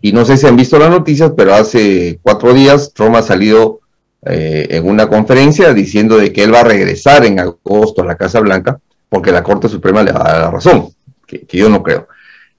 Y 0.00 0.12
no 0.12 0.24
sé 0.24 0.36
si 0.36 0.46
han 0.46 0.56
visto 0.56 0.78
las 0.78 0.90
noticias, 0.90 1.32
pero 1.36 1.54
hace 1.54 2.18
cuatro 2.22 2.52
días 2.52 2.92
Trump 2.92 3.16
ha 3.16 3.22
salido 3.22 3.80
eh, 4.26 4.66
en 4.70 4.88
una 4.88 5.06
conferencia 5.06 5.74
diciendo 5.74 6.16
de 6.16 6.32
que 6.32 6.44
él 6.44 6.54
va 6.54 6.60
a 6.60 6.64
regresar 6.64 7.26
en 7.26 7.40
agosto 7.40 8.02
a 8.02 8.06
la 8.06 8.16
Casa 8.16 8.40
Blanca 8.40 8.78
porque 9.08 9.32
la 9.32 9.42
Corte 9.42 9.68
Suprema 9.68 10.02
le 10.02 10.12
va 10.12 10.20
a 10.20 10.32
dar 10.32 10.40
la 10.40 10.50
razón, 10.50 10.88
que, 11.26 11.46
yo 11.48 11.68
no 11.68 11.82
creo. 11.82 12.08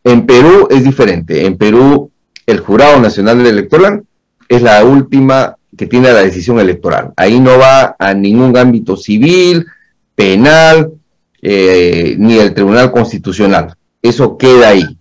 En 0.04 0.26
Perú 0.26 0.68
es 0.70 0.84
diferente. 0.84 1.46
En 1.46 1.58
Perú 1.58 2.12
el 2.46 2.60
Jurado 2.60 3.00
Nacional 3.00 3.46
Electoral 3.46 4.04
es 4.48 4.62
la 4.62 4.86
última 4.86 5.58
que 5.76 5.88
tiene 5.88 6.14
la 6.14 6.22
decisión 6.22 6.60
electoral. 6.60 7.12
Ahí 7.18 7.40
no 7.40 7.58
va 7.58 7.96
a 7.98 8.14
ningún 8.14 8.56
ámbito 8.56 8.96
civil, 8.96 9.66
penal, 10.16 10.92
eh, 11.42 12.16
ni 12.18 12.38
el 12.38 12.54
Tribunal 12.54 12.92
Constitucional. 12.92 13.76
Eso 14.02 14.38
queda 14.38 14.70
ahí. 14.70 14.98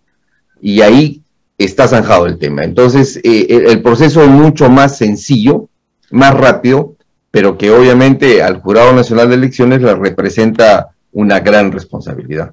Y 0.61 0.81
ahí 0.81 1.23
está 1.59 1.87
zanjado 1.87 2.27
el 2.27 2.39
tema. 2.39 2.65
Entonces, 2.65 3.21
eh, 3.23 3.47
el 3.69 3.83
proceso 3.83 4.23
es 4.23 4.31
mucho 4.31 4.71
más 4.71 4.97
sencillo 4.97 5.69
más 6.11 6.35
rápido, 6.35 6.97
pero 7.31 7.59
que 7.59 7.71
obviamente 7.71 8.43
al 8.43 8.61
Jurado 8.61 8.93
Nacional 8.93 9.29
de 9.29 9.35
Elecciones 9.35 9.83
le 9.83 9.95
representa 9.95 10.91
una 11.13 11.41
gran 11.41 11.73
responsabilidad. 11.73 12.53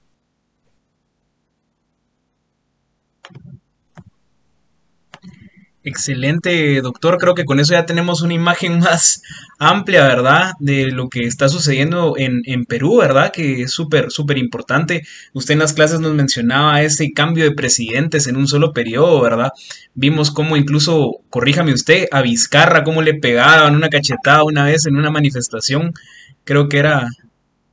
Excelente, 5.84 6.80
doctor. 6.82 7.18
Creo 7.18 7.34
que 7.34 7.44
con 7.44 7.60
eso 7.60 7.74
ya 7.74 7.88
tenemos 7.88 8.22
una 8.22 8.36
imagen 8.36 8.80
más 8.80 9.24
amplia, 9.58 10.04
¿verdad? 10.04 10.52
De 10.60 10.86
lo 10.92 11.10
que 11.10 11.22
está 11.22 11.50
sucediendo 11.50 12.14
en, 12.18 12.42
en 12.46 12.66
Perú, 12.66 12.98
¿verdad? 12.98 13.32
Que 13.32 13.64
es 13.64 13.72
súper, 13.72 14.12
súper 14.12 14.38
importante. 14.38 15.02
Usted 15.34 15.54
en 15.54 15.60
las 15.60 15.74
clases 15.74 16.00
nos 16.00 16.14
mencionaba 16.14 16.84
ese 16.84 17.12
cambio 17.14 17.46
de 17.46 17.56
presidentes 17.56 18.28
en 18.28 18.38
un 18.38 18.48
solo 18.48 18.74
periodo, 18.74 19.22
¿verdad? 19.22 19.50
Vimos 19.96 20.30
cómo 20.30 20.56
incluso, 20.56 21.14
corríjame 21.32 21.74
usted, 21.74 22.08
a 22.12 22.22
Vizcarra, 22.22 22.84
cómo 22.84 23.02
le 23.02 23.16
pegaban 23.16 23.76
una 23.76 23.90
cachetada 23.90 24.44
una 24.44 24.66
vez 24.66 24.86
en 24.86 24.98
una 24.98 25.10
manifestación. 25.10 25.94
Creo 26.44 26.70
que 26.70 26.78
era... 26.78 27.08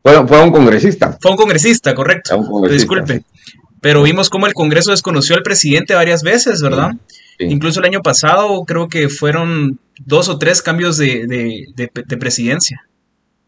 Fue, 0.02 0.26
fue 0.26 0.42
un 0.42 0.50
congresista. 0.50 1.18
Fue 1.20 1.32
un 1.32 1.36
congresista, 1.36 1.94
correcto. 1.94 2.42
Disculpe. 2.70 3.22
Pero 3.82 4.02
vimos 4.02 4.30
cómo 4.30 4.46
el 4.46 4.54
Congreso 4.54 4.90
desconoció 4.90 5.36
al 5.36 5.42
presidente 5.42 5.94
varias 5.94 6.22
veces, 6.22 6.62
¿verdad? 6.62 6.92
Incluso 7.38 7.80
el 7.80 7.86
año 7.86 8.02
pasado 8.02 8.64
creo 8.64 8.88
que 8.88 9.08
fueron 9.08 9.78
dos 10.04 10.28
o 10.28 10.38
tres 10.38 10.62
cambios 10.62 10.96
de, 10.96 11.90
presidencia. 12.18 12.84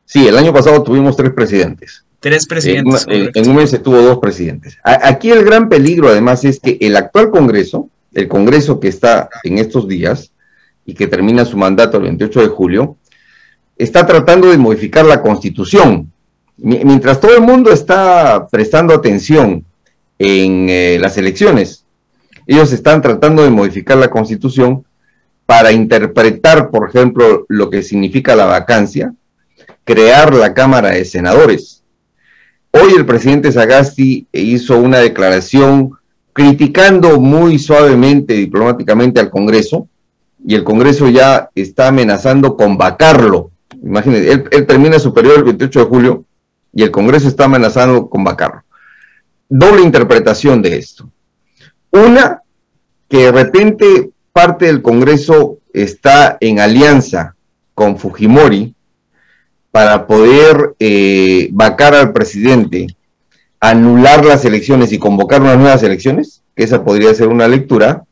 Sí, 0.05 0.26
el 0.26 0.36
año 0.36 0.53
pasado 0.53 0.82
tuvimos 0.82 1.16
tres 1.16 1.32
presidentes. 1.32 2.05
Tres 2.20 2.47
presidentes. 2.47 3.07
En, 3.09 3.49
un 3.49 3.57
mes 3.57 3.70
se 3.70 3.78
tuvo 3.78 4.03
dos 4.03 4.18
presidentes. 4.18 4.76
aquí 4.82 5.30
el 5.30 5.45
gran 5.45 5.68
peligro 5.68 6.09
además 6.09 6.45
es 6.45 6.61
que 6.61 6.76
el 6.80 6.97
actual 6.97 7.30
Congreso, 7.30 7.88
el 8.12 8.28
Congreso 8.28 8.78
que 8.78 8.88
está 8.88 9.28
en 9.45 9.59
estos 9.59 9.88
días 9.88 10.32
y 10.84 10.95
que 10.95 11.07
termina 11.07 11.45
su 11.45 11.57
mandato 11.57 11.97
el 11.97 12.05
28 12.05 12.41
de 12.41 12.49
julio, 12.49 12.97
está 13.78 14.07
tratando 14.07 14.51
de 14.51 14.59
modificar 14.59 15.05
la 15.07 15.22
constitución. 15.22 16.12
Mientras 16.59 17.20
todo 17.20 17.34
el 17.34 17.41
mundo 17.41 17.72
está 17.72 18.47
prestando 18.51 18.93
atención 18.93 19.64
en 20.18 20.66
eh, 20.68 20.99
las 21.01 21.16
elecciones, 21.16 21.79
ellos 22.51 22.72
están 22.72 23.01
tratando 23.01 23.44
de 23.44 23.51
modificar 23.51 23.96
la 23.96 24.11
constitución 24.11 24.84
para 25.46 25.70
interpretar, 25.70 26.70
por 26.70 26.88
ejemplo, 26.88 27.46
lo 27.48 27.70
que 27.70 27.80
significa 27.80 28.34
la 28.34 28.46
vacancia, 28.46 29.14
crear 29.84 30.34
la 30.34 30.53
Cámara 30.53 30.90
de 30.90 31.05
Senadores. 31.05 31.84
Hoy 32.72 32.94
el 32.96 33.07
presidente 33.07 33.53
Sagasti 33.53 34.26
hizo 34.32 34.78
una 34.78 34.98
declaración 34.98 35.92
criticando 36.32 37.20
muy 37.20 37.57
suavemente, 37.61 38.34
diplomáticamente 38.34 39.20
al 39.20 39.30
Congreso, 39.30 39.88
y 40.44 40.57
el 40.57 40.64
Congreso 40.64 41.09
ya 41.09 41.51
está 41.55 41.86
amenazando 41.86 42.57
con 42.57 42.76
vacarlo. 42.76 43.53
Imagínense, 43.80 44.32
él, 44.51 44.66
termina 44.66 44.98
su 44.98 45.14
periodo 45.14 45.36
el 45.36 45.44
28 45.44 45.78
de 45.78 45.86
julio 45.86 46.24
y 46.72 46.82
el 46.82 46.90
Congreso 46.90 47.28
está 47.28 47.44
amenazando 47.44 48.11
con 48.11 48.24
vacarlo. 48.24 48.64
Doble 49.48 49.82
interpretación 49.82 50.62
de 50.62 50.78
esto. 50.78 51.09
Una, 51.91 52.43
que 53.09 53.18
de 53.18 53.32
repente 53.32 54.11
parte 54.32 54.66
del 54.66 54.82
Congreso 54.82 55.59
está 55.72 56.36
en 56.41 56.61
alianza 56.61 57.34
con 57.74 57.99
Fujimori 57.99 58.74
para 59.70 60.07
poder 60.07 60.74
eh, 60.78 61.49
vacar 61.53 61.95
al 61.95 62.12
presidente, 62.12 62.86
anular 63.61 64.24
las 64.24 64.45
elecciones 64.45 64.93
y 64.93 64.99
convocar 64.99 65.43
unas 65.43 65.59
nuevas 65.59 65.82
elecciones, 65.82 66.43
que 66.55 66.64
esa 66.64 66.84
podría 66.84 67.14
ser 67.14 67.28
una 67.28 67.49
lectura, 67.49 68.05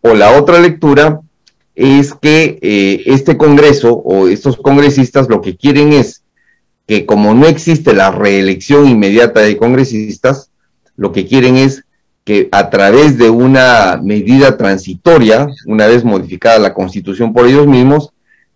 o 0.00 0.14
la 0.14 0.38
otra 0.38 0.60
lectura 0.60 1.20
es 1.74 2.14
que 2.14 2.58
eh, 2.62 3.02
este 3.06 3.36
Congreso 3.36 3.94
o 3.94 4.28
estos 4.28 4.56
congresistas 4.56 5.28
lo 5.28 5.40
que 5.40 5.56
quieren 5.56 5.92
es 5.92 6.22
que 6.86 7.04
como 7.04 7.34
no 7.34 7.46
existe 7.46 7.94
la 7.94 8.10
reelección 8.10 8.88
inmediata 8.88 9.40
de 9.40 9.56
congresistas, 9.56 10.50
lo 10.96 11.12
que 11.12 11.26
quieren 11.26 11.56
es 11.56 11.84
que 12.26 12.48
a 12.50 12.70
través 12.70 13.16
de 13.18 13.30
una 13.30 14.00
medida 14.02 14.56
transitoria, 14.56 15.46
una 15.64 15.86
vez 15.86 16.04
modificada 16.04 16.58
la 16.58 16.74
constitución 16.74 17.32
por 17.32 17.46
ellos 17.46 17.68
mismos, 17.68 18.10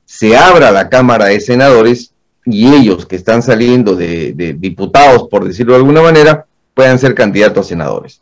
se 0.04 0.36
abra 0.36 0.72
la 0.72 0.88
Cámara 0.88 1.26
de 1.26 1.38
Senadores 1.38 2.12
y 2.44 2.66
ellos 2.66 3.06
que 3.06 3.14
están 3.14 3.42
saliendo 3.42 3.94
de, 3.94 4.56
diputados, 4.58 5.28
por 5.30 5.44
decirlo 5.44 5.74
de 5.74 5.78
alguna 5.78 6.02
manera, 6.02 6.46
puedan 6.74 6.98
ser 6.98 7.14
candidatos 7.14 7.66
a 7.66 7.68
senadores. 7.68 8.20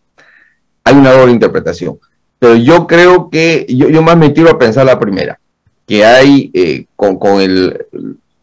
Hay 0.85 0.95
una 0.97 1.13
doble 1.13 1.33
interpretación. 1.33 1.99
Pero 2.39 2.55
yo 2.57 2.87
creo 2.87 3.31
que, 3.31 3.65
yo, 3.71 4.03
más 4.03 4.19
me 4.19 4.29
tiro 4.29 4.51
a 4.51 4.59
pensar 4.59 4.85
la 4.85 5.01
primera, 5.01 5.41
que 5.87 6.05
hay 6.05 6.51
eh, 6.53 6.85
con, 6.95 7.19
con, 7.19 7.41
el, 7.41 7.87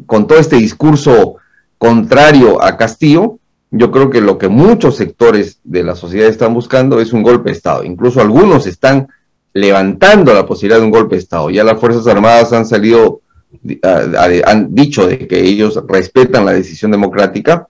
con 0.08 0.26
todo 0.26 0.40
este 0.40 0.56
discurso 0.56 1.36
contrario 1.78 2.64
a 2.64 2.78
Castillo, 2.78 3.38
yo 3.78 3.92
creo 3.92 4.10
que 4.10 4.22
lo 4.22 4.38
que 4.38 4.48
muchos 4.48 4.96
sectores 4.96 5.60
de 5.66 5.84
la 5.84 5.96
sociedad 5.96 6.30
están 6.30 6.54
buscando 6.54 7.02
es 7.02 7.12
un 7.12 7.24
golpe 7.24 7.50
de 7.50 7.58
Estado. 7.58 7.84
Incluso 7.84 8.22
algunos 8.22 8.68
están 8.68 9.10
levantando 9.54 10.34
la 10.34 10.46
posibilidad 10.46 10.80
de 10.80 10.86
un 10.86 10.92
golpe 10.92 11.16
de 11.16 11.22
Estado. 11.22 11.50
Ya 11.50 11.66
las 11.66 11.78
Fuerzas 11.78 12.08
Armadas 12.08 12.54
han 12.54 12.66
salido, 12.66 13.20
han 14.46 14.74
dicho 14.74 15.06
de 15.06 15.28
que 15.28 15.42
ellos 15.42 15.78
respetan 15.88 16.46
la 16.46 16.54
decisión 16.54 16.90
democrática, 16.92 17.68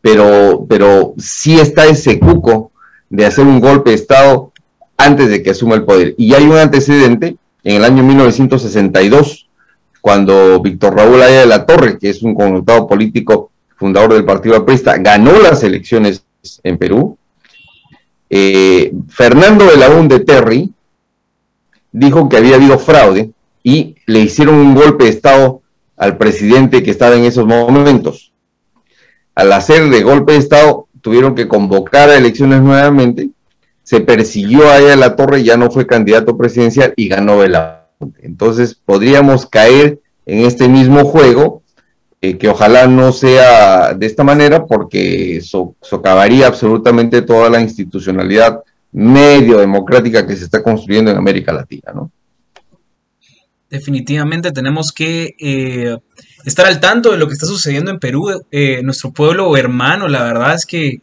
pero, 0.00 0.66
pero 0.68 1.14
sí 1.18 1.58
está 1.58 1.86
ese 1.86 2.20
cuco 2.20 2.70
de 3.08 3.26
hacer 3.26 3.44
un 3.44 3.58
golpe 3.58 3.90
de 3.90 3.96
Estado 3.96 4.52
antes 4.96 5.30
de 5.30 5.42
que 5.42 5.50
asuma 5.50 5.74
el 5.74 5.84
poder. 5.84 6.14
Y 6.16 6.32
hay 6.32 6.44
un 6.44 6.58
antecedente 6.58 7.36
en 7.64 7.76
el 7.76 7.84
año 7.84 8.04
1962, 8.04 9.48
cuando 10.00 10.60
Víctor 10.60 10.94
Raúl 10.94 11.20
Aya 11.20 11.40
de 11.40 11.46
la 11.46 11.66
Torre, 11.66 11.98
que 11.98 12.10
es 12.10 12.22
un 12.22 12.36
connotado 12.36 12.86
político 12.86 13.50
fundador 13.80 14.12
del 14.12 14.26
Partido 14.26 14.56
Aprista, 14.56 14.98
ganó 14.98 15.32
las 15.40 15.64
elecciones 15.64 16.22
en 16.62 16.76
Perú. 16.76 17.16
Eh, 18.28 18.92
Fernando 19.08 19.64
de 19.64 19.76
la 19.78 19.88
de 19.88 20.20
Terry 20.20 20.70
dijo 21.90 22.28
que 22.28 22.36
había 22.36 22.56
habido 22.56 22.78
fraude 22.78 23.30
y 23.62 23.96
le 24.04 24.20
hicieron 24.20 24.56
un 24.56 24.74
golpe 24.74 25.04
de 25.04 25.10
Estado 25.10 25.62
al 25.96 26.18
presidente 26.18 26.82
que 26.82 26.90
estaba 26.90 27.16
en 27.16 27.24
esos 27.24 27.46
momentos. 27.46 28.32
Al 29.34 29.50
hacer 29.50 29.88
de 29.88 30.02
golpe 30.02 30.32
de 30.32 30.38
Estado, 30.38 30.86
tuvieron 31.00 31.34
que 31.34 31.48
convocar 31.48 32.10
a 32.10 32.18
elecciones 32.18 32.60
nuevamente, 32.60 33.30
se 33.82 34.00
persiguió 34.00 34.68
a 34.68 34.78
ella 34.78 34.94
la 34.94 35.16
torre, 35.16 35.42
ya 35.42 35.56
no 35.56 35.70
fue 35.70 35.86
candidato 35.86 36.36
presidencial 36.36 36.92
y 36.96 37.08
ganó 37.08 37.38
Belaunde. 37.38 38.20
Entonces 38.20 38.74
podríamos 38.74 39.46
caer 39.46 40.00
en 40.26 40.44
este 40.44 40.68
mismo 40.68 41.06
juego 41.06 41.62
eh, 42.22 42.36
que 42.36 42.48
ojalá 42.48 42.86
no 42.86 43.12
sea 43.12 43.94
de 43.94 44.04
esta 44.04 44.22
manera 44.22 44.66
porque 44.66 45.40
socavaría 45.40 46.48
absolutamente 46.48 47.22
toda 47.22 47.48
la 47.48 47.62
institucionalidad 47.62 48.60
medio 48.92 49.58
democrática 49.58 50.26
que 50.26 50.36
se 50.36 50.44
está 50.44 50.62
construyendo 50.62 51.10
en 51.10 51.16
América 51.16 51.50
Latina, 51.50 51.92
¿no? 51.94 52.10
Definitivamente 53.70 54.52
tenemos 54.52 54.92
que 54.92 55.34
eh, 55.38 55.96
estar 56.44 56.66
al 56.66 56.78
tanto 56.78 57.12
de 57.12 57.18
lo 57.18 57.26
que 57.26 57.34
está 57.34 57.46
sucediendo 57.46 57.90
en 57.90 57.98
Perú, 57.98 58.42
eh, 58.50 58.82
nuestro 58.82 59.12
pueblo 59.12 59.56
hermano, 59.56 60.06
la 60.06 60.22
verdad 60.24 60.54
es 60.54 60.66
que 60.66 60.98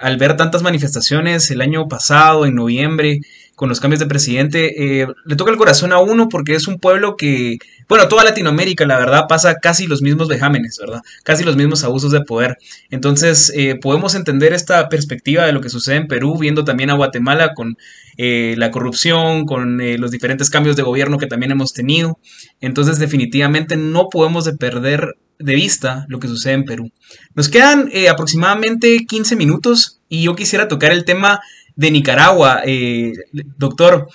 al 0.00 0.16
ver 0.16 0.36
tantas 0.36 0.62
manifestaciones 0.62 1.50
el 1.50 1.60
año 1.60 1.86
pasado, 1.86 2.44
en 2.44 2.54
noviembre, 2.54 3.20
con 3.60 3.68
los 3.68 3.78
cambios 3.78 4.00
de 4.00 4.06
presidente, 4.06 5.02
eh, 5.02 5.06
le 5.26 5.36
toca 5.36 5.50
el 5.50 5.58
corazón 5.58 5.92
a 5.92 5.98
uno 5.98 6.30
porque 6.30 6.54
es 6.54 6.66
un 6.66 6.78
pueblo 6.78 7.14
que, 7.18 7.58
bueno, 7.90 8.08
toda 8.08 8.24
Latinoamérica, 8.24 8.86
la 8.86 8.98
verdad, 8.98 9.26
pasa 9.28 9.56
casi 9.56 9.86
los 9.86 10.00
mismos 10.00 10.28
vejámenes, 10.28 10.78
¿verdad? 10.80 11.02
Casi 11.24 11.44
los 11.44 11.58
mismos 11.58 11.84
abusos 11.84 12.10
de 12.10 12.22
poder. 12.22 12.56
Entonces, 12.88 13.52
eh, 13.54 13.74
podemos 13.78 14.14
entender 14.14 14.54
esta 14.54 14.88
perspectiva 14.88 15.44
de 15.44 15.52
lo 15.52 15.60
que 15.60 15.68
sucede 15.68 15.96
en 15.96 16.06
Perú, 16.06 16.38
viendo 16.38 16.64
también 16.64 16.88
a 16.88 16.94
Guatemala 16.94 17.52
con 17.52 17.76
eh, 18.16 18.54
la 18.56 18.70
corrupción, 18.70 19.44
con 19.44 19.76
los 19.76 20.10
diferentes 20.10 20.48
cambios 20.48 20.74
de 20.76 20.82
gobierno 20.82 21.18
que 21.18 21.26
también 21.26 21.52
hemos 21.52 21.74
tenido. 21.74 22.18
Entonces, 22.62 22.98
definitivamente 22.98 23.76
no 23.76 24.08
podemos 24.08 24.46
de 24.46 24.54
perder 24.54 25.18
de 25.38 25.54
vista 25.54 26.06
lo 26.08 26.18
que 26.18 26.28
sucede 26.28 26.54
en 26.54 26.64
Perú. 26.64 26.90
Nos 27.34 27.50
quedan 27.50 27.90
aproximadamente 28.10 29.04
15 29.06 29.36
minutos 29.36 30.00
y 30.08 30.22
yo 30.22 30.34
quisiera 30.34 30.66
tocar 30.66 30.92
el 30.92 31.04
tema 31.04 31.40
de 31.80 31.90
Nicaragua, 31.90 32.60
eh, 32.66 33.14
doctor. 33.56 34.06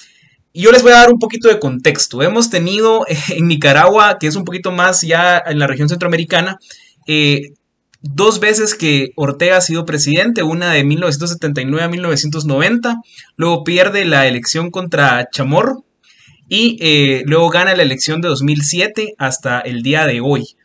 Yo 0.53 0.71
les 0.71 0.83
voy 0.83 0.91
a 0.91 0.97
dar 0.97 1.11
un 1.11 1.17
poquito 1.17 1.49
de 1.49 1.59
contexto. 1.59 2.21
Hemos 2.21 2.51
tenido 2.51 3.05
en 3.29 3.47
Nicaragua, 3.47 4.17
que 4.19 4.27
es 4.27 4.35
un 4.35 4.45
poquito 4.45 4.71
más 4.71 5.01
ya 5.01 5.41
en 5.43 5.57
la 5.57 5.65
región 5.65 5.89
centroamericana, 5.89 6.59
eh, 7.07 7.53
dos 8.01 8.39
veces 8.39 8.75
que 8.75 9.09
Ortega 9.15 9.57
ha 9.57 9.61
sido 9.61 9.83
presidente, 9.83 10.43
una 10.43 10.73
de 10.73 10.83
1979 10.83 11.83
a 11.83 11.89
1990, 11.89 12.97
luego 13.35 13.63
pierde 13.63 14.05
la 14.05 14.27
elección 14.27 14.69
contra 14.69 15.27
Chamorro 15.31 15.85
y 16.47 16.77
eh, 16.79 17.23
luego 17.25 17.49
gana 17.49 17.75
la 17.75 17.81
elección 17.81 18.21
de 18.21 18.27
2007 18.27 19.15
hasta 19.17 19.59
el 19.59 19.81
día 19.81 20.05
de 20.05 20.21
hoy. 20.21 20.55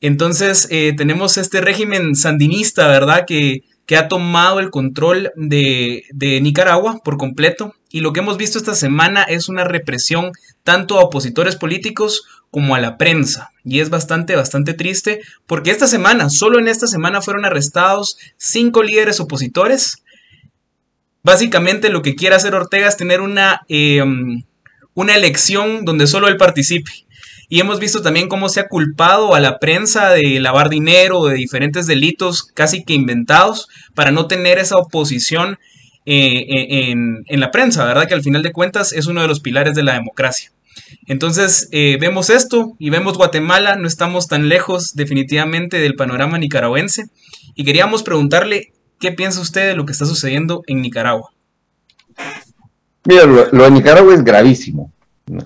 Entonces 0.00 0.68
tenemos 0.96 1.36
este 1.36 1.60
régimen 1.60 2.14
sandinista, 2.14 2.86
¿verdad? 2.86 3.24
Que 3.26 3.64
que 3.88 3.96
ha 3.96 4.06
tomado 4.06 4.60
el 4.60 4.70
control 4.70 5.32
de, 5.34 6.04
Nicaragua 6.40 7.00
por 7.02 7.16
completo. 7.16 7.74
Y 7.90 8.00
lo 8.00 8.12
que 8.12 8.20
hemos 8.20 8.36
visto 8.36 8.58
esta 8.58 8.76
semana 8.76 9.24
es 9.24 9.48
una 9.48 9.64
represión 9.64 10.30
tanto 10.62 10.98
a 11.00 11.02
opositores 11.02 11.56
políticos 11.56 12.22
como 12.52 12.76
a 12.76 12.80
la 12.80 12.98
prensa. 12.98 13.50
Y 13.64 13.80
es 13.80 13.90
bastante, 13.90 14.36
bastante 14.36 14.74
triste 14.74 15.22
porque 15.46 15.72
esta 15.72 15.88
semana, 15.88 16.30
solo 16.30 16.60
en 16.60 16.68
esta 16.68 16.86
semana 16.86 17.20
fueron 17.20 17.44
arrestados 17.44 18.16
cinco 18.36 18.84
líderes 18.84 19.18
opositores 19.18 20.04
Básicamente 21.22 21.90
lo 21.90 22.00
que 22.00 22.14
quiere 22.14 22.36
hacer 22.36 22.54
Ortega 22.54 22.88
es 22.88 22.96
tener 22.96 23.20
una, 23.20 23.62
em, 23.68 24.44
una 24.94 25.14
elección 25.14 25.84
donde 25.84 26.06
solo 26.06 26.28
él 26.28 26.36
participe. 26.36 26.90
Y 27.48 27.60
hemos 27.60 27.80
visto 27.80 28.02
también 28.02 28.28
cómo 28.28 28.48
se 28.50 28.60
ha 28.60 28.68
culpado 28.68 29.34
a 29.34 29.40
la 29.40 29.58
prensa 29.58 30.10
de 30.10 30.38
lavar 30.38 30.68
dinero, 30.68 31.24
de 31.24 31.34
diferentes 31.34 31.86
delitos 31.86 32.42
casi 32.42 32.84
que 32.84 32.92
inventados, 32.92 33.68
para 33.94 34.10
no 34.10 34.26
tener 34.26 34.58
esa 34.58 34.76
oposición 34.76 35.58
eh, 36.04 36.44
eh, 36.48 36.90
en, 36.90 37.40
la 37.40 37.50
prensa, 37.50 37.84
¿verdad? 37.84 38.06
Que 38.06 38.14
al 38.14 38.22
final 38.22 38.42
de 38.42 38.52
cuentas 38.52 38.92
es 38.92 39.06
uno 39.06 39.22
de 39.22 39.28
los 39.28 39.40
pilares 39.40 39.74
de 39.74 39.82
la 39.82 39.94
democracia. 39.94 40.52
Entonces 41.06 41.68
eh, 41.72 41.96
vemos 42.00 42.30
esto 42.30 42.76
y 42.78 42.90
vemos 42.90 43.16
Guatemala, 43.16 43.76
no 43.76 43.88
estamos 43.88 44.28
tan 44.28 44.48
lejos 44.48 44.94
definitivamente 44.94 45.78
del 45.78 45.96
panorama 45.96 46.38
nicaragüense. 46.38 47.06
Y 47.54 47.64
queríamos 47.64 48.02
preguntarle 48.02 48.72
qué 49.00 49.12
piensa 49.12 49.40
usted 49.40 49.68
de 49.68 49.74
lo 49.74 49.86
que 49.86 49.92
está 49.92 50.04
sucediendo 50.04 50.62
en 50.66 50.82
Nicaragua. 50.82 51.30
Mira, 53.04 53.24
lo 53.24 53.64
de 53.64 53.70
Nicaragua 53.70 54.14
es 54.14 54.22
gravísimo. 54.22 54.92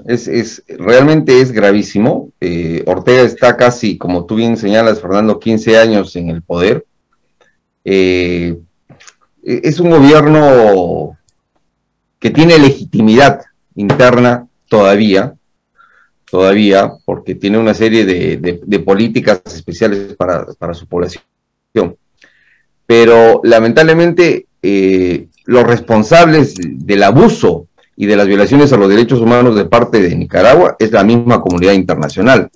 Es, 0.07 0.62
realmente 0.68 1.41
es 1.41 1.53
gravísimo. 1.53 2.30
Eh, 2.41 2.83
Ortega 2.87 3.22
está 3.22 3.57
casi, 3.57 3.99
como 3.99 4.26
tú 4.26 4.37
bien 4.37 4.57
señalas, 4.57 5.01
Fernando, 5.01 5.39
15 5.39 5.78
años 5.78 6.14
en 6.16 6.30
el 6.30 6.43
poder. 6.43 6.85
Eh, 7.85 8.59
es 9.43 9.80
un 9.80 9.91
gobierno 9.91 11.18
que 12.18 12.30
tiene 12.30 12.59
legitimidad 12.59 13.41
interna 13.74 14.47
todavía, 14.68 15.35
todavía, 16.30 16.93
porque 17.05 17.35
tiene 17.35 17.59
una 17.59 17.74
serie 17.74 18.05
de, 18.05 18.78
políticas 18.80 19.43
especiales 19.47 20.14
para, 20.14 20.74
su 20.74 20.87
población. 20.87 21.26
Pero 22.87 23.41
lamentablemente 23.43 24.47
eh, 24.62 25.26
los 25.47 25.64
responsables 25.64 26.55
del 26.57 27.03
abuso 27.03 27.66
y 27.97 28.07
de 28.07 28.16
las 28.16 28.26
violaciones 28.26 28.72
a 28.72 28.76
los 28.76 28.88
derechos 28.88 29.20
humanos 29.20 29.55
de 29.55 29.64
parte 29.64 30.01
de 30.01 30.14
Nicaragua 30.16 30.76
es 30.78 30.93
la 30.93 31.05
misma 31.05 31.40
comunidad 31.40 31.72
internacional. 31.72 32.51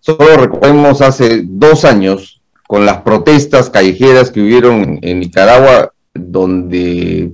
Solo 0.00 0.36
recordemos 0.36 1.00
hace 1.00 1.42
dos 1.44 1.84
años 1.84 2.40
con 2.66 2.86
las 2.86 3.02
protestas 3.02 3.70
callejeras 3.70 4.30
que 4.30 4.40
hubieron 4.40 4.98
en 5.02 5.20
Nicaragua, 5.20 5.92
donde 6.14 7.32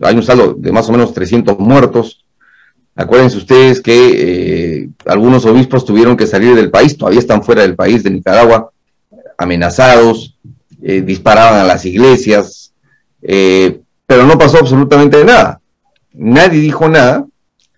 hay 0.00 0.14
un 0.14 0.22
saldo 0.22 0.54
de 0.54 0.72
más 0.72 0.88
o 0.88 0.92
menos 0.92 1.12
300 1.12 1.58
muertos. 1.58 2.24
Acuérdense 2.94 3.36
ustedes 3.36 3.80
que 3.80 4.82
eh, 4.82 4.88
algunos 5.06 5.44
obispos 5.44 5.84
tuvieron 5.84 6.16
que 6.16 6.26
salir 6.26 6.54
del 6.54 6.70
país, 6.70 6.96
todavía 6.96 7.20
están 7.20 7.42
fuera 7.42 7.62
del 7.62 7.74
país 7.74 8.02
de 8.02 8.10
Nicaragua, 8.10 8.70
amenazados, 9.36 10.38
eh, 10.82 11.02
disparaban 11.02 11.60
a 11.60 11.64
las 11.64 11.84
iglesias, 11.84 12.72
eh, 13.22 13.80
pero 14.06 14.26
no 14.26 14.38
pasó 14.38 14.58
absolutamente 14.58 15.24
nada 15.24 15.60
nadie 16.16 16.60
dijo 16.60 16.88
nada. 16.88 17.26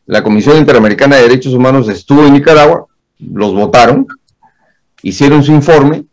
La 0.07 0.22
Comisión 0.22 0.57
Interamericana 0.57 1.16
de 1.16 1.22
Derechos 1.22 1.53
Humanos 1.53 1.89
estuvo 1.89 2.24
en 2.24 2.32
Nicaragua, 2.32 2.86
los 3.18 3.53
votaron, 3.55 4.07
hicieron 5.03 5.43
su 5.43 5.53
informe. 5.53 6.05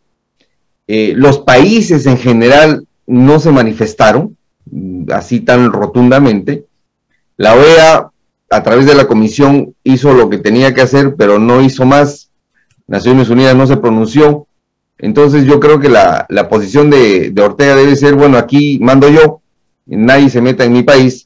Eh, 0.86 1.14
los 1.16 1.38
países 1.38 2.06
en 2.06 2.18
general 2.18 2.86
no 3.06 3.40
se 3.40 3.50
manifestaron 3.50 4.36
así 5.12 5.40
tan 5.40 5.72
rotundamente. 5.72 6.66
La 7.36 7.54
OEA, 7.54 8.10
a 8.50 8.62
través 8.62 8.86
de 8.86 8.94
la 8.94 9.06
comisión, 9.06 9.74
hizo 9.82 10.12
lo 10.12 10.28
que 10.28 10.38
tenía 10.38 10.74
que 10.74 10.82
hacer, 10.82 11.14
pero 11.16 11.38
no 11.38 11.62
hizo 11.62 11.86
más. 11.86 12.30
Naciones 12.86 13.30
Unidas 13.30 13.56
no 13.56 13.66
se 13.66 13.76
pronunció. 13.76 14.46
Entonces 14.98 15.44
yo 15.44 15.60
creo 15.60 15.80
que 15.80 15.88
la, 15.88 16.26
posición 16.48 16.90
de, 16.90 17.30
de 17.30 17.42
Ortega 17.42 17.76
debe 17.76 17.96
ser, 17.96 18.14
bueno, 18.14 18.38
aquí 18.38 18.78
mando 18.80 19.08
yo, 19.08 19.40
nadie 19.86 20.30
se 20.30 20.40
meta 20.40 20.64
en 20.64 20.72
mi 20.72 20.82
país, 20.82 21.25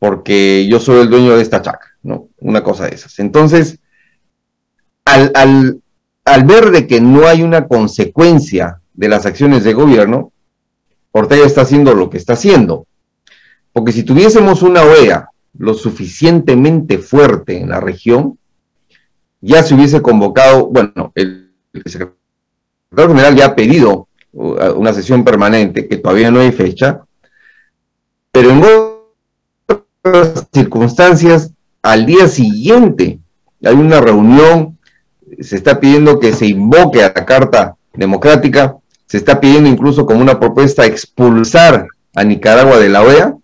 porque 0.00 0.66
yo 0.66 0.80
soy 0.80 1.02
el 1.02 1.10
dueño 1.10 1.36
de 1.36 1.42
esta 1.42 1.60
chaca, 1.60 1.94
¿no? 2.02 2.28
Una 2.40 2.64
cosa 2.64 2.86
de 2.86 2.94
esas. 2.94 3.18
Entonces, 3.18 3.78
al, 5.04 5.30
al, 6.24 6.44
ver 6.44 6.70
de 6.70 6.86
que 6.86 7.02
no 7.02 7.28
hay 7.28 7.42
una 7.42 7.68
consecuencia 7.68 8.80
de 8.94 9.08
las 9.10 9.26
acciones 9.26 9.62
de 9.62 9.74
gobierno, 9.74 10.32
Ortega 11.12 11.44
está 11.44 11.60
haciendo 11.60 11.94
lo 11.94 12.08
que 12.08 12.16
está 12.16 12.32
haciendo. 12.32 12.86
Porque 13.74 13.92
si 13.92 14.02
tuviésemos 14.02 14.62
una 14.62 14.82
OEA 14.82 15.28
lo 15.58 15.74
suficientemente 15.74 16.96
fuerte 16.96 17.58
en 17.58 17.68
la 17.68 17.80
región, 17.80 18.38
ya 19.42 19.62
se 19.62 19.74
hubiese 19.74 20.00
convocado, 20.00 20.68
bueno, 20.68 21.12
el, 21.14 21.52
el 21.74 21.82
secretario 21.84 22.16
general 23.14 23.36
ya 23.36 23.46
ha 23.46 23.54
pedido 23.54 24.08
uh, 24.32 24.72
una 24.76 24.94
sesión 24.94 25.24
permanente, 25.24 25.86
que 25.86 25.98
todavía 25.98 26.30
no 26.30 26.40
hay 26.40 26.52
fecha, 26.52 27.02
pero 28.32 28.50
en 28.50 28.62
circunstancias, 30.52 31.52
al 31.82 32.06
día 32.06 32.26
siguiente 32.28 33.18
hay 33.62 33.74
una 33.74 34.00
reunión, 34.00 34.78
se 35.40 35.56
está 35.56 35.78
pidiendo 35.78 36.18
que 36.18 36.32
se 36.32 36.46
invoque 36.46 37.02
a 37.02 37.12
la 37.14 37.26
Carta 37.26 37.76
Democrática, 37.92 38.76
se 39.06 39.18
está 39.18 39.40
pidiendo 39.40 39.68
incluso 39.68 40.06
como 40.06 40.20
una 40.20 40.40
propuesta 40.40 40.86
expulsar 40.86 41.86
a 42.14 42.24
Nicaragua 42.24 42.78
de 42.78 42.88
la 42.88 43.02
OEA, 43.02 43.36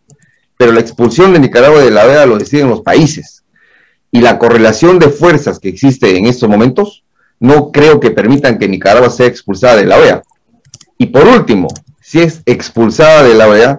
pero 0.56 0.72
la 0.72 0.80
expulsión 0.80 1.32
de 1.32 1.40
Nicaragua 1.40 1.80
de 1.80 1.90
la 1.90 2.06
OEA 2.06 2.24
lo 2.24 2.38
deciden 2.38 2.70
los 2.70 2.80
países. 2.80 3.44
Y 4.10 4.20
la 4.20 4.38
correlación 4.38 4.98
de 4.98 5.10
fuerzas 5.10 5.58
que 5.58 5.68
existe 5.68 6.16
en 6.16 6.26
estos 6.26 6.48
momentos 6.48 7.04
no 7.38 7.70
creo 7.70 8.00
que 8.00 8.10
permitan 8.10 8.58
que 8.58 8.68
Nicaragua 8.68 9.10
sea 9.10 9.26
expulsada 9.26 9.76
de 9.76 9.84
la 9.84 9.98
OEA. 9.98 10.22
Y 10.96 11.06
por 11.06 11.26
último, 11.26 11.68
si 12.00 12.20
es 12.20 12.40
expulsada 12.46 13.22
de 13.24 13.34
la 13.34 13.48
OEA, 13.48 13.78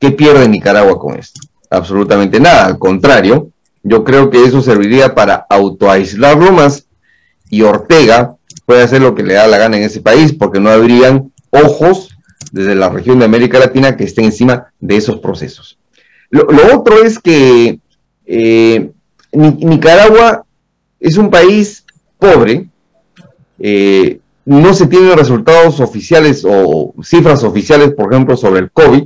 ¿qué 0.00 0.10
pierde 0.10 0.48
Nicaragua 0.48 0.98
con 0.98 1.16
esto? 1.16 1.47
Absolutamente 1.70 2.40
nada. 2.40 2.66
Al 2.66 2.78
contrario, 2.78 3.50
yo 3.82 4.04
creo 4.04 4.30
que 4.30 4.44
eso 4.44 4.62
serviría 4.62 5.14
para 5.14 5.46
autoaislarlo 5.48 6.52
más 6.52 6.86
y 7.50 7.62
Ortega 7.62 8.36
puede 8.66 8.82
hacer 8.82 9.00
lo 9.00 9.14
que 9.14 9.22
le 9.22 9.34
da 9.34 9.46
la 9.46 9.58
gana 9.58 9.78
en 9.78 9.84
ese 9.84 10.00
país 10.00 10.32
porque 10.32 10.60
no 10.60 10.70
habrían 10.70 11.32
ojos 11.50 12.10
desde 12.52 12.74
la 12.74 12.88
región 12.88 13.18
de 13.18 13.24
América 13.24 13.58
Latina 13.58 13.96
que 13.96 14.04
estén 14.04 14.26
encima 14.26 14.72
de 14.80 14.96
esos 14.96 15.20
procesos. 15.20 15.78
Lo, 16.30 16.46
otro 16.74 17.02
es 17.02 17.18
que 17.18 17.80
eh, 18.26 18.90
Nicaragua 19.32 20.44
es 21.00 21.16
un 21.16 21.30
país 21.30 21.84
pobre, 22.18 22.68
eh, 23.58 24.20
no 24.44 24.74
se 24.74 24.86
tienen 24.86 25.16
resultados 25.16 25.80
oficiales 25.80 26.44
o 26.48 26.94
cifras 27.02 27.44
oficiales, 27.44 27.92
por 27.92 28.12
ejemplo, 28.12 28.36
sobre 28.36 28.60
el 28.60 28.70
COVID, 28.70 29.04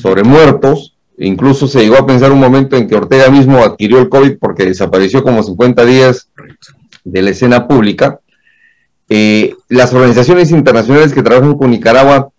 sobre 0.00 0.24
muertos, 0.24 0.97
Incluso 1.18 1.66
se 1.66 1.80
llegó 1.80 1.96
a 1.96 2.06
pensar 2.06 2.30
un 2.30 2.38
momento 2.38 2.76
en 2.76 2.86
que 2.86 2.94
Ortega 2.94 3.28
mismo 3.28 3.58
adquirió 3.58 3.98
el 3.98 4.08
COVID 4.08 4.38
porque 4.38 4.64
desapareció 4.64 5.24
como 5.24 5.42
50 5.42 5.84
días 5.84 6.28
de 7.04 7.22
la 7.22 7.30
escena 7.30 7.66
pública. 7.66 8.20
Eh, 9.08 9.54
las 9.68 9.92
organizaciones 9.92 10.52
internacionales 10.52 11.12
que 11.12 11.22
trabajan 11.22 11.56
con 11.56 11.70
Nicaragua 11.70 12.30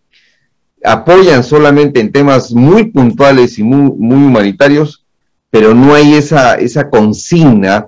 apoyan 0.84 1.44
solamente 1.44 2.00
en 2.00 2.12
temas 2.12 2.54
muy 2.54 2.86
puntuales 2.86 3.60
y 3.60 3.64
muy, 3.64 3.92
humanitarios, 3.98 5.06
pero 5.50 5.74
no 5.74 5.94
hay 5.94 6.14
esa, 6.14 6.56
esa 6.56 6.90
consigna 6.90 7.88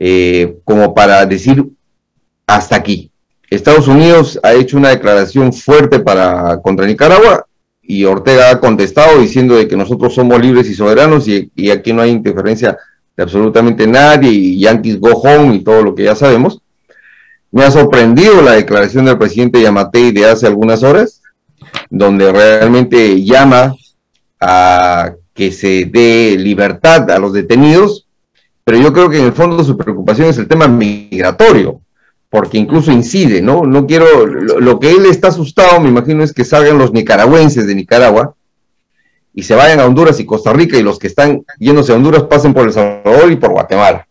eh, 0.00 0.56
como 0.64 0.94
para 0.94 1.26
decir 1.26 1.62
hasta 2.46 2.76
aquí. 2.76 3.10
Estados 3.50 3.86
Unidos 3.86 4.40
ha 4.42 4.54
hecho 4.54 4.78
una 4.78 4.88
declaración 4.88 5.52
fuerte 5.52 6.00
para 6.00 6.58
contra 6.62 6.86
Nicaragua 6.86 7.46
y 7.82 8.04
Ortega 8.04 8.50
ha 8.50 8.60
contestado 8.60 9.20
diciendo 9.20 9.56
de 9.56 9.66
que 9.66 9.76
nosotros 9.76 10.14
somos 10.14 10.40
libres 10.40 10.70
y 10.70 10.74
soberanos 10.74 11.26
y, 11.26 11.50
aquí 11.70 11.92
no 11.92 12.02
hay 12.02 12.10
interferencia 12.10 12.78
de 13.16 13.22
absolutamente 13.22 13.86
nadie 13.86 14.30
y 14.30 14.60
Yankees 14.60 15.00
go 15.00 15.10
home 15.10 15.56
y 15.56 15.64
todo 15.64 15.82
lo 15.82 15.94
que 15.94 16.04
ya 16.04 16.14
sabemos. 16.14 16.60
Me 17.50 17.64
ha 17.64 17.70
sorprendido 17.70 18.40
la 18.40 18.52
declaración 18.52 19.04
del 19.04 19.18
presidente 19.18 19.60
Yamatei 19.60 20.12
de 20.12 20.26
hace 20.26 20.46
algunas 20.46 20.82
horas, 20.82 21.20
donde 21.90 22.32
realmente 22.32 23.22
llama 23.22 23.74
a 24.40 25.12
que 25.34 25.52
se 25.52 25.86
dé 25.86 26.36
libertad 26.38 27.10
a 27.10 27.18
los 27.18 27.32
detenidos, 27.32 28.06
pero 28.64 28.78
yo 28.78 28.92
creo 28.92 29.10
que 29.10 29.18
en 29.18 29.26
el 29.26 29.32
fondo 29.32 29.62
su 29.64 29.76
preocupación 29.76 30.28
es 30.28 30.38
el 30.38 30.48
tema 30.48 30.68
migratorio 30.68 31.80
porque 32.32 32.56
incluso 32.56 32.90
incide, 32.90 33.42
¿no? 33.42 33.64
No 33.66 33.86
quiero, 33.86 34.24
lo, 34.24 34.80
que 34.80 34.90
él 34.90 35.04
está 35.04 35.28
asustado, 35.28 35.78
me 35.80 35.90
imagino, 35.90 36.24
es 36.24 36.32
que 36.32 36.46
salgan 36.46 36.78
los 36.78 36.90
nicaragüenses 36.90 37.66
de 37.66 37.74
Nicaragua 37.74 38.34
y 39.34 39.42
se 39.42 39.54
vayan 39.54 39.80
a 39.80 39.84
Honduras 39.84 40.18
y 40.18 40.24
Costa 40.24 40.50
Rica 40.50 40.78
y 40.78 40.82
los 40.82 40.98
que 40.98 41.08
están 41.08 41.44
yéndose 41.58 41.92
a 41.92 41.96
Honduras 41.96 42.22
pasen 42.22 42.54
por 42.54 42.66
El 42.66 42.72
Salvador 42.72 43.30
y 43.30 43.36
por 43.36 43.50
Guatemala. 43.50 44.08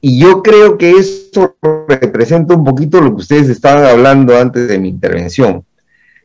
Y 0.00 0.20
yo 0.20 0.40
creo 0.40 0.78
que 0.78 0.92
eso 0.92 1.56
representa 1.88 2.54
un 2.54 2.62
poquito 2.62 3.00
lo 3.00 3.10
que 3.10 3.22
ustedes 3.22 3.48
estaban 3.48 3.86
hablando 3.86 4.38
antes 4.38 4.68
de 4.68 4.78
mi 4.78 4.88
intervención, 4.88 5.64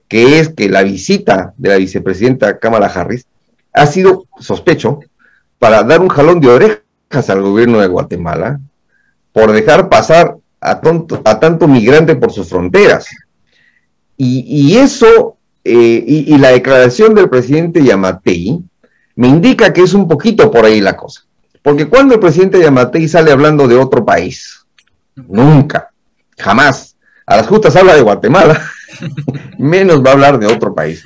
que 0.08 0.38
es 0.38 0.50
que 0.50 0.70
la 0.70 0.84
visita 0.84 1.56
de 1.58 1.70
la 1.70 1.78
vicepresidenta 1.78 2.60
Kamala 2.60 2.92
Harris 2.94 3.26
ha 3.74 3.88
sido, 3.88 4.28
sospecho, 4.40 5.00
para 5.58 5.82
dar 5.82 6.00
un 6.00 6.10
jalón 6.10 6.40
de 6.40 6.50
orejas 6.50 7.28
al 7.32 7.42
gobierno 7.42 7.80
de 7.80 7.88
Guatemala 7.88 8.60
por 9.34 9.52
dejar 9.52 9.90
pasar 9.90 10.36
a, 10.62 11.40
tanto 11.40 11.68
migrante 11.68 12.16
por 12.16 12.32
sus 12.32 12.50
fronteras. 12.50 13.08
Y, 14.18 14.76
eso, 14.76 15.38
eh, 15.64 16.04
y, 16.06 16.38
la 16.38 16.50
declaración 16.50 17.16
del 17.16 17.30
presidente 17.30 17.82
Yamatei 17.82 18.60
me 19.16 19.28
indica 19.30 19.72
que 19.72 19.82
es 19.82 19.94
un 19.94 20.10
poquito 20.10 20.52
por 20.52 20.66
ahí 20.66 20.82
la 20.82 20.98
cosa. 20.98 21.22
Porque 21.62 21.88
cuando 21.88 22.16
el 22.16 22.20
presidente 22.20 22.60
Yamatei 22.60 23.08
sale 23.08 23.32
hablando 23.32 23.68
de 23.68 23.76
otro 23.76 24.04
país, 24.04 24.66
nunca, 25.16 25.92
jamás. 26.38 26.98
A 27.26 27.38
las 27.38 27.48
justas 27.48 27.76
habla 27.78 27.96
de 27.96 28.02
Guatemala, 28.02 28.62
menos 29.58 30.04
va 30.04 30.10
a 30.10 30.14
hablar 30.14 30.40
de 30.40 30.48
otro 30.48 30.74
país. 30.74 31.04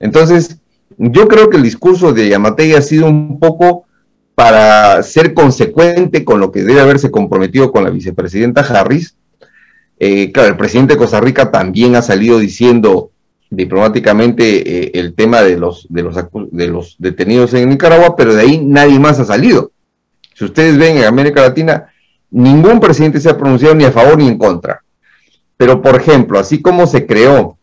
Entonces, 0.00 0.56
yo 0.96 1.28
creo 1.28 1.48
que 1.50 1.58
el 1.58 1.62
discurso 1.62 2.12
de 2.12 2.28
Yamatei 2.28 2.74
ha 2.74 2.82
sido 2.82 3.06
un 3.06 3.38
poco 3.38 3.86
para 4.38 5.02
ser 5.02 5.34
consecuente 5.34 6.24
con 6.24 6.38
lo 6.38 6.52
que 6.52 6.62
debe 6.62 6.80
haberse 6.80 7.10
comprometido 7.10 7.72
con 7.72 7.82
la 7.82 7.90
vicepresidenta 7.90 8.60
Harris. 8.60 9.16
Eh, 9.98 10.30
claro, 10.30 10.50
el 10.50 10.56
presidente 10.56 10.94
de 10.94 10.98
Costa 10.98 11.20
Rica 11.20 11.50
también 11.50 11.96
ha 11.96 12.02
salido 12.02 12.38
diciendo 12.38 13.10
diplomáticamente 13.50 14.44
eh, 14.84 14.90
el 14.94 15.14
tema 15.14 15.42
de 15.42 15.58
los, 15.58 15.88
de, 15.90 16.04
los, 16.04 16.14
de 16.52 16.68
los 16.68 16.94
detenidos 17.00 17.52
en 17.54 17.68
Nicaragua, 17.68 18.14
pero 18.14 18.32
de 18.32 18.42
ahí 18.42 18.64
nadie 18.64 19.00
más 19.00 19.18
ha 19.18 19.24
salido. 19.24 19.72
Si 20.34 20.44
ustedes 20.44 20.78
ven 20.78 20.98
en 20.98 21.06
América 21.06 21.42
Latina, 21.42 21.88
ningún 22.30 22.78
presidente 22.78 23.18
se 23.18 23.30
ha 23.30 23.36
pronunciado 23.36 23.74
ni 23.74 23.86
a 23.86 23.90
favor 23.90 24.18
ni 24.18 24.28
en 24.28 24.38
contra. 24.38 24.84
Pero, 25.56 25.82
por 25.82 25.96
ejemplo, 25.96 26.38
así 26.38 26.62
como 26.62 26.86
se 26.86 27.06
creó 27.06 27.58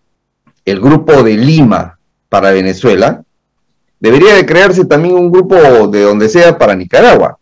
el 0.66 0.82
grupo 0.82 1.24
de 1.24 1.38
Lima 1.38 2.00
para 2.28 2.52
Venezuela, 2.52 3.24
debería 4.00 4.36
de 4.36 4.46
crearse 4.46 4.86
también 4.86 5.16
un 5.16 5.32
grupo 5.32 5.56
de 5.88 6.02
donde 6.02 6.30
sea 6.30 6.58
para 6.58 6.76
Nicaragua. 6.76 7.38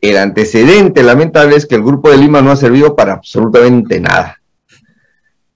El 0.00 0.18
antecedente 0.18 1.02
lamentable 1.02 1.56
es 1.56 1.66
que 1.66 1.76
el 1.76 1.82
grupo 1.82 2.10
de 2.10 2.18
Lima 2.18 2.42
no 2.42 2.50
ha 2.50 2.56
servido 2.56 2.94
para 2.94 3.14
absolutamente 3.14 4.00
nada. 4.00 4.40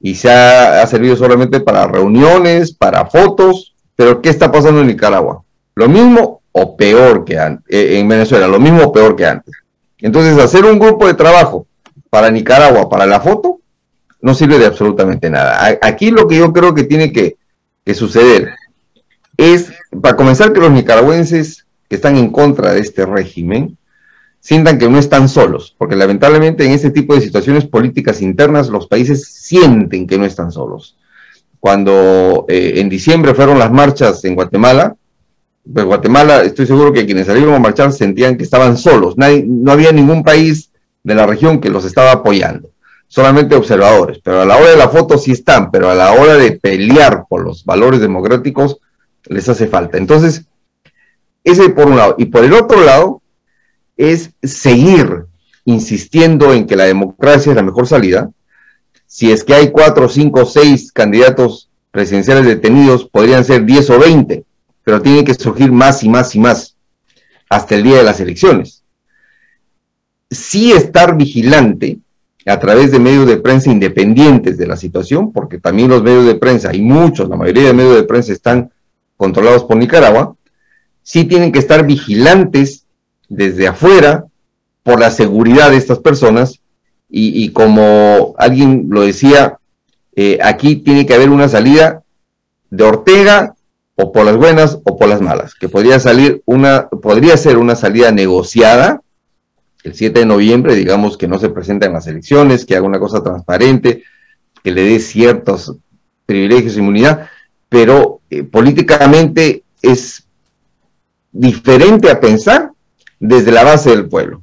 Y 0.01 0.15
se 0.15 0.31
ha, 0.31 0.87
servido 0.87 1.17
solamente 1.17 1.61
para 1.61 1.87
reuniones, 1.87 2.73
para 2.73 3.07
fotos, 3.07 3.75
pero 3.97 4.23
¿qué 4.23 4.31
está 4.31 4.51
pasando 4.51 4.81
en 4.81 4.87
Nicaragua? 4.87 5.43
Lo 5.75 5.89
mismo 5.89 6.41
o 6.53 6.77
peor 6.77 7.25
que 7.25 7.39
antes, 7.39 7.65
eh, 7.69 7.99
en 7.99 8.09
Venezuela, 8.09 8.49
lo 8.49 8.59
mismo 8.59 8.85
o 8.85 8.93
peor 8.93 9.17
que 9.17 9.27
antes. 9.27 9.55
Entonces, 9.99 10.39
hacer 10.39 10.65
un 10.65 10.79
grupo 10.79 11.07
de 11.07 11.15
trabajo 11.15 11.67
para 12.09 12.31
Nicaragua, 12.31 12.89
para 12.89 13.07
la 13.07 13.21
foto, 13.21 13.61
no 14.21 14.35
sirve 14.35 14.59
de 14.59 14.67
absolutamente 14.67 15.29
nada. 15.29 15.79
Aquí 15.83 16.11
lo 16.11 16.27
que 16.27 16.37
yo 16.37 16.53
creo 16.53 16.75
que 16.75 16.85
tiene 16.85 17.13
que, 17.13 17.37
que 17.85 17.95
suceder 17.95 18.55
es, 19.39 19.73
para 20.03 20.17
comenzar, 20.17 20.53
que 20.53 20.61
los 20.61 20.71
nicaragüenses 20.71 21.65
que 21.89 21.97
están 21.97 22.17
en 22.17 22.31
contra 22.31 22.75
de 22.75 22.81
este 22.81 23.07
régimen 23.07 23.79
sientan 24.41 24.79
que 24.79 24.89
no 24.89 24.99
están 24.99 25.29
solos, 25.29 25.75
porque 25.79 25.97
lamentablemente 25.97 26.65
en 26.65 26.73
este 26.73 26.91
tipo 26.91 27.15
de 27.15 27.21
situaciones 27.21 27.65
políticas 27.65 28.21
internas 28.21 28.69
los 28.69 28.87
países 28.87 29.27
sienten 29.27 30.07
que 30.07 30.19
no 30.19 30.25
están 30.25 30.53
solos. 30.53 30.97
Cuando 31.61 32.45
eh, 32.49 32.75
en 32.77 32.89
diciembre 32.89 33.35
fueron 33.35 33.59
las 33.59 33.73
marchas 33.73 34.25
en 34.25 34.35
Guatemala, 34.35 34.97
pues 35.73 35.85
Guatemala, 35.85 36.43
estoy 36.43 36.67
seguro 36.67 36.93
que 36.93 37.05
quienes 37.05 37.27
salieron 37.27 37.55
a 37.55 37.59
marchar 37.59 37.93
sentían 37.93 38.37
que 38.37 38.45
estaban 38.45 38.77
solos, 38.77 39.17
no 39.17 39.73
había 39.73 39.93
ningún 39.93 40.23
país 40.23 40.71
de 41.03 41.15
la 41.15 41.27
región 41.27 41.61
que 41.61 41.69
los 41.69 41.85
estaba 41.85 42.13
apoyando, 42.13 42.71
solamente 43.07 43.55
observadores, 43.55 44.19
pero 44.23 44.43
a 44.43 44.47
la 44.47 44.57
hora 44.57 44.71
de 44.71 44.77
la 44.77 44.89
foto 44.89 45.19
sí 45.19 45.33
están, 45.33 45.71
pero 45.71 45.91
a 45.91 45.95
la 45.95 46.13
hora 46.13 46.37
de 46.37 46.53
pelear 46.53 47.25
por 47.29 47.45
los 47.45 47.65
valores 47.65 48.01
democráticos, 48.01 48.79
les 49.29 49.49
hace 49.49 49.67
falta. 49.67 49.99
Entonces, 49.99 50.45
ese 51.45 51.71
por 51.71 51.87
un 51.87 51.97
lado. 51.97 52.15
Y 52.19 52.27
por 52.27 52.45
el 52.45 52.53
otro 52.53 52.85
lado, 52.85 53.23
es 53.97 54.31
seguir 54.43 55.25
insistiendo 55.65 56.55
en 56.55 56.67
que 56.67 56.77
la 56.77 56.85
democracia 56.85 57.51
es 57.51 57.57
la 57.57 57.63
mejor 57.63 57.87
salida. 57.87 58.31
Si 59.07 59.31
es 59.31 59.45
que 59.45 59.55
hay 59.55 59.71
cuatro, 59.71 60.09
cinco, 60.09 60.47
seis 60.47 60.93
candidatos 60.93 61.69
presidenciales 61.91 62.47
detenidos, 62.47 63.05
podrían 63.05 63.45
ser 63.45 63.65
diez 63.65 63.91
o 63.91 63.99
veinte, 63.99 64.45
pero 64.85 65.03
tiene 65.03 65.25
que 65.25 65.35
surgir 65.35 65.73
más 65.73 66.03
y 66.03 66.09
más 66.09 66.35
y 66.35 66.39
más 66.39 66.77
hasta 67.49 67.75
el 67.75 67.83
día 67.83 67.99
de 67.99 68.05
las 68.05 68.21
elecciones. 68.21 68.85
Sí 70.31 70.73
estar 70.73 71.17
vigilante 71.17 71.99
a 72.47 72.59
través 72.59 72.93
de 72.93 72.99
medios 72.99 73.27
de 73.27 73.39
prensa 73.39 73.71
independientes 73.71 74.59
de 74.59 74.67
la 74.67 74.77
situación, 74.77 75.33
porque 75.33 75.59
también 75.59 75.89
los 75.89 76.03
medios 76.03 76.27
de 76.27 76.35
prensa, 76.35 76.75
y 76.75 76.81
muchos, 76.81 77.29
la 77.29 77.37
mayoría 77.37 77.65
de 77.65 77.73
medios 77.73 77.97
de 77.97 78.05
prensa 78.05 78.33
están 78.33 78.71
controlados 79.19 79.65
por 79.65 79.77
Nicaragua, 79.77 80.35
sí 81.03 81.25
tienen 81.25 81.53
que 81.53 81.59
estar 81.59 81.85
vigilantes 81.85 82.87
desde 83.29 83.69
afuera 83.69 84.25
por 84.83 84.99
la 84.99 85.11
seguridad 85.11 85.71
de 85.71 85.77
estas 85.77 85.99
personas. 85.99 86.61
Y, 87.11 87.51
como 87.53 88.35
alguien 88.39 88.87
lo 88.91 89.01
decía, 89.01 89.59
eh, 90.15 90.39
aquí 90.43 90.77
tiene 90.77 91.07
que 91.07 91.15
haber 91.15 91.31
una 91.31 91.49
salida 91.49 92.03
de 92.71 92.85
Ortega 92.85 93.55
o 93.95 94.13
por 94.13 94.27
las 94.27 94.37
buenas 94.37 94.79
o 94.85 94.99
por 94.99 95.09
las 95.09 95.23
malas, 95.23 95.55
que 95.55 95.71
podría 95.71 95.99
salir 96.01 96.43
una, 96.45 96.89
podría 96.89 97.37
ser 97.37 97.57
una 97.57 97.75
salida 97.77 98.13
negociada 98.13 99.01
el 99.85 99.95
7 99.95 100.21
de 100.21 100.27
noviembre, 100.27 100.75
digamos 100.75 101.17
que 101.17 101.29
no 101.29 101.39
se 101.39 101.49
presenta 101.49 101.87
en 101.87 101.93
las 101.93 102.07
elecciones, 102.07 102.65
que 102.65 102.77
haga 102.77 102.87
una 102.87 102.99
cosa 102.99 103.23
transparente, 103.23 104.05
que 104.63 104.71
le 104.71 104.83
dé 104.83 105.01
ciertos 105.01 105.75
privilegios 106.27 106.77
e 106.77 106.81
inmunidad, 106.81 107.29
pero 107.69 108.21
eh, 108.31 108.43
políticamente 108.43 109.63
es 109.83 110.25
diferente 111.33 112.11
a 112.11 112.21
pensar 112.21 112.73
desde 113.21 113.53
la 113.53 113.65
base 113.65 113.91
del 113.91 114.09
pueblo. 114.09 114.43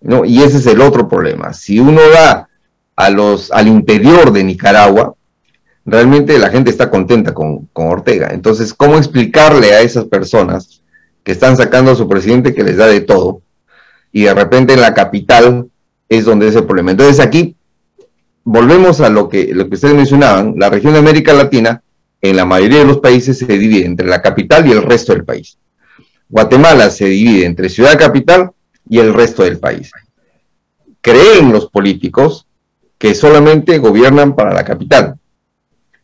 ¿no? 0.00 0.24
Y 0.24 0.42
ese 0.42 0.58
es 0.58 0.66
el 0.66 0.80
otro 0.80 1.08
problema. 1.08 1.52
Si 1.52 1.80
uno 1.80 2.00
va 2.14 2.48
a 2.94 3.10
los, 3.10 3.50
al 3.50 3.68
interior 3.68 4.32
de 4.32 4.44
Nicaragua, 4.44 5.14
realmente 5.84 6.38
la 6.38 6.50
gente 6.50 6.70
está 6.70 6.90
contenta 6.90 7.34
con, 7.34 7.66
con 7.72 7.88
Ortega. 7.88 8.28
Entonces, 8.32 8.74
¿cómo 8.74 8.96
explicarle 8.96 9.72
a 9.72 9.80
esas 9.80 10.04
personas 10.04 10.82
que 11.22 11.32
están 11.32 11.56
sacando 11.56 11.92
a 11.92 11.96
su 11.96 12.08
presidente 12.08 12.54
que 12.54 12.64
les 12.64 12.76
da 12.76 12.86
de 12.86 13.00
todo? 13.00 13.42
Y 14.12 14.24
de 14.24 14.34
repente 14.34 14.74
en 14.74 14.80
la 14.80 14.94
capital 14.94 15.68
es 16.08 16.24
donde 16.24 16.48
es 16.48 16.56
el 16.56 16.64
problema. 16.64 16.90
Entonces 16.90 17.20
aquí 17.20 17.56
volvemos 18.44 19.00
a 19.00 19.10
lo 19.10 19.28
que, 19.28 19.50
lo 19.52 19.68
que 19.68 19.74
ustedes 19.74 19.94
mencionaban, 19.94 20.54
la 20.56 20.70
región 20.70 20.92
de 20.92 21.00
América 21.00 21.32
Latina 21.32 21.82
en 22.20 22.36
la 22.36 22.44
mayoría 22.44 22.78
de 22.78 22.86
los 22.86 22.98
países 22.98 23.38
se 23.38 23.46
divide 23.46 23.84
entre 23.84 24.06
la 24.06 24.22
capital 24.22 24.66
y 24.66 24.72
el 24.72 24.82
resto 24.82 25.12
del 25.12 25.24
país. 25.24 25.58
Guatemala 26.28 26.90
se 26.90 27.06
divide 27.06 27.46
entre 27.46 27.68
ciudad 27.68 27.98
capital 27.98 28.50
y 28.88 28.98
el 28.98 29.14
resto 29.14 29.42
del 29.42 29.58
país. 29.58 29.90
Creen 31.00 31.52
los 31.52 31.70
políticos 31.70 32.46
que 32.98 33.14
solamente 33.14 33.78
gobiernan 33.78 34.34
para 34.34 34.52
la 34.52 34.64
capital, 34.64 35.18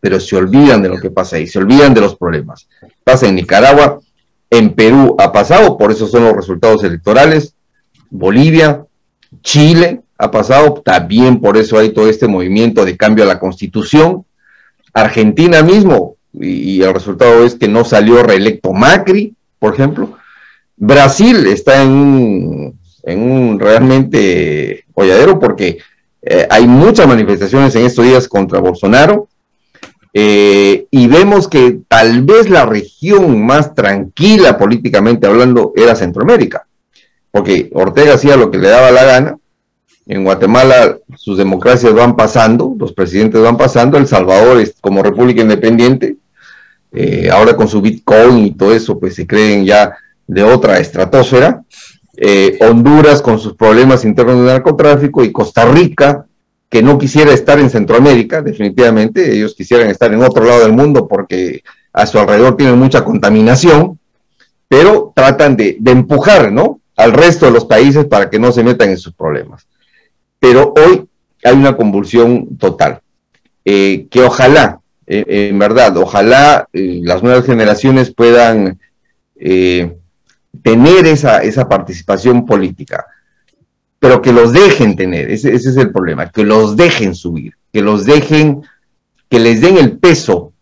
pero 0.00 0.20
se 0.20 0.36
olvidan 0.36 0.82
de 0.82 0.88
lo 0.88 0.98
que 0.98 1.10
pasa 1.10 1.36
ahí, 1.36 1.46
se 1.46 1.58
olvidan 1.58 1.94
de 1.94 2.02
los 2.02 2.16
problemas. 2.16 2.68
Pasa 3.02 3.28
en 3.28 3.36
Nicaragua, 3.36 4.00
en 4.50 4.74
Perú 4.74 5.16
ha 5.18 5.32
pasado, 5.32 5.78
por 5.78 5.90
eso 5.90 6.06
son 6.06 6.24
los 6.24 6.36
resultados 6.36 6.84
electorales, 6.84 7.54
Bolivia, 8.10 8.84
Chile 9.42 10.02
ha 10.18 10.30
pasado, 10.30 10.74
también 10.84 11.40
por 11.40 11.56
eso 11.56 11.78
hay 11.78 11.90
todo 11.90 12.08
este 12.08 12.28
movimiento 12.28 12.84
de 12.84 12.96
cambio 12.96 13.24
a 13.24 13.28
la 13.28 13.40
constitución, 13.40 14.26
Argentina 14.92 15.62
mismo, 15.62 16.16
y, 16.32 16.82
el 16.82 16.94
resultado 16.94 17.44
es 17.44 17.54
que 17.54 17.68
no 17.68 17.84
salió 17.84 18.22
reelecto 18.22 18.72
Macri, 18.72 19.34
por 19.58 19.74
ejemplo. 19.74 20.16
Brasil 20.76 21.46
está 21.46 21.82
en 21.82 21.90
un, 21.90 22.78
en 23.02 23.30
un 23.30 23.60
realmente 23.60 24.84
holladero 24.94 25.38
porque 25.38 25.78
eh, 26.22 26.46
hay 26.48 26.66
muchas 26.66 27.06
manifestaciones 27.06 27.74
en 27.74 27.86
estos 27.86 28.04
días 28.04 28.28
contra 28.28 28.60
Bolsonaro. 28.60 29.28
Eh, 30.14 30.86
y 30.90 31.06
vemos 31.06 31.48
que 31.48 31.78
tal 31.88 32.22
vez 32.22 32.50
la 32.50 32.66
región 32.66 33.44
más 33.46 33.74
tranquila 33.74 34.58
políticamente 34.58 35.26
hablando 35.26 35.72
era 35.74 35.94
Centroamérica, 35.94 36.66
porque 37.30 37.70
Ortega 37.72 38.14
hacía 38.14 38.36
lo 38.36 38.50
que 38.50 38.58
le 38.58 38.68
daba 38.68 38.90
la 38.90 39.04
gana, 39.04 39.38
en 40.06 40.24
Guatemala 40.24 40.98
sus 41.16 41.38
democracias 41.38 41.94
van 41.94 42.16
pasando, 42.16 42.74
los 42.78 42.92
presidentes 42.92 43.40
van 43.40 43.56
pasando, 43.56 43.98
El 43.98 44.06
Salvador 44.06 44.58
es 44.60 44.74
como 44.80 45.02
república 45.02 45.42
independiente, 45.42 46.16
eh, 46.92 47.30
ahora 47.30 47.56
con 47.56 47.68
su 47.68 47.80
Bitcoin 47.80 48.38
y 48.38 48.50
todo 48.52 48.74
eso, 48.74 48.98
pues 48.98 49.14
se 49.14 49.26
creen 49.26 49.64
ya 49.64 49.96
de 50.26 50.42
otra 50.42 50.78
estratosfera. 50.78 51.62
Eh, 52.16 52.58
Honduras 52.60 53.22
con 53.22 53.38
sus 53.38 53.54
problemas 53.54 54.04
internos 54.04 54.40
de 54.40 54.52
narcotráfico 54.52 55.24
y 55.24 55.32
Costa 55.32 55.64
Rica, 55.64 56.26
que 56.68 56.82
no 56.82 56.98
quisiera 56.98 57.32
estar 57.32 57.58
en 57.58 57.70
Centroamérica, 57.70 58.42
definitivamente, 58.42 59.34
ellos 59.34 59.54
quisieran 59.54 59.88
estar 59.88 60.12
en 60.12 60.22
otro 60.22 60.44
lado 60.44 60.60
del 60.60 60.72
mundo 60.72 61.06
porque 61.06 61.62
a 61.92 62.06
su 62.06 62.18
alrededor 62.18 62.56
tienen 62.56 62.78
mucha 62.78 63.04
contaminación, 63.04 63.98
pero 64.68 65.12
tratan 65.14 65.56
de, 65.56 65.76
de 65.78 65.90
empujar, 65.90 66.50
¿no? 66.50 66.80
al 66.96 67.12
resto 67.12 67.46
de 67.46 67.52
los 67.52 67.64
países 67.64 68.04
para 68.04 68.28
que 68.28 68.38
no 68.38 68.52
se 68.52 68.62
metan 68.62 68.90
en 68.90 68.98
sus 68.98 69.14
problemas 69.14 69.66
pero 70.42 70.74
hoy 70.76 71.08
hay 71.44 71.54
una 71.54 71.76
convulsión 71.76 72.56
total, 72.58 73.00
eh, 73.64 74.08
que 74.10 74.22
ojalá, 74.22 74.80
eh, 75.06 75.48
en 75.50 75.56
verdad, 75.56 75.96
ojalá 75.96 76.68
eh, 76.72 76.98
las 77.04 77.22
nuevas 77.22 77.46
generaciones 77.46 78.12
puedan 78.12 78.80
tener 79.38 81.06
esa, 81.06 81.42
esa 81.44 81.68
participación 81.68 82.44
política, 82.44 83.06
pero 84.00 84.20
que 84.20 84.32
los 84.32 84.52
dejen 84.52 84.96
tener, 84.96 85.30
ese, 85.30 85.54
ese 85.54 85.70
es 85.70 85.76
el 85.76 85.92
problema, 85.92 86.28
que 86.28 86.42
los 86.42 86.76
dejen 86.76 87.14
subir, 87.14 87.54
que 87.72 87.80
los 87.80 88.04
dejen, 88.04 88.62
que 89.28 89.38
les 89.38 89.60
den 89.60 89.78
el 89.78 89.96
peso 89.98 90.52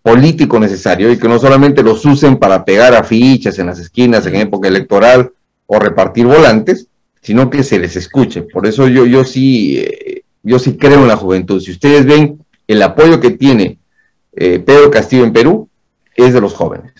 político 0.00 0.58
necesario 0.58 1.12
y 1.12 1.18
que 1.18 1.28
no 1.28 1.38
solamente 1.38 1.82
los 1.82 2.02
usen 2.06 2.38
para 2.38 2.64
pegar 2.64 2.94
afiches 2.94 3.58
en 3.58 3.66
las 3.66 3.78
esquinas 3.78 4.24
en 4.26 4.36
época 4.36 4.68
electoral 4.68 5.30
o 5.66 5.78
repartir 5.78 6.24
volantes, 6.24 6.88
sino 7.26 7.50
que 7.50 7.64
se 7.64 7.80
les 7.80 7.96
escuche. 7.96 8.42
Por 8.42 8.68
eso 8.68 8.86
yo, 8.86 9.04
yo 9.04 9.24
sí, 9.24 9.78
eh, 9.80 10.22
yo 10.44 10.60
sí 10.60 10.76
creo 10.76 11.00
en 11.00 11.08
la 11.08 11.16
juventud. 11.16 11.60
Si 11.60 11.72
ustedes 11.72 12.06
ven 12.06 12.38
el 12.68 12.80
apoyo 12.82 13.18
que 13.18 13.30
tiene 13.30 13.80
eh, 14.36 14.60
Pedro 14.60 14.92
Castillo 14.92 15.24
en 15.24 15.32
Perú, 15.32 15.68
es 16.14 16.34
de 16.34 16.40
los 16.40 16.54
jóvenes. 16.54 16.92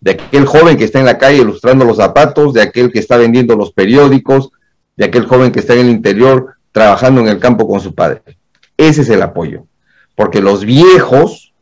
De 0.00 0.10
aquel 0.10 0.46
joven 0.46 0.76
que 0.76 0.82
está 0.82 0.98
en 0.98 1.04
la 1.04 1.16
calle 1.16 1.42
ilustrando 1.42 1.84
los 1.84 1.98
zapatos, 1.98 2.54
de 2.54 2.62
aquel 2.62 2.90
que 2.90 2.98
está 2.98 3.16
vendiendo 3.18 3.54
los 3.54 3.72
periódicos, 3.72 4.50
de 4.96 5.04
aquel 5.04 5.26
joven 5.26 5.52
que 5.52 5.60
está 5.60 5.74
en 5.74 5.86
el 5.86 5.90
interior 5.90 6.56
trabajando 6.72 7.20
en 7.20 7.28
el 7.28 7.38
campo 7.38 7.68
con 7.68 7.80
su 7.80 7.94
padre. 7.94 8.22
Ese 8.76 9.02
es 9.02 9.10
el 9.10 9.22
apoyo. 9.22 9.64
Porque 10.16 10.42
los 10.42 10.64
viejos 10.64 11.54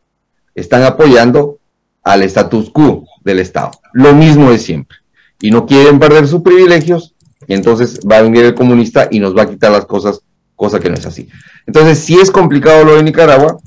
están 0.55 0.81
apoyando 0.81 1.59
al 2.01 2.23
status 2.23 2.71
quo 2.71 3.05
del 3.23 3.37
Estado. 3.37 3.73
Lo 3.93 4.15
mismo 4.15 4.49
de 4.49 4.57
siempre. 4.57 4.97
Y 5.39 5.51
no 5.51 5.67
quieren 5.67 5.99
perder 5.99 6.27
sus 6.27 6.41
privilegios, 6.41 7.13
entonces 7.53 7.99
va 8.09 8.17
a 8.17 8.21
venir 8.21 8.45
el 8.45 8.55
comunista 8.55 9.07
y 9.09 9.19
nos 9.19 9.35
va 9.35 9.43
a 9.43 9.49
quitar 9.49 9.71
las 9.71 9.85
cosas, 9.85 10.21
cosa 10.55 10.79
que 10.79 10.89
no 10.89 10.95
es 10.95 11.05
así. 11.05 11.29
Entonces, 11.65 11.99
sí 11.99 12.17
es 12.19 12.31
complicado 12.31 12.83
lo 12.83 12.95
de 12.95 13.03
Nicaragua, 13.03 13.57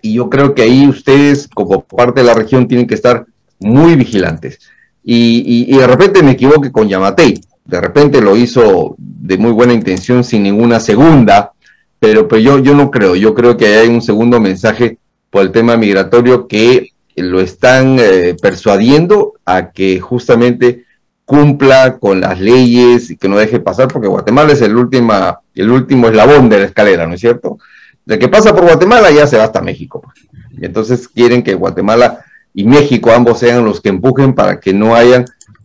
y 0.00 0.14
yo 0.14 0.28
creo 0.28 0.54
que 0.54 0.62
ahí 0.62 0.88
ustedes, 0.88 1.48
como 1.48 1.84
parte 1.84 2.20
de 2.20 2.26
la 2.26 2.34
región, 2.34 2.66
tienen 2.66 2.86
que 2.86 2.94
estar 2.94 3.26
muy 3.60 3.94
vigilantes. 3.94 4.58
Y, 5.04 5.66
y, 5.68 5.76
de 5.76 5.86
repente 5.86 6.22
me 6.22 6.32
equivoque 6.32 6.70
con 6.70 6.88
Yamatei, 6.88 7.40
de 7.64 7.80
repente 7.80 8.20
lo 8.20 8.36
hizo 8.36 8.94
de 8.98 9.38
muy 9.38 9.52
buena 9.52 9.72
intención 9.72 10.24
sin 10.24 10.42
ninguna 10.42 10.80
segunda, 10.80 11.52
pero, 11.98 12.26
pues 12.26 12.42
yo, 12.42 12.58
yo 12.58 12.74
no 12.74 12.90
creo, 12.90 13.14
yo 13.14 13.32
creo 13.32 13.56
que 13.56 13.76
hay 13.76 13.88
un 13.88 14.02
segundo 14.02 14.40
mensaje 14.40 14.98
por 15.30 15.42
el 15.42 15.52
tema 15.52 15.76
migratorio 15.76 16.48
que 16.48 16.88
lo 17.16 17.40
están 17.40 17.96
eh, 18.00 18.36
persuadiendo 18.40 19.34
a 19.44 19.70
que 19.70 20.00
justamente 20.00 20.81
cumpla 21.24 21.98
con 21.98 22.20
las 22.20 22.40
leyes 22.40 23.10
y 23.10 23.16
que 23.16 23.28
no 23.28 23.36
deje 23.36 23.60
pasar, 23.60 23.88
porque 23.88 24.08
Guatemala 24.08 24.52
es 24.52 24.60
el, 24.62 24.76
última, 24.76 25.40
el 25.54 25.70
último 25.70 26.08
eslabón 26.08 26.48
de 26.48 26.58
la 26.58 26.64
escalera, 26.66 27.06
¿no 27.06 27.14
es 27.14 27.20
cierto? 27.20 27.58
De 28.04 28.18
que 28.18 28.28
pasa 28.28 28.54
por 28.54 28.64
Guatemala 28.64 29.10
ya 29.10 29.26
se 29.26 29.38
va 29.38 29.44
hasta 29.44 29.62
México. 29.62 30.00
Pues. 30.00 30.26
Y 30.60 30.66
entonces 30.66 31.08
quieren 31.08 31.42
que 31.42 31.54
Guatemala 31.54 32.24
y 32.54 32.64
México 32.64 33.10
ambos 33.12 33.38
sean 33.38 33.64
los 33.64 33.80
que 33.80 33.88
empujen 33.88 34.34
para 34.34 34.60
que 34.60 34.74
no 34.74 34.94
hayan 34.94 35.24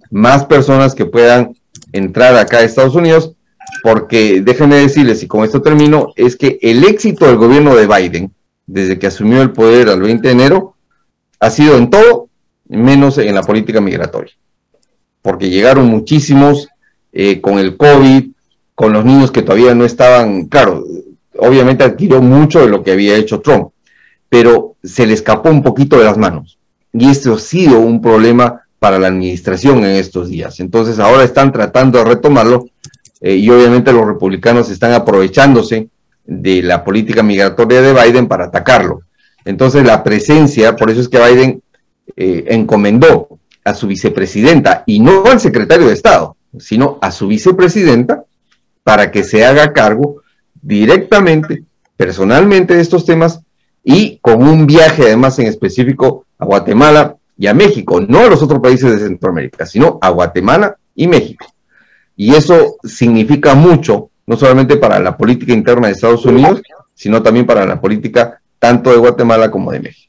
más 0.10 0.46
personas 0.46 0.96
que 0.96 1.06
puedan 1.06 1.54
entrar 1.92 2.36
acá 2.36 2.58
a 2.58 2.64
Estados 2.64 2.96
Unidos, 2.96 3.34
porque 3.84 4.42
déjenme 4.42 4.78
decirles, 4.78 5.22
y 5.24 5.28
con 5.28 5.44
esto 5.44 5.62
termino, 5.62 6.14
es 6.16 6.36
que 6.36 6.60
el 6.62 6.84
éxito 6.84 7.26
del 7.26 7.38
gobierno 7.38 7.76
de 7.76 7.88
Biden, 7.88 8.34
desde 8.66 8.98
que 8.98 9.08
asumió 9.08 9.42
el 9.42 9.52
poder 9.52 9.90
al 9.90 10.02
20 10.02 10.28
de 10.28 10.34
enero, 10.34 10.76
ha 11.40 11.50
sido 11.50 11.78
en 11.78 11.90
todo, 11.90 12.30
menos 12.68 13.18
en 13.18 13.36
la 13.36 13.44
política 13.44 13.82
migratoria, 13.82 14.34
porque 15.28 15.50
llegaron 15.50 15.88
muchísimos 15.88 16.70
eh, 17.12 17.42
con 17.42 17.60
el 17.60 17.76
COVID, 17.76 18.30
con 18.74 18.94
los 18.94 19.04
niños 19.04 19.30
que 19.30 19.42
todavía 19.42 19.76
no 19.76 19.84
estaban, 19.84 20.46
claro, 20.46 20.86
obviamente 21.38 21.84
adquirió 21.84 22.22
mucho 22.22 22.62
de 22.62 22.70
lo 22.70 22.82
que 22.82 22.94
había 22.94 23.18
hecho 23.18 23.42
Trump, 23.42 23.72
pero 24.30 24.76
se 24.82 25.06
le 25.06 25.14
escapó 25.14 25.50
un 25.50 25.62
poquito 25.62 25.98
de 25.98 26.06
las 26.06 26.18
manos. 26.18 26.58
Y 26.94 27.10
esto 27.10 27.34
ha 27.34 27.40
sido 27.40 27.78
un 27.78 28.02
problema 28.02 28.62
para 28.80 29.00
la 29.00 29.10
administración 29.10 29.80
en 29.80 29.98
estos 29.98 30.30
días. 30.30 30.62
Entonces 30.62 30.98
ahora 30.98 31.26
están 31.26 31.52
tratando 31.52 31.98
de 31.98 32.06
retomarlo 32.06 32.70
eh, 33.20 33.36
y 33.36 33.50
obviamente 33.50 33.92
los 33.92 34.08
republicanos 34.08 34.70
están 34.70 34.94
aprovechándose 34.94 35.90
de 36.26 36.64
la 36.64 36.86
política 36.86 37.22
migratoria 37.22 37.82
de 37.82 37.92
Biden 37.92 38.30
para 38.30 38.46
atacarlo. 38.46 39.02
Entonces 39.44 39.86
la 39.86 40.06
presencia, 40.06 40.78
por 40.78 40.90
eso 40.90 41.02
es 41.02 41.10
que 41.10 41.20
Biden 41.20 41.62
eh, 42.16 42.46
encomendó 42.48 43.27
a 43.68 43.74
su 43.74 43.86
vicepresidenta 43.86 44.84
y 44.86 45.02
no 45.02 45.26
al 45.26 45.42
secretario 45.42 45.88
de 45.88 45.94
Estado, 45.94 46.38
sino 46.58 46.98
a 47.02 47.12
su 47.12 47.28
vicepresidenta 47.28 48.24
para 48.82 49.12
que 49.12 49.26
se 49.26 49.44
haga 49.44 49.74
cargo 49.74 50.22
directamente, 50.62 51.66
personalmente 51.98 52.76
de 52.76 52.82
estos 52.82 53.06
temas 53.06 53.42
y 53.84 54.20
con 54.20 54.42
un 54.42 54.66
viaje 54.66 55.04
además 55.04 55.38
en 55.40 55.48
específico 55.48 56.26
a 56.40 56.46
Guatemala 56.46 57.18
y 57.38 57.48
a 57.48 57.54
México, 57.54 58.00
no 58.00 58.20
a 58.20 58.30
los 58.30 58.42
otros 58.42 58.62
países 58.62 58.90
de 58.90 59.06
Centroamérica, 59.06 59.66
sino 59.66 60.00
a 60.02 60.12
Guatemala 60.12 60.78
y 60.96 61.08
México. 61.08 61.46
Y 62.16 62.36
eso 62.36 62.78
significa 62.86 63.54
mucho, 63.54 64.12
no 64.26 64.38
solamente 64.38 64.78
para 64.78 64.98
la 65.02 65.18
política 65.18 65.52
interna 65.52 65.88
de 65.88 65.94
Estados 65.94 66.26
Unidos, 66.26 66.62
sino 66.94 67.22
también 67.22 67.46
para 67.46 67.66
la 67.66 67.82
política 67.82 68.40
tanto 68.60 68.92
de 68.92 68.98
Guatemala 68.98 69.52
como 69.52 69.74
de 69.74 69.82
México. 69.82 70.07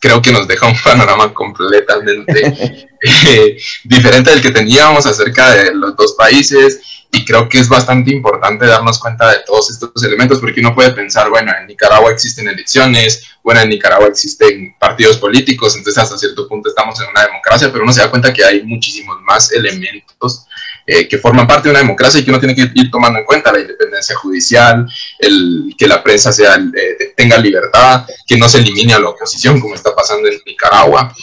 Creo 0.00 0.22
que 0.22 0.32
nos 0.32 0.46
deja 0.46 0.66
un 0.66 0.76
panorama 0.80 1.32
completamente 1.34 2.88
eh, 3.02 3.58
diferente 3.84 4.30
del 4.30 4.42
que 4.42 4.52
teníamos 4.52 5.06
acerca 5.06 5.50
de 5.54 5.74
los 5.74 5.96
dos 5.96 6.14
países 6.14 6.80
y 7.10 7.24
creo 7.24 7.48
que 7.48 7.58
es 7.58 7.68
bastante 7.68 8.12
importante 8.12 8.66
darnos 8.66 8.98
cuenta 8.98 9.30
de 9.30 9.38
todos 9.46 9.70
estos 9.70 10.02
elementos 10.04 10.40
porque 10.40 10.60
uno 10.60 10.74
puede 10.74 10.92
pensar, 10.92 11.30
bueno, 11.30 11.52
en 11.58 11.66
Nicaragua 11.66 12.10
existen 12.10 12.48
elecciones, 12.48 13.24
bueno, 13.42 13.60
en 13.60 13.70
Nicaragua 13.70 14.08
existen 14.08 14.76
partidos 14.78 15.16
políticos, 15.16 15.74
entonces 15.76 16.02
hasta 16.02 16.18
cierto 16.18 16.46
punto 16.46 16.68
estamos 16.68 17.00
en 17.00 17.08
una 17.08 17.24
democracia, 17.24 17.72
pero 17.72 17.84
uno 17.84 17.92
se 17.92 18.00
da 18.00 18.10
cuenta 18.10 18.32
que 18.32 18.44
hay 18.44 18.62
muchísimos 18.62 19.20
más 19.22 19.50
elementos 19.52 20.46
eh, 20.90 21.06
que 21.06 21.18
forman 21.18 21.46
parte 21.46 21.68
de 21.68 21.72
una 21.72 21.80
democracia 21.80 22.18
y 22.18 22.24
que 22.24 22.30
uno 22.30 22.40
tiene 22.40 22.54
que 22.54 22.70
ir 22.74 22.90
tomando 22.90 23.18
en 23.18 23.26
cuenta 23.26 23.52
la 23.52 23.60
independencia 23.60 24.16
judicial, 24.16 24.86
el, 25.18 25.74
que 25.76 25.86
la 25.86 26.02
prensa 26.02 26.32
sea, 26.32 26.54
eh, 26.56 27.12
tenga 27.14 27.36
libertad, 27.36 28.06
que 28.26 28.38
no 28.38 28.48
se 28.48 28.56
elimine 28.56 28.94
a 28.94 28.98
la 28.98 29.10
oposición 29.10 29.60
como 29.60 29.74
está 29.74 29.94
pasando 29.94 30.26
en 30.28 30.40
Nicaragua. 30.46 31.14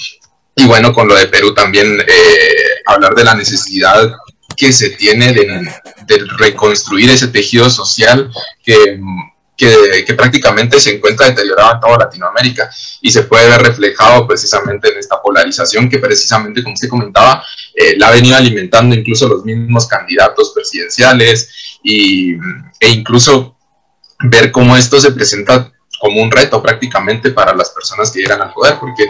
Y 0.55 0.67
bueno, 0.67 0.93
con 0.93 1.07
lo 1.07 1.15
de 1.15 1.29
Perú 1.29 1.51
también 1.55 1.99
eh, 1.99 2.45
hablar 2.85 3.15
de 3.15 3.23
la 3.23 3.33
necesidad 3.33 4.13
que 4.55 4.71
se 4.71 4.91
tiene 4.91 5.33
de, 5.33 5.67
de 6.05 6.25
reconstruir 6.37 7.09
ese 7.09 7.29
tejido 7.29 7.67
social 7.67 8.31
que 8.63 8.99
que, 9.55 10.13
prácticamente 10.15 10.79
se 10.79 10.95
encuentra 10.95 11.27
deteriorado 11.27 11.75
en 11.75 11.79
toda 11.79 11.97
Latinoamérica 11.97 12.69
y 13.01 13.11
se 13.11 13.23
puede 13.23 13.49
ver 13.49 13.61
reflejado 13.61 14.27
precisamente 14.27 14.91
en 14.91 14.99
esta 14.99 15.21
polarización 15.21 15.89
que 15.89 15.99
precisamente, 15.99 16.63
como 16.63 16.75
se 16.75 16.89
comentaba, 16.89 17.43
eh, 17.73 17.95
la 17.97 18.07
ha 18.07 18.11
venido 18.11 18.35
alimentando 18.35 18.95
incluso 18.95 19.27
los 19.27 19.45
mismos 19.45 19.87
candidatos 19.87 20.51
presidenciales 20.53 21.79
y, 21.83 22.33
e 22.79 22.89
incluso 22.89 23.57
ver 24.23 24.51
cómo 24.51 24.75
esto 24.75 24.99
se 24.99 25.11
presenta 25.11 25.71
como 25.99 26.21
un 26.21 26.31
reto 26.31 26.61
prácticamente 26.61 27.31
para 27.31 27.55
las 27.55 27.69
personas 27.69 28.11
que 28.11 28.21
llegan 28.21 28.41
al 28.41 28.53
poder, 28.53 28.75
porque 28.79 29.09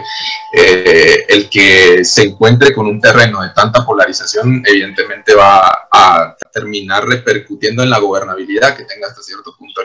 eh, 0.52 1.24
el 1.28 1.48
que 1.48 2.04
se 2.04 2.22
encuentre 2.22 2.72
con 2.72 2.86
un 2.86 3.00
terreno 3.00 3.42
de 3.42 3.50
tanta 3.50 3.84
polarización 3.84 4.62
evidentemente 4.64 5.34
va 5.34 5.88
a 5.90 6.36
terminar 6.52 7.06
repercutiendo 7.06 7.82
en 7.82 7.90
la 7.90 7.98
gobernabilidad 7.98 8.76
que 8.76 8.84
tenga 8.84 9.08
hasta 9.08 9.22
cierto 9.22 9.54
punto 9.56 9.82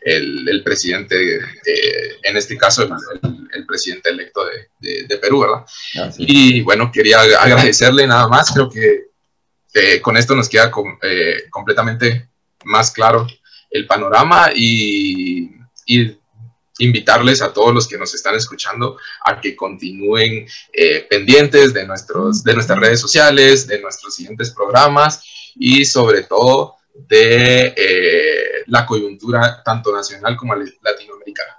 el, 0.00 0.62
presidente, 0.64 1.36
eh, 1.36 2.16
en 2.22 2.36
este 2.36 2.56
caso 2.56 2.82
el, 2.82 3.66
presidente 3.66 4.10
electo 4.10 4.44
de, 4.80 5.18
Perú, 5.18 5.40
¿verdad? 5.40 5.64
Y 6.18 6.62
bueno, 6.62 6.90
quería 6.90 7.20
agradecerle 7.20 8.06
nada 8.06 8.26
más, 8.26 8.50
creo 8.50 8.68
que 8.68 9.10
con 10.02 10.16
esto 10.16 10.34
nos 10.34 10.48
queda 10.48 10.72
eh, 11.02 11.44
completamente 11.50 12.30
más 12.64 12.90
claro 12.90 13.26
el 13.70 13.86
panorama 13.86 14.50
y, 14.54 15.50
y 15.86 16.19
invitarles 16.80 17.42
a 17.42 17.52
todos 17.52 17.72
los 17.74 17.86
que 17.86 17.98
nos 17.98 18.14
están 18.14 18.34
escuchando 18.34 18.96
a 19.24 19.40
que 19.40 19.54
continúen 19.54 20.46
eh, 20.72 21.06
pendientes 21.08 21.72
de, 21.72 21.86
nuestros, 21.86 22.42
de 22.42 22.54
nuestras 22.54 22.78
redes 22.78 23.00
sociales, 23.00 23.66
de 23.66 23.80
nuestros 23.80 24.14
siguientes 24.14 24.50
programas 24.50 25.22
y 25.54 25.84
sobre 25.84 26.22
todo 26.24 26.76
de 26.94 27.74
eh, 27.76 28.64
la 28.66 28.84
coyuntura 28.86 29.62
tanto 29.64 29.94
nacional 29.94 30.36
como 30.36 30.54
latinoamericana. 30.54 31.56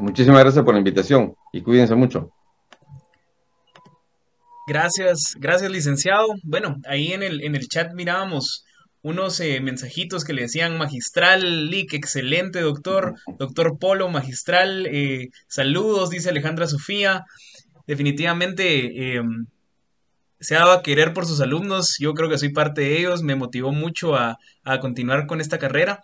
Muchísimas 0.00 0.40
gracias 0.40 0.64
por 0.64 0.74
la 0.74 0.78
invitación 0.78 1.34
y 1.52 1.62
cuídense 1.62 1.94
mucho. 1.94 2.30
Gracias, 4.68 5.34
gracias 5.38 5.70
licenciado. 5.70 6.26
Bueno, 6.42 6.76
ahí 6.88 7.12
en 7.12 7.22
el, 7.22 7.42
en 7.44 7.54
el 7.54 7.68
chat 7.68 7.92
mirábamos 7.94 8.65
unos 9.06 9.38
eh, 9.38 9.60
mensajitos 9.60 10.24
que 10.24 10.32
le 10.32 10.42
decían 10.42 10.76
magistral, 10.78 11.70
Lick, 11.70 11.94
excelente 11.94 12.60
doctor, 12.60 13.14
doctor 13.38 13.78
Polo, 13.78 14.08
magistral, 14.08 14.84
eh, 14.86 15.28
saludos, 15.46 16.10
dice 16.10 16.30
Alejandra 16.30 16.66
Sofía. 16.66 17.22
Definitivamente 17.86 19.14
em, 19.14 19.46
se 20.40 20.56
ha 20.56 20.60
dado 20.60 20.72
a 20.72 20.82
querer 20.82 21.12
por 21.12 21.24
sus 21.24 21.40
alumnos, 21.40 21.98
yo 22.00 22.14
creo 22.14 22.28
que 22.28 22.36
soy 22.36 22.48
parte 22.52 22.80
de 22.80 22.98
ellos, 22.98 23.22
me 23.22 23.36
motivó 23.36 23.70
mucho 23.70 24.16
a, 24.16 24.38
continuar 24.80 25.26
con 25.28 25.40
esta 25.40 25.58
carrera. 25.58 26.00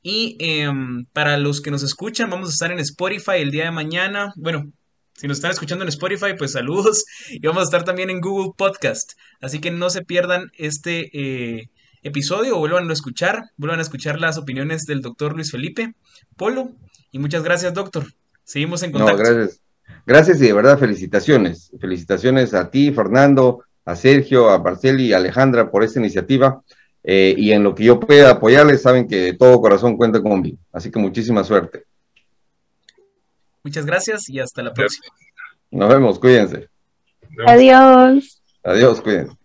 Y 0.00 0.38
em, 0.40 1.04
para 1.12 1.36
los 1.36 1.60
que 1.60 1.70
nos 1.70 1.82
escuchan, 1.82 2.30
vamos 2.30 2.48
a 2.48 2.52
estar 2.52 2.72
en 2.72 2.78
Spotify 2.78 3.36
el 3.36 3.50
día 3.50 3.64
de 3.64 3.70
mañana. 3.72 4.32
Bueno, 4.34 4.72
si 5.12 5.28
nos 5.28 5.36
están 5.36 5.50
escuchando 5.50 5.84
en 5.84 5.90
Spotify, 5.90 6.32
pues 6.38 6.52
saludos. 6.52 7.04
Y 7.30 7.46
vamos 7.46 7.60
a 7.60 7.64
estar 7.64 7.84
también 7.84 8.08
en 8.08 8.22
Google 8.22 8.52
Podcast. 8.56 9.12
Así 9.42 9.60
que 9.60 9.70
no 9.70 9.90
se 9.90 10.02
pierdan 10.02 10.50
este, 10.56 11.10
eh, 11.12 11.68
episodio, 12.06 12.58
vuelvan 12.58 12.88
a 12.88 12.92
escuchar, 12.92 13.50
vuelvan 13.56 13.78
a 13.78 13.82
escuchar 13.82 14.20
las 14.20 14.38
opiniones 14.38 14.86
del 14.86 15.00
doctor 15.00 15.34
Luis 15.34 15.50
Felipe 15.50 15.94
Polo. 16.36 16.70
Y 17.12 17.18
muchas 17.18 17.42
gracias, 17.42 17.74
doctor. 17.74 18.04
Seguimos 18.44 18.82
en 18.82 18.92
contacto. 18.92 19.22
No, 19.22 19.28
gracias. 19.28 19.60
Gracias 20.04 20.40
y 20.40 20.46
de 20.46 20.52
verdad 20.52 20.78
felicitaciones. 20.78 21.70
Felicitaciones 21.80 22.54
a 22.54 22.70
ti, 22.70 22.92
Fernando, 22.92 23.64
a 23.84 23.96
Sergio, 23.96 24.50
a 24.50 24.58
Marceli 24.58 25.06
y 25.06 25.12
a 25.12 25.16
Alejandra 25.16 25.70
por 25.70 25.82
esta 25.82 26.00
iniciativa. 26.00 26.62
Eh, 27.02 27.34
y 27.36 27.52
en 27.52 27.62
lo 27.62 27.74
que 27.74 27.84
yo 27.84 28.00
pueda 28.00 28.30
apoyarles, 28.30 28.82
saben 28.82 29.06
que 29.06 29.16
de 29.16 29.32
todo 29.34 29.60
corazón 29.60 29.96
cuenta 29.96 30.20
conmigo. 30.20 30.58
Así 30.72 30.90
que 30.90 30.98
muchísima 30.98 31.44
suerte. 31.44 31.84
Muchas 33.62 33.86
gracias 33.86 34.28
y 34.28 34.38
hasta 34.38 34.62
la 34.62 34.72
próxima. 34.72 35.06
Nos 35.70 35.88
vemos, 35.88 36.18
cuídense. 36.18 36.68
Adiós. 37.46 38.42
Adiós, 38.62 39.00
cuídense. 39.00 39.36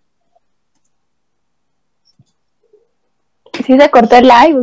Sí 3.54 3.78
se 3.80 3.90
cortó 3.90 4.16
el 4.16 4.28
live. 4.28 4.60